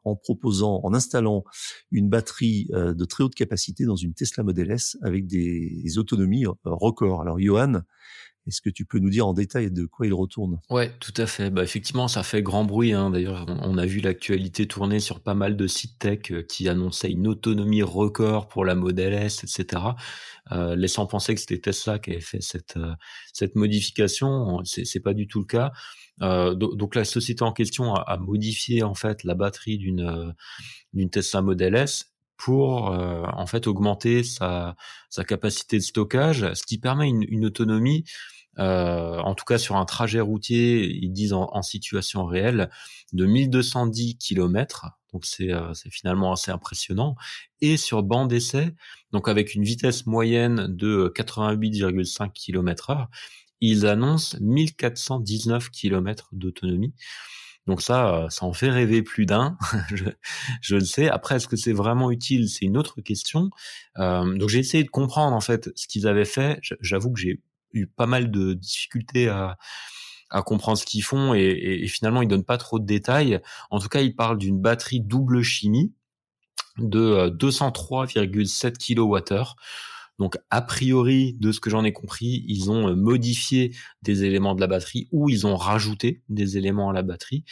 en 0.05 0.17
proposant, 0.17 0.81
en 0.83 0.95
installant 0.95 1.45
une 1.93 2.09
batterie 2.09 2.69
de 2.73 3.05
très 3.05 3.23
haute 3.23 3.35
capacité 3.35 3.85
dans 3.85 3.97
une 3.97 4.15
Tesla 4.15 4.43
Model 4.43 4.71
S 4.73 4.97
avec 5.03 5.27
des 5.27 5.99
autonomies 5.99 6.47
records. 6.65 7.21
Alors 7.21 7.39
Johan, 7.39 7.83
est-ce 8.47 8.61
que 8.61 8.71
tu 8.71 8.85
peux 8.85 8.99
nous 8.99 9.11
dire 9.11 9.27
en 9.27 9.35
détail 9.35 9.71
de 9.71 9.85
quoi 9.85 10.07
il 10.07 10.15
retourne? 10.15 10.61
Ouais, 10.71 10.93
tout 10.99 11.13
à 11.17 11.27
fait. 11.27 11.51
Bah, 11.51 11.63
effectivement, 11.63 12.09
ça 12.09 12.23
fait 12.23 12.43
grand 12.43 12.65
bruit. 12.65 12.93
Hein. 12.93 13.11
D'ailleurs, 13.11 13.45
on, 13.49 13.77
a 13.79 13.87
vu 13.87 14.01
l'actualité 14.01 14.67
tourner 14.67 14.99
sur 14.99 15.21
pas 15.21 15.35
mal 15.35 15.57
de 15.57 15.67
sites 15.67 15.99
tech 15.99 16.31
euh, 16.31 16.43
qui 16.43 16.69
annonçaient 16.69 17.11
une 17.11 17.29
autonomie 17.29 17.83
record 17.83 18.49
pour 18.49 18.65
la 18.65 18.75
Model 18.75 19.13
S, 19.13 19.45
etc. 19.45 19.83
Euh, 20.53 20.75
laissant 20.75 21.07
penser 21.07 21.35
que 21.35 21.41
c'était 21.41 21.59
Tesla 21.59 21.99
qui 21.99 22.11
avait 22.11 22.21
fait 22.21 22.41
cette 22.41 22.77
euh, 22.77 22.95
cette 23.33 23.57
modification. 23.57 24.65
C'est, 24.65 24.85
c'est 24.85 25.01
pas 25.01 25.15
du 25.15 25.27
tout 25.27 25.41
le 25.41 25.47
cas. 25.47 25.73
Euh, 26.23 26.55
donc, 26.55 26.95
la 26.95 27.05
société 27.05 27.43
en 27.43 27.53
question 27.53 27.95
a, 27.95 28.01
a, 28.03 28.17
modifié 28.19 28.83
en 28.83 28.95
fait 28.95 29.25
la 29.25 29.35
batterie 29.35 29.79
d'une 29.79 30.01
euh, 30.01 30.33
d'une 30.93 31.11
Tesla 31.11 31.43
Model 31.43 31.75
S 31.75 32.13
pour 32.43 32.87
en 32.87 33.47
fait 33.47 33.67
augmenter 33.67 34.25
sa, 34.25 34.75
sa 35.11 35.25
capacité 35.25 35.77
de 35.77 35.83
stockage, 35.83 36.55
ce 36.55 36.63
qui 36.63 36.79
permet 36.79 37.07
une, 37.07 37.25
une 37.29 37.45
autonomie 37.45 38.05
euh, 38.59 39.19
en 39.19 39.35
tout 39.35 39.45
cas 39.45 39.59
sur 39.59 39.77
un 39.77 39.85
trajet 39.85 40.21
routier, 40.21 40.87
ils 40.87 41.13
disent 41.13 41.33
en, 41.33 41.63
situation 41.63 42.25
réelle, 42.25 42.71
de 43.13 43.25
1210 43.25 44.17
km. 44.19 44.87
Donc 45.13 45.25
euh, 45.41 45.73
c'est 45.75 45.91
finalement 45.91 46.33
assez 46.33 46.51
impressionnant. 46.51 47.17
Et 47.61 47.77
sur 47.77 48.03
bande 48.03 48.29
d'essai, 48.29 48.75
donc 49.13 49.29
avec 49.29 49.55
une 49.55 49.63
vitesse 49.63 50.07
moyenne 50.07 50.67
de 50.69 51.13
88,5 51.15 52.33
km 52.33 52.91
heure, 52.91 53.09
ils 53.61 53.87
annoncent 53.87 54.37
1419 54.41 55.71
km 55.71 56.29
d'autonomie. 56.33 56.95
Donc 57.71 57.83
ça, 57.83 58.27
ça 58.31 58.47
en 58.47 58.53
fait 58.53 58.69
rêver 58.69 59.01
plus 59.01 59.27
d'un, 59.27 59.57
je, 59.95 60.07
je, 60.61 60.75
le 60.75 60.85
sais. 60.85 61.09
Après, 61.09 61.37
est-ce 61.37 61.47
que 61.47 61.55
c'est 61.55 61.73
vraiment 61.73 62.11
utile? 62.11 62.49
C'est 62.49 62.65
une 62.65 62.77
autre 62.77 63.01
question. 63.01 63.51
Euh, 63.99 64.37
donc 64.37 64.49
j'ai 64.49 64.59
essayé 64.59 64.83
de 64.83 64.91
comprendre 64.91 65.37
en 65.37 65.41
fait 65.41 65.71
ce 65.77 65.87
qu'ils 65.87 66.09
avaient 66.09 66.25
fait. 66.25 66.59
J'avoue 66.81 67.13
que 67.13 67.21
j'ai 67.21 67.41
eu 67.73 67.87
pas 67.87 68.07
mal 68.07 68.33
de 68.33 68.55
difficultés 68.55 69.29
à, 69.29 69.57
à 70.31 70.43
comprendre 70.43 70.79
ce 70.79 70.85
qu'ils 70.85 71.05
font 71.05 71.33
et, 71.33 71.43
et, 71.43 71.87
finalement 71.87 72.23
ils 72.23 72.29
donnent 72.29 72.43
pas 72.43 72.59
trop 72.59 72.81
de 72.81 72.85
détails. 72.87 73.41
En 73.71 73.79
tout 73.79 73.89
cas, 73.89 74.01
ils 74.01 74.17
parlent 74.17 74.39
d'une 74.39 74.61
batterie 74.61 75.01
double 75.01 75.43
chimie 75.43 75.95
de 76.79 77.31
203,7 77.31 78.67
euh, 78.67 79.21
kWh. 79.21 79.55
Donc 80.21 80.37
a 80.51 80.61
priori, 80.61 81.35
de 81.41 81.51
ce 81.51 81.61
que 81.61 81.71
j'en 81.71 81.83
ai 81.83 81.93
compris, 81.93 82.45
ils 82.47 82.71
ont 82.71 82.89
euh, 82.89 82.95
modifié 82.95 83.75
des 84.03 84.25
éléments 84.25 84.55
de 84.55 84.61
la 84.61 84.67
batterie 84.67 85.09
ou 85.13 85.31
ils 85.31 85.47
ont 85.47 85.57
rajouté 85.57 86.21
des 86.29 86.59
éléments 86.59 86.91
à 86.91 86.93
la 86.93 87.03
batterie. 87.03 87.43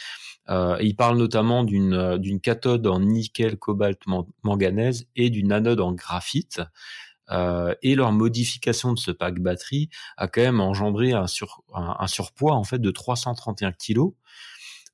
Euh, 0.49 0.77
ils 0.79 0.95
parlent 0.95 1.17
notamment 1.17 1.63
d'une 1.63 1.95
euh, 1.95 2.17
d'une 2.19 2.39
cathode 2.39 2.85
en 2.85 2.99
nickel, 2.99 3.57
cobalt, 3.57 3.99
manganèse 4.43 5.07
et 5.15 5.31
d'une 5.31 5.51
anode 5.51 5.81
en 5.81 5.91
graphite. 5.93 6.61
Et 7.83 7.93
leur 7.93 8.11
modification 8.11 8.91
de 8.91 8.97
ce 8.97 9.11
pack 9.11 9.39
batterie 9.39 9.89
a 10.17 10.27
quand 10.27 10.41
même 10.41 10.59
engendré 10.59 11.13
un, 11.13 11.27
sur, 11.27 11.61
un, 11.75 12.07
surpoids 12.07 12.55
en 12.55 12.63
fait 12.63 12.79
de 12.79 12.89
331 12.89 13.71
kg. 13.71 14.13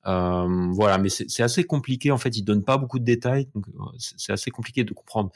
Euh, 0.06 0.68
voilà, 0.72 0.98
mais 0.98 1.08
c'est 1.08 1.42
assez 1.42 1.64
compliqué 1.64 2.10
en 2.10 2.18
fait. 2.18 2.36
Ils 2.36 2.42
donnent 2.42 2.64
pas 2.64 2.76
beaucoup 2.76 2.98
de 2.98 3.04
détails, 3.04 3.48
c'est 3.98 4.32
assez 4.32 4.50
compliqué 4.50 4.84
de 4.84 4.92
comprendre 4.92 5.30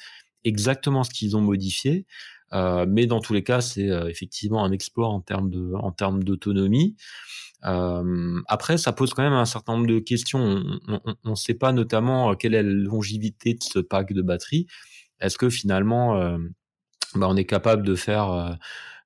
exactement 0.45 1.05
ce 1.05 1.11
qu'ils 1.11 1.37
ont 1.37 1.41
modifié. 1.41 2.07
Euh, 2.53 2.85
mais 2.89 3.07
dans 3.07 3.21
tous 3.21 3.33
les 3.33 3.45
cas, 3.45 3.61
c'est 3.61 3.89
euh, 3.91 4.09
effectivement 4.09 4.65
un 4.65 4.73
exploit 4.73 5.09
en 5.09 5.21
termes 5.21 5.51
de 5.51 5.73
en 5.75 5.93
termes 5.93 6.25
d'autonomie. 6.25 6.97
Euh, 7.65 8.41
après, 8.49 8.79
ça 8.79 8.93
pose 8.93 9.15
quand 9.15 9.23
même 9.23 9.33
un 9.33 9.45
certain 9.45 9.75
nombre 9.75 9.87
de 9.87 9.99
questions. 10.01 10.63
On 11.25 11.31
ne 11.31 11.35
sait 11.35 11.55
pas 11.55 11.73
notamment 11.73 12.35
quelle 12.35 12.55
est 12.55 12.63
la 12.63 12.71
longévité 12.73 13.55
de 13.55 13.63
ce 13.63 13.79
pack 13.79 14.13
de 14.13 14.23
batterie. 14.23 14.67
Est-ce 15.21 15.39
que 15.39 15.51
finalement 15.51 16.39
bah, 17.15 17.27
on 17.29 17.37
est 17.37 17.45
capable 17.45 17.83
de 17.83 17.95
faire 17.95 18.31
euh, 18.31 18.53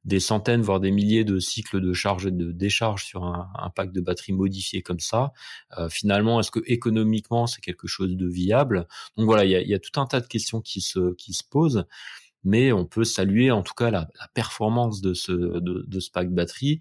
des 0.04 0.20
centaines, 0.20 0.62
voire 0.62 0.80
des 0.80 0.90
milliers 0.90 1.24
de 1.24 1.38
cycles 1.38 1.80
de 1.80 1.92
charge 1.92 2.26
et 2.26 2.30
de 2.30 2.52
décharge 2.52 3.04
sur 3.04 3.24
un, 3.24 3.70
pack 3.74 3.92
de 3.92 4.00
batterie 4.00 4.32
modifié 4.32 4.82
comme 4.82 5.00
ça. 5.00 5.32
Euh, 5.78 5.88
finalement, 5.88 6.40
est-ce 6.40 6.50
que 6.50 6.60
économiquement 6.66 7.46
c'est 7.46 7.60
quelque 7.60 7.86
chose 7.86 8.16
de 8.16 8.28
viable? 8.28 8.86
Donc 9.16 9.26
voilà, 9.26 9.44
il 9.44 9.68
y 9.68 9.74
a, 9.74 9.78
tout 9.78 9.98
un 10.00 10.06
tas 10.06 10.20
de 10.20 10.26
questions 10.26 10.60
qui 10.60 10.80
se 10.80 11.42
posent, 11.50 11.86
mais 12.44 12.72
on 12.72 12.84
peut 12.84 13.04
saluer 13.04 13.50
en 13.50 13.62
tout 13.62 13.74
cas 13.74 13.90
la, 13.90 14.08
performance 14.34 15.00
de 15.00 15.14
ce 15.14 15.32
de, 15.32 15.84
de 15.86 16.00
ce 16.00 16.10
pack 16.10 16.30
batterie 16.30 16.80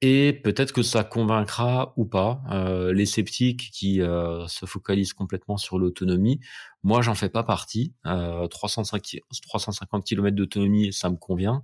et 0.00 0.32
peut-être 0.32 0.72
que 0.72 0.82
ça 0.82 1.02
convaincra 1.02 1.92
ou 1.96 2.04
pas 2.04 2.42
euh, 2.52 2.92
les 2.92 3.04
sceptiques 3.04 3.70
qui 3.72 4.00
euh, 4.00 4.46
se 4.46 4.64
focalisent 4.64 5.12
complètement 5.12 5.56
sur 5.56 5.78
l'autonomie. 5.78 6.38
Moi, 6.84 7.02
j'en 7.02 7.16
fais 7.16 7.28
pas 7.28 7.42
partie. 7.42 7.94
Euh, 8.06 8.46
305, 8.46 9.18
350 9.42 10.04
km 10.04 10.36
d'autonomie, 10.36 10.92
ça 10.92 11.10
me 11.10 11.16
convient. 11.16 11.62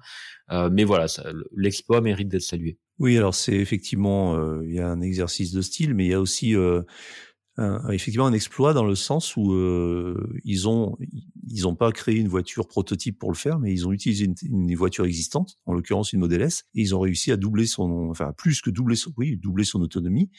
Euh, 0.51 0.69
mais 0.73 0.83
voilà, 0.83 1.07
l'exploit 1.57 2.01
mérite 2.01 2.29
d'être 2.29 2.43
salué. 2.43 2.79
Oui, 2.99 3.17
alors 3.17 3.35
c'est 3.35 3.55
effectivement, 3.55 4.37
euh, 4.37 4.63
il 4.65 4.75
y 4.75 4.81
a 4.81 4.89
un 4.89 5.01
exercice 5.01 5.53
de 5.53 5.63
style, 5.63 5.95
mais 5.95 6.07
il 6.07 6.11
y 6.11 6.15
a 6.15 6.21
aussi 6.21 6.55
effectivement 7.59 8.27
un 8.27 8.33
exploit 8.33 8.73
dans 8.73 8.85
le 8.85 8.97
sens 8.97 9.37
où 9.37 9.53
euh, 9.53 10.41
ils 10.45 10.69
ont 10.69 10.97
ils 11.47 11.69
ont 11.69 11.77
pas 11.77 11.93
créé 11.93 12.17
une 12.17 12.27
voiture 12.27 12.67
prototype 12.67 13.19
pour 13.19 13.31
le 13.31 13.37
faire, 13.37 13.59
mais 13.59 13.73
ils 13.73 13.87
ont 13.87 13.93
utilisé 13.93 14.29
une, 14.43 14.75
voiture 14.75 15.05
existante, 15.05 15.59
en 15.67 15.75
l'occurrence 15.75 16.13
une 16.13 16.21
Model 16.21 16.43
S, 16.43 16.65
et 16.75 16.81
ils 16.81 16.95
ont 16.95 17.01
réussi 17.01 17.31
à 17.31 17.37
doubler 17.37 17.67
son, 17.67 18.09
enfin 18.11 18.33
plus 18.37 18.61
que 18.61 18.71
doubler 18.71 18.97
son, 18.97 19.13
oui, 19.17 19.37
doubler 19.37 19.65
son 19.65 19.81
autonomie, 19.83 20.31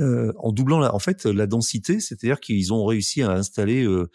euh, 0.00 0.32
en 0.38 0.52
doublant 0.52 0.80
la, 0.80 0.94
en 0.94 0.98
fait 0.98 1.24
la 1.24 1.46
densité, 1.46 2.00
c'est-à-dire 2.00 2.40
qu'ils 2.40 2.72
ont 2.72 2.84
réussi 2.84 3.22
à 3.22 3.30
installer 3.30 3.84
euh, 3.84 4.10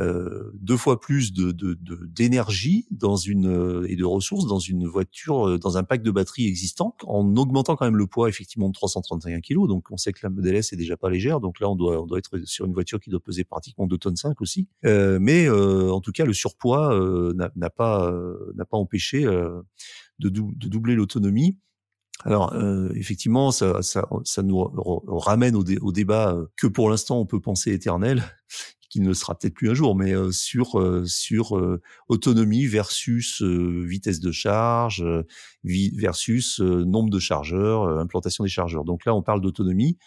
euh, 0.00 0.50
deux 0.54 0.76
fois 0.76 0.98
plus 0.98 1.32
de, 1.32 1.52
d'énergie 2.06 2.86
dans 2.90 3.14
une 3.14 3.46
euh, 3.46 3.86
et 3.88 3.94
de 3.94 4.04
ressources 4.04 4.46
dans 4.46 4.58
une 4.58 4.88
voiture, 4.88 5.48
euh, 5.48 5.58
dans 5.58 5.78
un 5.78 5.84
pack 5.84 6.02
de 6.02 6.10
batterie 6.10 6.48
existant, 6.48 6.96
en 7.04 7.36
augmentant 7.36 7.76
quand 7.76 7.84
même 7.84 7.96
le 7.96 8.08
poids 8.08 8.28
effectivement 8.28 8.68
de 8.68 8.72
331 8.72 9.40
kg. 9.40 9.68
Donc 9.68 9.86
on 9.92 9.96
sait 9.96 10.12
que 10.12 10.18
la 10.24 10.30
Model 10.30 10.56
S 10.56 10.72
est 10.72 10.76
déjà 10.76 10.96
pas 10.96 11.10
légère, 11.10 11.38
donc 11.38 11.60
là 11.60 11.70
on 11.70 11.76
doit 11.76 12.02
on 12.02 12.06
doit 12.06 12.18
être 12.18 12.44
sur 12.44 12.66
une 12.66 12.72
voiture 12.72 12.98
qui 12.98 13.10
doit 13.10 13.20
peser 13.20 13.44
pratiquement 13.44 13.86
2 13.86 13.96
tonnes 13.98 14.16
5 14.16 14.40
aussi. 14.40 14.66
mais 14.82 15.48
en 15.48 16.00
tout 16.00 16.12
cas 16.12 16.24
le 16.24 16.32
surpoids 16.32 16.98
n'a, 17.34 17.70
pas 17.70 18.12
n'a 18.54 18.64
pas 18.64 18.76
empêché 18.76 19.22
de, 19.24 19.64
de 20.18 20.68
doubler 20.68 20.96
l'autonomie. 20.96 21.58
Alors 22.24 22.54
effectivement, 22.94 23.50
ça, 23.50 23.82
ça, 23.82 24.08
ça 24.24 24.42
nous 24.42 24.58
ramène 25.06 25.56
au, 25.56 25.92
débat 25.92 26.36
que 26.56 26.66
pour 26.66 26.90
l'instant 26.90 27.20
on 27.20 27.26
peut 27.26 27.40
penser 27.40 27.72
éternel, 27.72 28.22
qui 28.94 29.00
ne 29.00 29.12
sera 29.12 29.36
peut-être 29.36 29.54
plus 29.54 29.68
un 29.70 29.74
jour, 29.74 29.96
mais 29.96 30.14
euh, 30.14 30.30
sur 30.30 30.78
euh, 30.78 31.04
sur 31.04 31.58
euh, 31.58 31.82
autonomie 32.06 32.64
versus 32.66 33.42
vitesse 33.42 34.20
de 34.20 34.30
charge 34.30 35.04
versus 35.64 36.60
nombre 36.60 37.10
de 37.10 37.18
chargeurs, 37.18 37.88
implantation 37.98 38.44
des 38.44 38.50
chargeurs. 38.50 38.84
Donc 38.84 39.04
là, 39.04 39.12
on 39.12 39.22
parle 39.22 39.40
d'autonomie. 39.40 39.98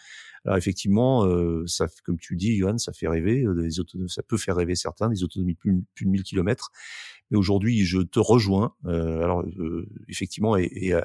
Alors 0.46 0.58
effectivement, 0.58 1.28
ça, 1.66 1.88
comme 2.06 2.18
tu 2.18 2.38
dis, 2.38 2.56
Johan, 2.56 2.78
ça 2.78 2.94
fait 2.94 3.10
rêver. 3.10 3.44
Des 3.58 3.82
ça 4.08 4.24
peut 4.24 4.38
faire 4.38 4.56
rêver 4.56 4.76
certains, 4.76 5.10
des 5.10 5.26
autonomies 5.26 5.56
plus, 5.56 5.84
plus 5.94 6.06
de 6.06 6.12
1000 6.12 6.24
km. 6.24 6.72
Mais 7.30 7.38
aujourd'hui, 7.38 7.84
je 7.84 8.00
te 8.00 8.20
rejoins. 8.20 8.74
alors 8.86 9.44
effectivement, 10.08 10.56
et, 10.56 10.70
et 10.72 10.96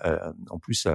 en 0.51 0.59
plus, 0.61 0.87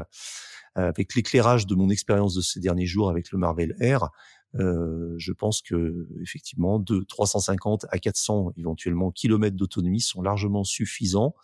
avec 0.75 1.15
l'éclairage 1.15 1.67
de 1.67 1.75
mon 1.75 1.89
expérience 1.89 2.35
de 2.35 2.41
ces 2.41 2.61
derniers 2.61 2.85
jours 2.85 3.09
avec 3.09 3.31
le 3.31 3.39
Marvel 3.39 3.75
Air, 3.79 4.09
euh, 4.59 5.15
je 5.17 5.31
pense 5.31 5.61
que 5.61 6.07
effectivement 6.21 6.79
de 6.79 7.01
350 7.07 7.85
à 7.89 7.99
400 7.99 8.53
éventuellement 8.57 9.11
kilomètres 9.11 9.55
d'autonomie 9.55 10.01
sont 10.01 10.21
largement 10.21 10.63
suffisants 10.63 11.35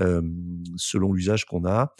euh, 0.00 0.22
selon 0.76 1.12
l'usage 1.12 1.44
qu'on 1.44 1.64
a. 1.64 1.94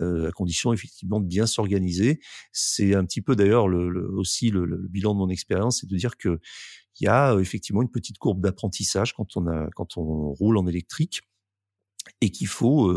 Euh, 0.00 0.28
à 0.28 0.32
condition 0.32 0.72
effectivement 0.72 1.20
de 1.20 1.26
bien 1.26 1.46
s'organiser. 1.46 2.18
C'est 2.50 2.96
un 2.96 3.04
petit 3.04 3.20
peu 3.22 3.36
d'ailleurs 3.36 3.68
le, 3.68 4.10
aussi 4.10 4.50
le, 4.50 4.66
bilan 4.88 5.14
de 5.14 5.18
mon 5.20 5.28
expérience, 5.28 5.80
c'est 5.80 5.88
de 5.88 5.96
dire 5.96 6.16
que 6.16 6.40
il 6.98 7.04
y 7.04 7.06
a 7.06 7.36
effectivement 7.38 7.80
une 7.80 7.90
petite 7.90 8.18
courbe 8.18 8.40
d'apprentissage 8.40 9.12
quand 9.14 9.36
on 9.36 10.32
roule 10.32 10.58
en 10.58 10.66
électrique 10.66 11.22
et 12.20 12.30
qu'il 12.30 12.48
faut 12.48 12.92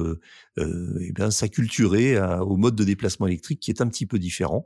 eh 0.58 1.12
bien 1.14 1.32
s'acculturer 1.32 2.20
au 2.20 2.58
mode 2.58 2.76
de 2.76 2.84
déplacement 2.84 3.28
électrique 3.28 3.60
qui 3.60 3.72
est 3.72 3.82
un 3.82 3.88
petit 3.88 4.06
peu 4.06 4.20
différent. 4.20 4.66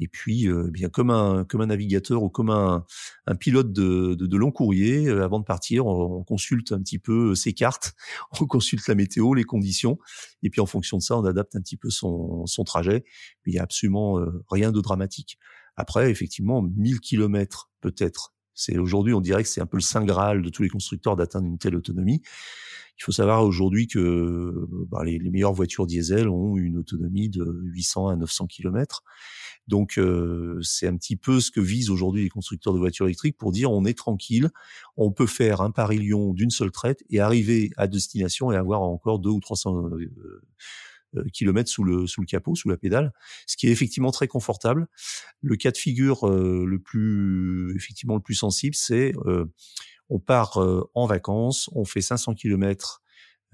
Et 0.00 0.08
puis, 0.08 0.48
euh, 0.48 0.66
eh 0.68 0.70
bien 0.70 0.88
comme 0.88 1.10
un 1.10 1.44
comme 1.44 1.60
un 1.60 1.66
navigateur 1.66 2.22
ou 2.22 2.28
comme 2.28 2.50
un, 2.50 2.84
un 3.26 3.34
pilote 3.34 3.72
de, 3.72 4.14
de, 4.14 4.26
de, 4.26 4.36
long 4.36 4.52
courrier, 4.52 5.08
euh, 5.08 5.24
avant 5.24 5.40
de 5.40 5.44
partir, 5.44 5.86
on, 5.86 6.22
consulte 6.22 6.72
un 6.72 6.80
petit 6.80 6.98
peu 6.98 7.30
euh, 7.30 7.34
ses 7.34 7.52
cartes, 7.52 7.94
on 8.40 8.46
consulte 8.46 8.86
la 8.86 8.94
météo, 8.94 9.34
les 9.34 9.44
conditions, 9.44 9.98
et 10.42 10.50
puis 10.50 10.60
en 10.60 10.66
fonction 10.66 10.98
de 10.98 11.02
ça, 11.02 11.18
on 11.18 11.24
adapte 11.24 11.56
un 11.56 11.60
petit 11.60 11.76
peu 11.76 11.90
son, 11.90 12.46
son 12.46 12.64
trajet. 12.64 13.04
Mais 13.44 13.52
il 13.52 13.54
y 13.56 13.58
a 13.58 13.62
absolument 13.62 14.18
rien 14.50 14.72
de 14.72 14.80
dramatique. 14.80 15.38
Après, 15.76 16.10
effectivement, 16.10 16.62
1000 16.62 17.00
km 17.00 17.70
peut-être. 17.80 18.34
C'est 18.54 18.78
aujourd'hui, 18.78 19.14
on 19.14 19.20
dirait 19.20 19.44
que 19.44 19.48
c'est 19.48 19.60
un 19.60 19.66
peu 19.66 19.76
le 19.76 19.82
saint 19.82 20.04
graal 20.04 20.42
de 20.42 20.48
tous 20.48 20.62
les 20.62 20.68
constructeurs 20.68 21.14
d'atteindre 21.14 21.46
une 21.46 21.58
telle 21.58 21.76
autonomie. 21.76 22.22
Il 22.98 23.04
faut 23.04 23.12
savoir 23.12 23.44
aujourd'hui 23.44 23.86
que 23.86 24.66
bah, 24.88 25.04
les, 25.04 25.20
les, 25.20 25.30
meilleures 25.30 25.52
voitures 25.52 25.86
diesel 25.86 26.28
ont 26.28 26.56
une 26.56 26.76
autonomie 26.76 27.28
de 27.28 27.44
800 27.62 28.08
à 28.08 28.16
900 28.16 28.48
km. 28.48 29.04
Donc 29.68 29.98
euh, 29.98 30.58
c'est 30.62 30.88
un 30.88 30.96
petit 30.96 31.16
peu 31.16 31.40
ce 31.40 31.50
que 31.50 31.60
visent 31.60 31.90
aujourd'hui 31.90 32.22
les 32.22 32.30
constructeurs 32.30 32.72
de 32.72 32.78
voitures 32.78 33.06
électriques 33.06 33.36
pour 33.36 33.52
dire 33.52 33.70
on 33.70 33.84
est 33.84 33.96
tranquille, 33.96 34.50
on 34.96 35.12
peut 35.12 35.26
faire 35.26 35.60
un 35.60 35.70
Paris-Lyon 35.70 36.32
d'une 36.32 36.50
seule 36.50 36.72
traite 36.72 37.04
et 37.10 37.20
arriver 37.20 37.70
à 37.76 37.86
destination 37.86 38.50
et 38.50 38.56
avoir 38.56 38.80
encore 38.80 39.18
deux 39.18 39.30
ou 39.30 39.40
300 39.40 39.90
euh, 39.90 40.10
euh, 41.16 41.24
kilomètres 41.32 41.70
sous 41.70 41.84
le 41.84 42.06
sous 42.06 42.22
le 42.22 42.26
capot, 42.26 42.54
sous 42.54 42.70
la 42.70 42.78
pédale, 42.78 43.12
ce 43.46 43.56
qui 43.56 43.68
est 43.68 43.70
effectivement 43.70 44.10
très 44.10 44.26
confortable. 44.26 44.88
Le 45.42 45.56
cas 45.56 45.70
de 45.70 45.76
figure 45.76 46.26
le 46.26 46.78
plus 46.78 47.74
effectivement 47.76 48.16
le 48.16 48.22
plus 48.22 48.34
sensible, 48.34 48.74
c'est 48.74 49.12
on 50.10 50.18
part 50.18 50.58
en 50.94 51.06
vacances, 51.06 51.70
on 51.74 51.84
fait 51.84 52.00
500 52.00 52.34
kilomètres 52.34 53.02
euh, 53.02 53.07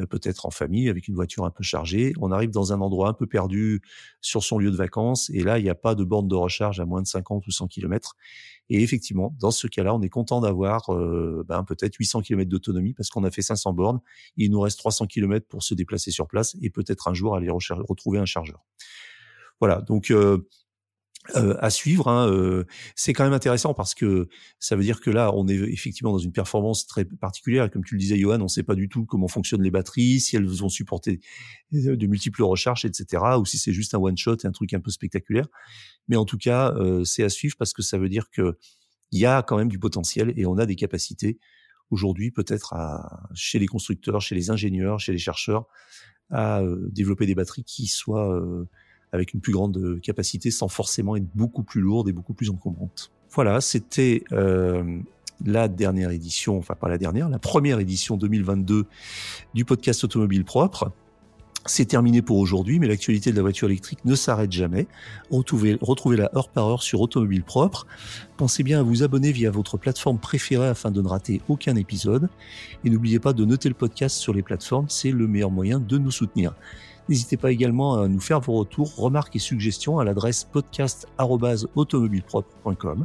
peut-être 0.09 0.47
en 0.47 0.51
famille 0.51 0.89
avec 0.89 1.09
une 1.09 1.15
voiture 1.15 1.45
un 1.45 1.51
peu 1.51 1.63
chargée. 1.63 2.13
On 2.21 2.33
arrive 2.33 2.51
dans 2.51 2.73
un 2.73 2.81
endroit 2.81 3.09
un 3.09 3.13
peu 3.13 3.27
perdu 3.27 3.81
sur 4.21 4.43
son 4.43 4.59
lieu 4.59 4.71
de 4.71 4.77
vacances 4.77 5.31
et 5.31 5.43
là, 5.43 5.59
il 5.59 5.63
n'y 5.63 5.71
a 5.71 5.75
pas 5.75 5.95
de 5.95 6.05
borne 6.05 6.29
de 6.29 6.35
recharge 6.35 6.81
à 6.81 6.85
moins 6.85 7.03
de 7.03 7.07
50 7.07 7.47
ou 7.47 7.51
100 7.51 7.69
km. 7.69 8.17
Et 8.71 8.83
effectivement, 8.83 9.37
dans 9.39 9.51
ce 9.51 9.67
cas-là, 9.67 9.95
on 9.95 10.01
est 10.03 10.09
content 10.09 10.41
d'avoir 10.41 10.93
euh, 10.93 11.45
ben, 11.47 11.65
peut-être 11.65 11.97
800 11.97 12.23
km 12.23 12.49
d'autonomie 12.49 12.95
parce 12.95 13.11
qu'on 13.11 13.25
a 13.25 13.31
fait 13.31 13.43
500 13.43 13.73
bornes. 13.75 14.01
Il 14.37 14.51
nous 14.51 14.61
reste 14.61 14.79
300 14.79 15.07
km 15.07 15.47
pour 15.47 15.63
se 15.63 15.75
déplacer 15.75 16.11
sur 16.11 16.27
place 16.27 16.57
et 16.63 16.71
peut-être 16.71 17.09
un 17.09 17.15
jour 17.15 17.37
aller 17.37 17.51
retrouver 17.51 18.19
un 18.19 18.25
chargeur. 18.25 18.65
Voilà, 19.61 19.81
donc 19.83 20.11
euh, 20.11 20.49
euh, 21.37 21.57
à 21.61 21.71
suivre. 21.71 22.09
Hein, 22.09 22.29
euh, 22.31 22.65
c'est 22.97 23.15
quand 23.15 23.25
même 23.25 23.33
intéressant 23.33 23.73
parce 23.73 23.95
que 23.95 24.29
ça 24.59 24.77
veut 24.77 24.83
dire 24.83 25.01
que 25.01 25.09
là, 25.09 25.33
on 25.35 25.49
est 25.49 25.55
effectivement 25.55 26.13
dans 26.13 26.19
une 26.19 26.33
performance 26.33 26.87
très 26.87 27.07
particulière. 27.07 27.71
Comme 27.71 27.83
tu 27.83 27.95
le 27.95 28.01
disais, 28.01 28.19
Johan, 28.19 28.41
on 28.41 28.45
ne 28.45 28.49
sait 28.49 28.63
pas 28.63 28.75
du 28.75 28.91
tout 28.91 29.07
comment 29.07 29.27
fonctionnent 29.27 29.63
les 29.63 29.71
batteries, 29.71 30.21
si 30.21 30.37
elles 30.37 30.47
vont 30.47 30.69
supporter 30.69 31.21
euh, 31.73 31.97
de 31.97 32.07
multiples 32.07 32.43
recharges, 32.43 32.85
etc., 32.85 33.23
ou 33.39 33.47
si 33.47 33.57
c'est 33.57 33.73
juste 33.73 33.95
un 33.95 33.99
one 33.99 34.19
shot 34.19 34.37
et 34.45 34.47
un 34.47 34.53
truc 34.53 34.75
un 34.75 34.81
peu 34.81 34.91
spectaculaire. 34.91 35.47
Mais 36.09 36.17
en 36.17 36.27
tout 36.27 36.37
cas, 36.37 36.75
c'est 37.05 37.25
à 37.25 37.31
suivre 37.31 37.57
parce 37.59 37.73
que 37.73 37.81
ça 37.81 37.97
veut 37.97 38.11
dire 38.11 38.29
que 38.31 38.59
il 39.11 39.19
y 39.19 39.25
a 39.25 39.43
quand 39.43 39.57
même 39.57 39.71
du 39.71 39.79
potentiel 39.79 40.35
et 40.37 40.45
on 40.45 40.59
a 40.59 40.67
des 40.67 40.77
capacités 40.77 41.39
aujourd'hui, 41.89 42.31
peut-être 42.31 42.75
chez 43.33 43.59
les 43.59 43.67
constructeurs, 43.67 44.21
chez 44.21 44.35
les 44.35 44.51
ingénieurs, 44.51 45.01
chez 45.01 45.13
les 45.13 45.19
chercheurs, 45.19 45.67
à 46.31 46.63
développer 46.91 47.25
des 47.25 47.35
batteries 47.35 47.65
qui 47.65 47.87
soient 47.87 48.39
avec 49.15 49.33
une 49.33 49.41
plus 49.41 49.53
grande 49.53 49.77
euh, 49.79 50.01
capacité 50.03 50.51
sans 50.51 50.69
forcément 50.69 51.15
être 51.17 51.27
beaucoup 51.35 51.63
plus 51.63 51.81
lourde 51.81 52.09
et 52.09 52.13
beaucoup 52.13 52.35
plus 52.35 52.51
encombrante. 52.51 53.13
Voilà, 53.31 53.61
c'était 53.61 54.25
euh, 54.33 54.99
la 55.45 55.69
dernière 55.69 56.11
édition, 56.11 56.59
enfin 56.59 56.75
pas 56.75 56.89
la 56.89 56.99
dernière, 56.99 57.29
la 57.29 57.39
première 57.39 57.79
édition 57.79 58.17
2022 58.17 58.87
du 59.55 59.65
podcast 59.65 60.03
Automobile 60.05 60.45
Propre. 60.45 60.91
C'est 61.67 61.87
terminé 61.87 62.21
pour 62.21 62.39
aujourd'hui, 62.39 62.79
mais 62.79 62.89
l'actualité 62.89 63.31
de 63.31 63.37
la 63.37 63.43
voiture 63.43 63.69
électrique 63.69 64.05
ne 64.05 64.15
s'arrête 64.15 64.53
jamais. 64.53 64.87
Retrouvez, 65.31 65.79
retrouvez-la 65.81 66.31
heure 66.37 66.49
par 66.51 66.67
heure 66.67 66.83
sur 66.83 67.01
Automobile 67.01 67.43
Propre. 67.43 67.87
Pensez 68.37 68.63
bien 68.63 68.81
à 68.81 68.83
vous 68.83 69.03
abonner 69.03 69.33
via 69.33 69.51
votre 69.51 69.79
plateforme 69.79 70.19
préférée 70.19 70.67
afin 70.67 70.91
de 70.91 71.01
ne 71.01 71.09
rater 71.09 71.41
aucun 71.49 71.77
épisode. 71.77 72.29
Et 72.85 72.91
n'oubliez 72.91 73.19
pas 73.19 73.33
de 73.33 73.45
noter 73.47 73.71
le 73.71 73.75
podcast 73.75 74.17
sur 74.17 74.35
les 74.35 74.43
plateformes, 74.43 74.87
c'est 74.91 75.11
le 75.11 75.27
meilleur 75.27 75.51
moyen 75.51 75.81
de 75.81 75.97
nous 75.97 76.11
soutenir. 76.11 76.55
N'hésitez 77.09 77.37
pas 77.37 77.53
également 77.53 78.01
à 78.01 78.09
nous 78.09 78.21
faire 78.21 78.41
vos 78.41 78.55
retours, 78.55 78.97
remarques 78.97 79.37
et 79.37 79.41
suggestions 79.41 79.99
à 79.99 80.05
l'adresse 80.05 80.45
podcast.automobilepropre.com. 80.45 83.05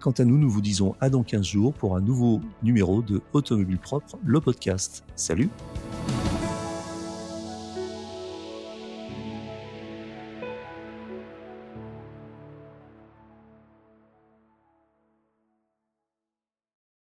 Quant 0.00 0.12
à 0.12 0.24
nous, 0.24 0.38
nous 0.38 0.50
vous 0.50 0.62
disons 0.62 0.96
à 1.00 1.10
dans 1.10 1.22
15 1.22 1.44
jours 1.44 1.74
pour 1.74 1.94
un 1.96 2.00
nouveau 2.00 2.40
numéro 2.62 3.02
de 3.02 3.20
Automobile 3.32 3.78
Propre, 3.78 4.18
le 4.24 4.40
podcast. 4.40 5.04
Salut! 5.14 5.50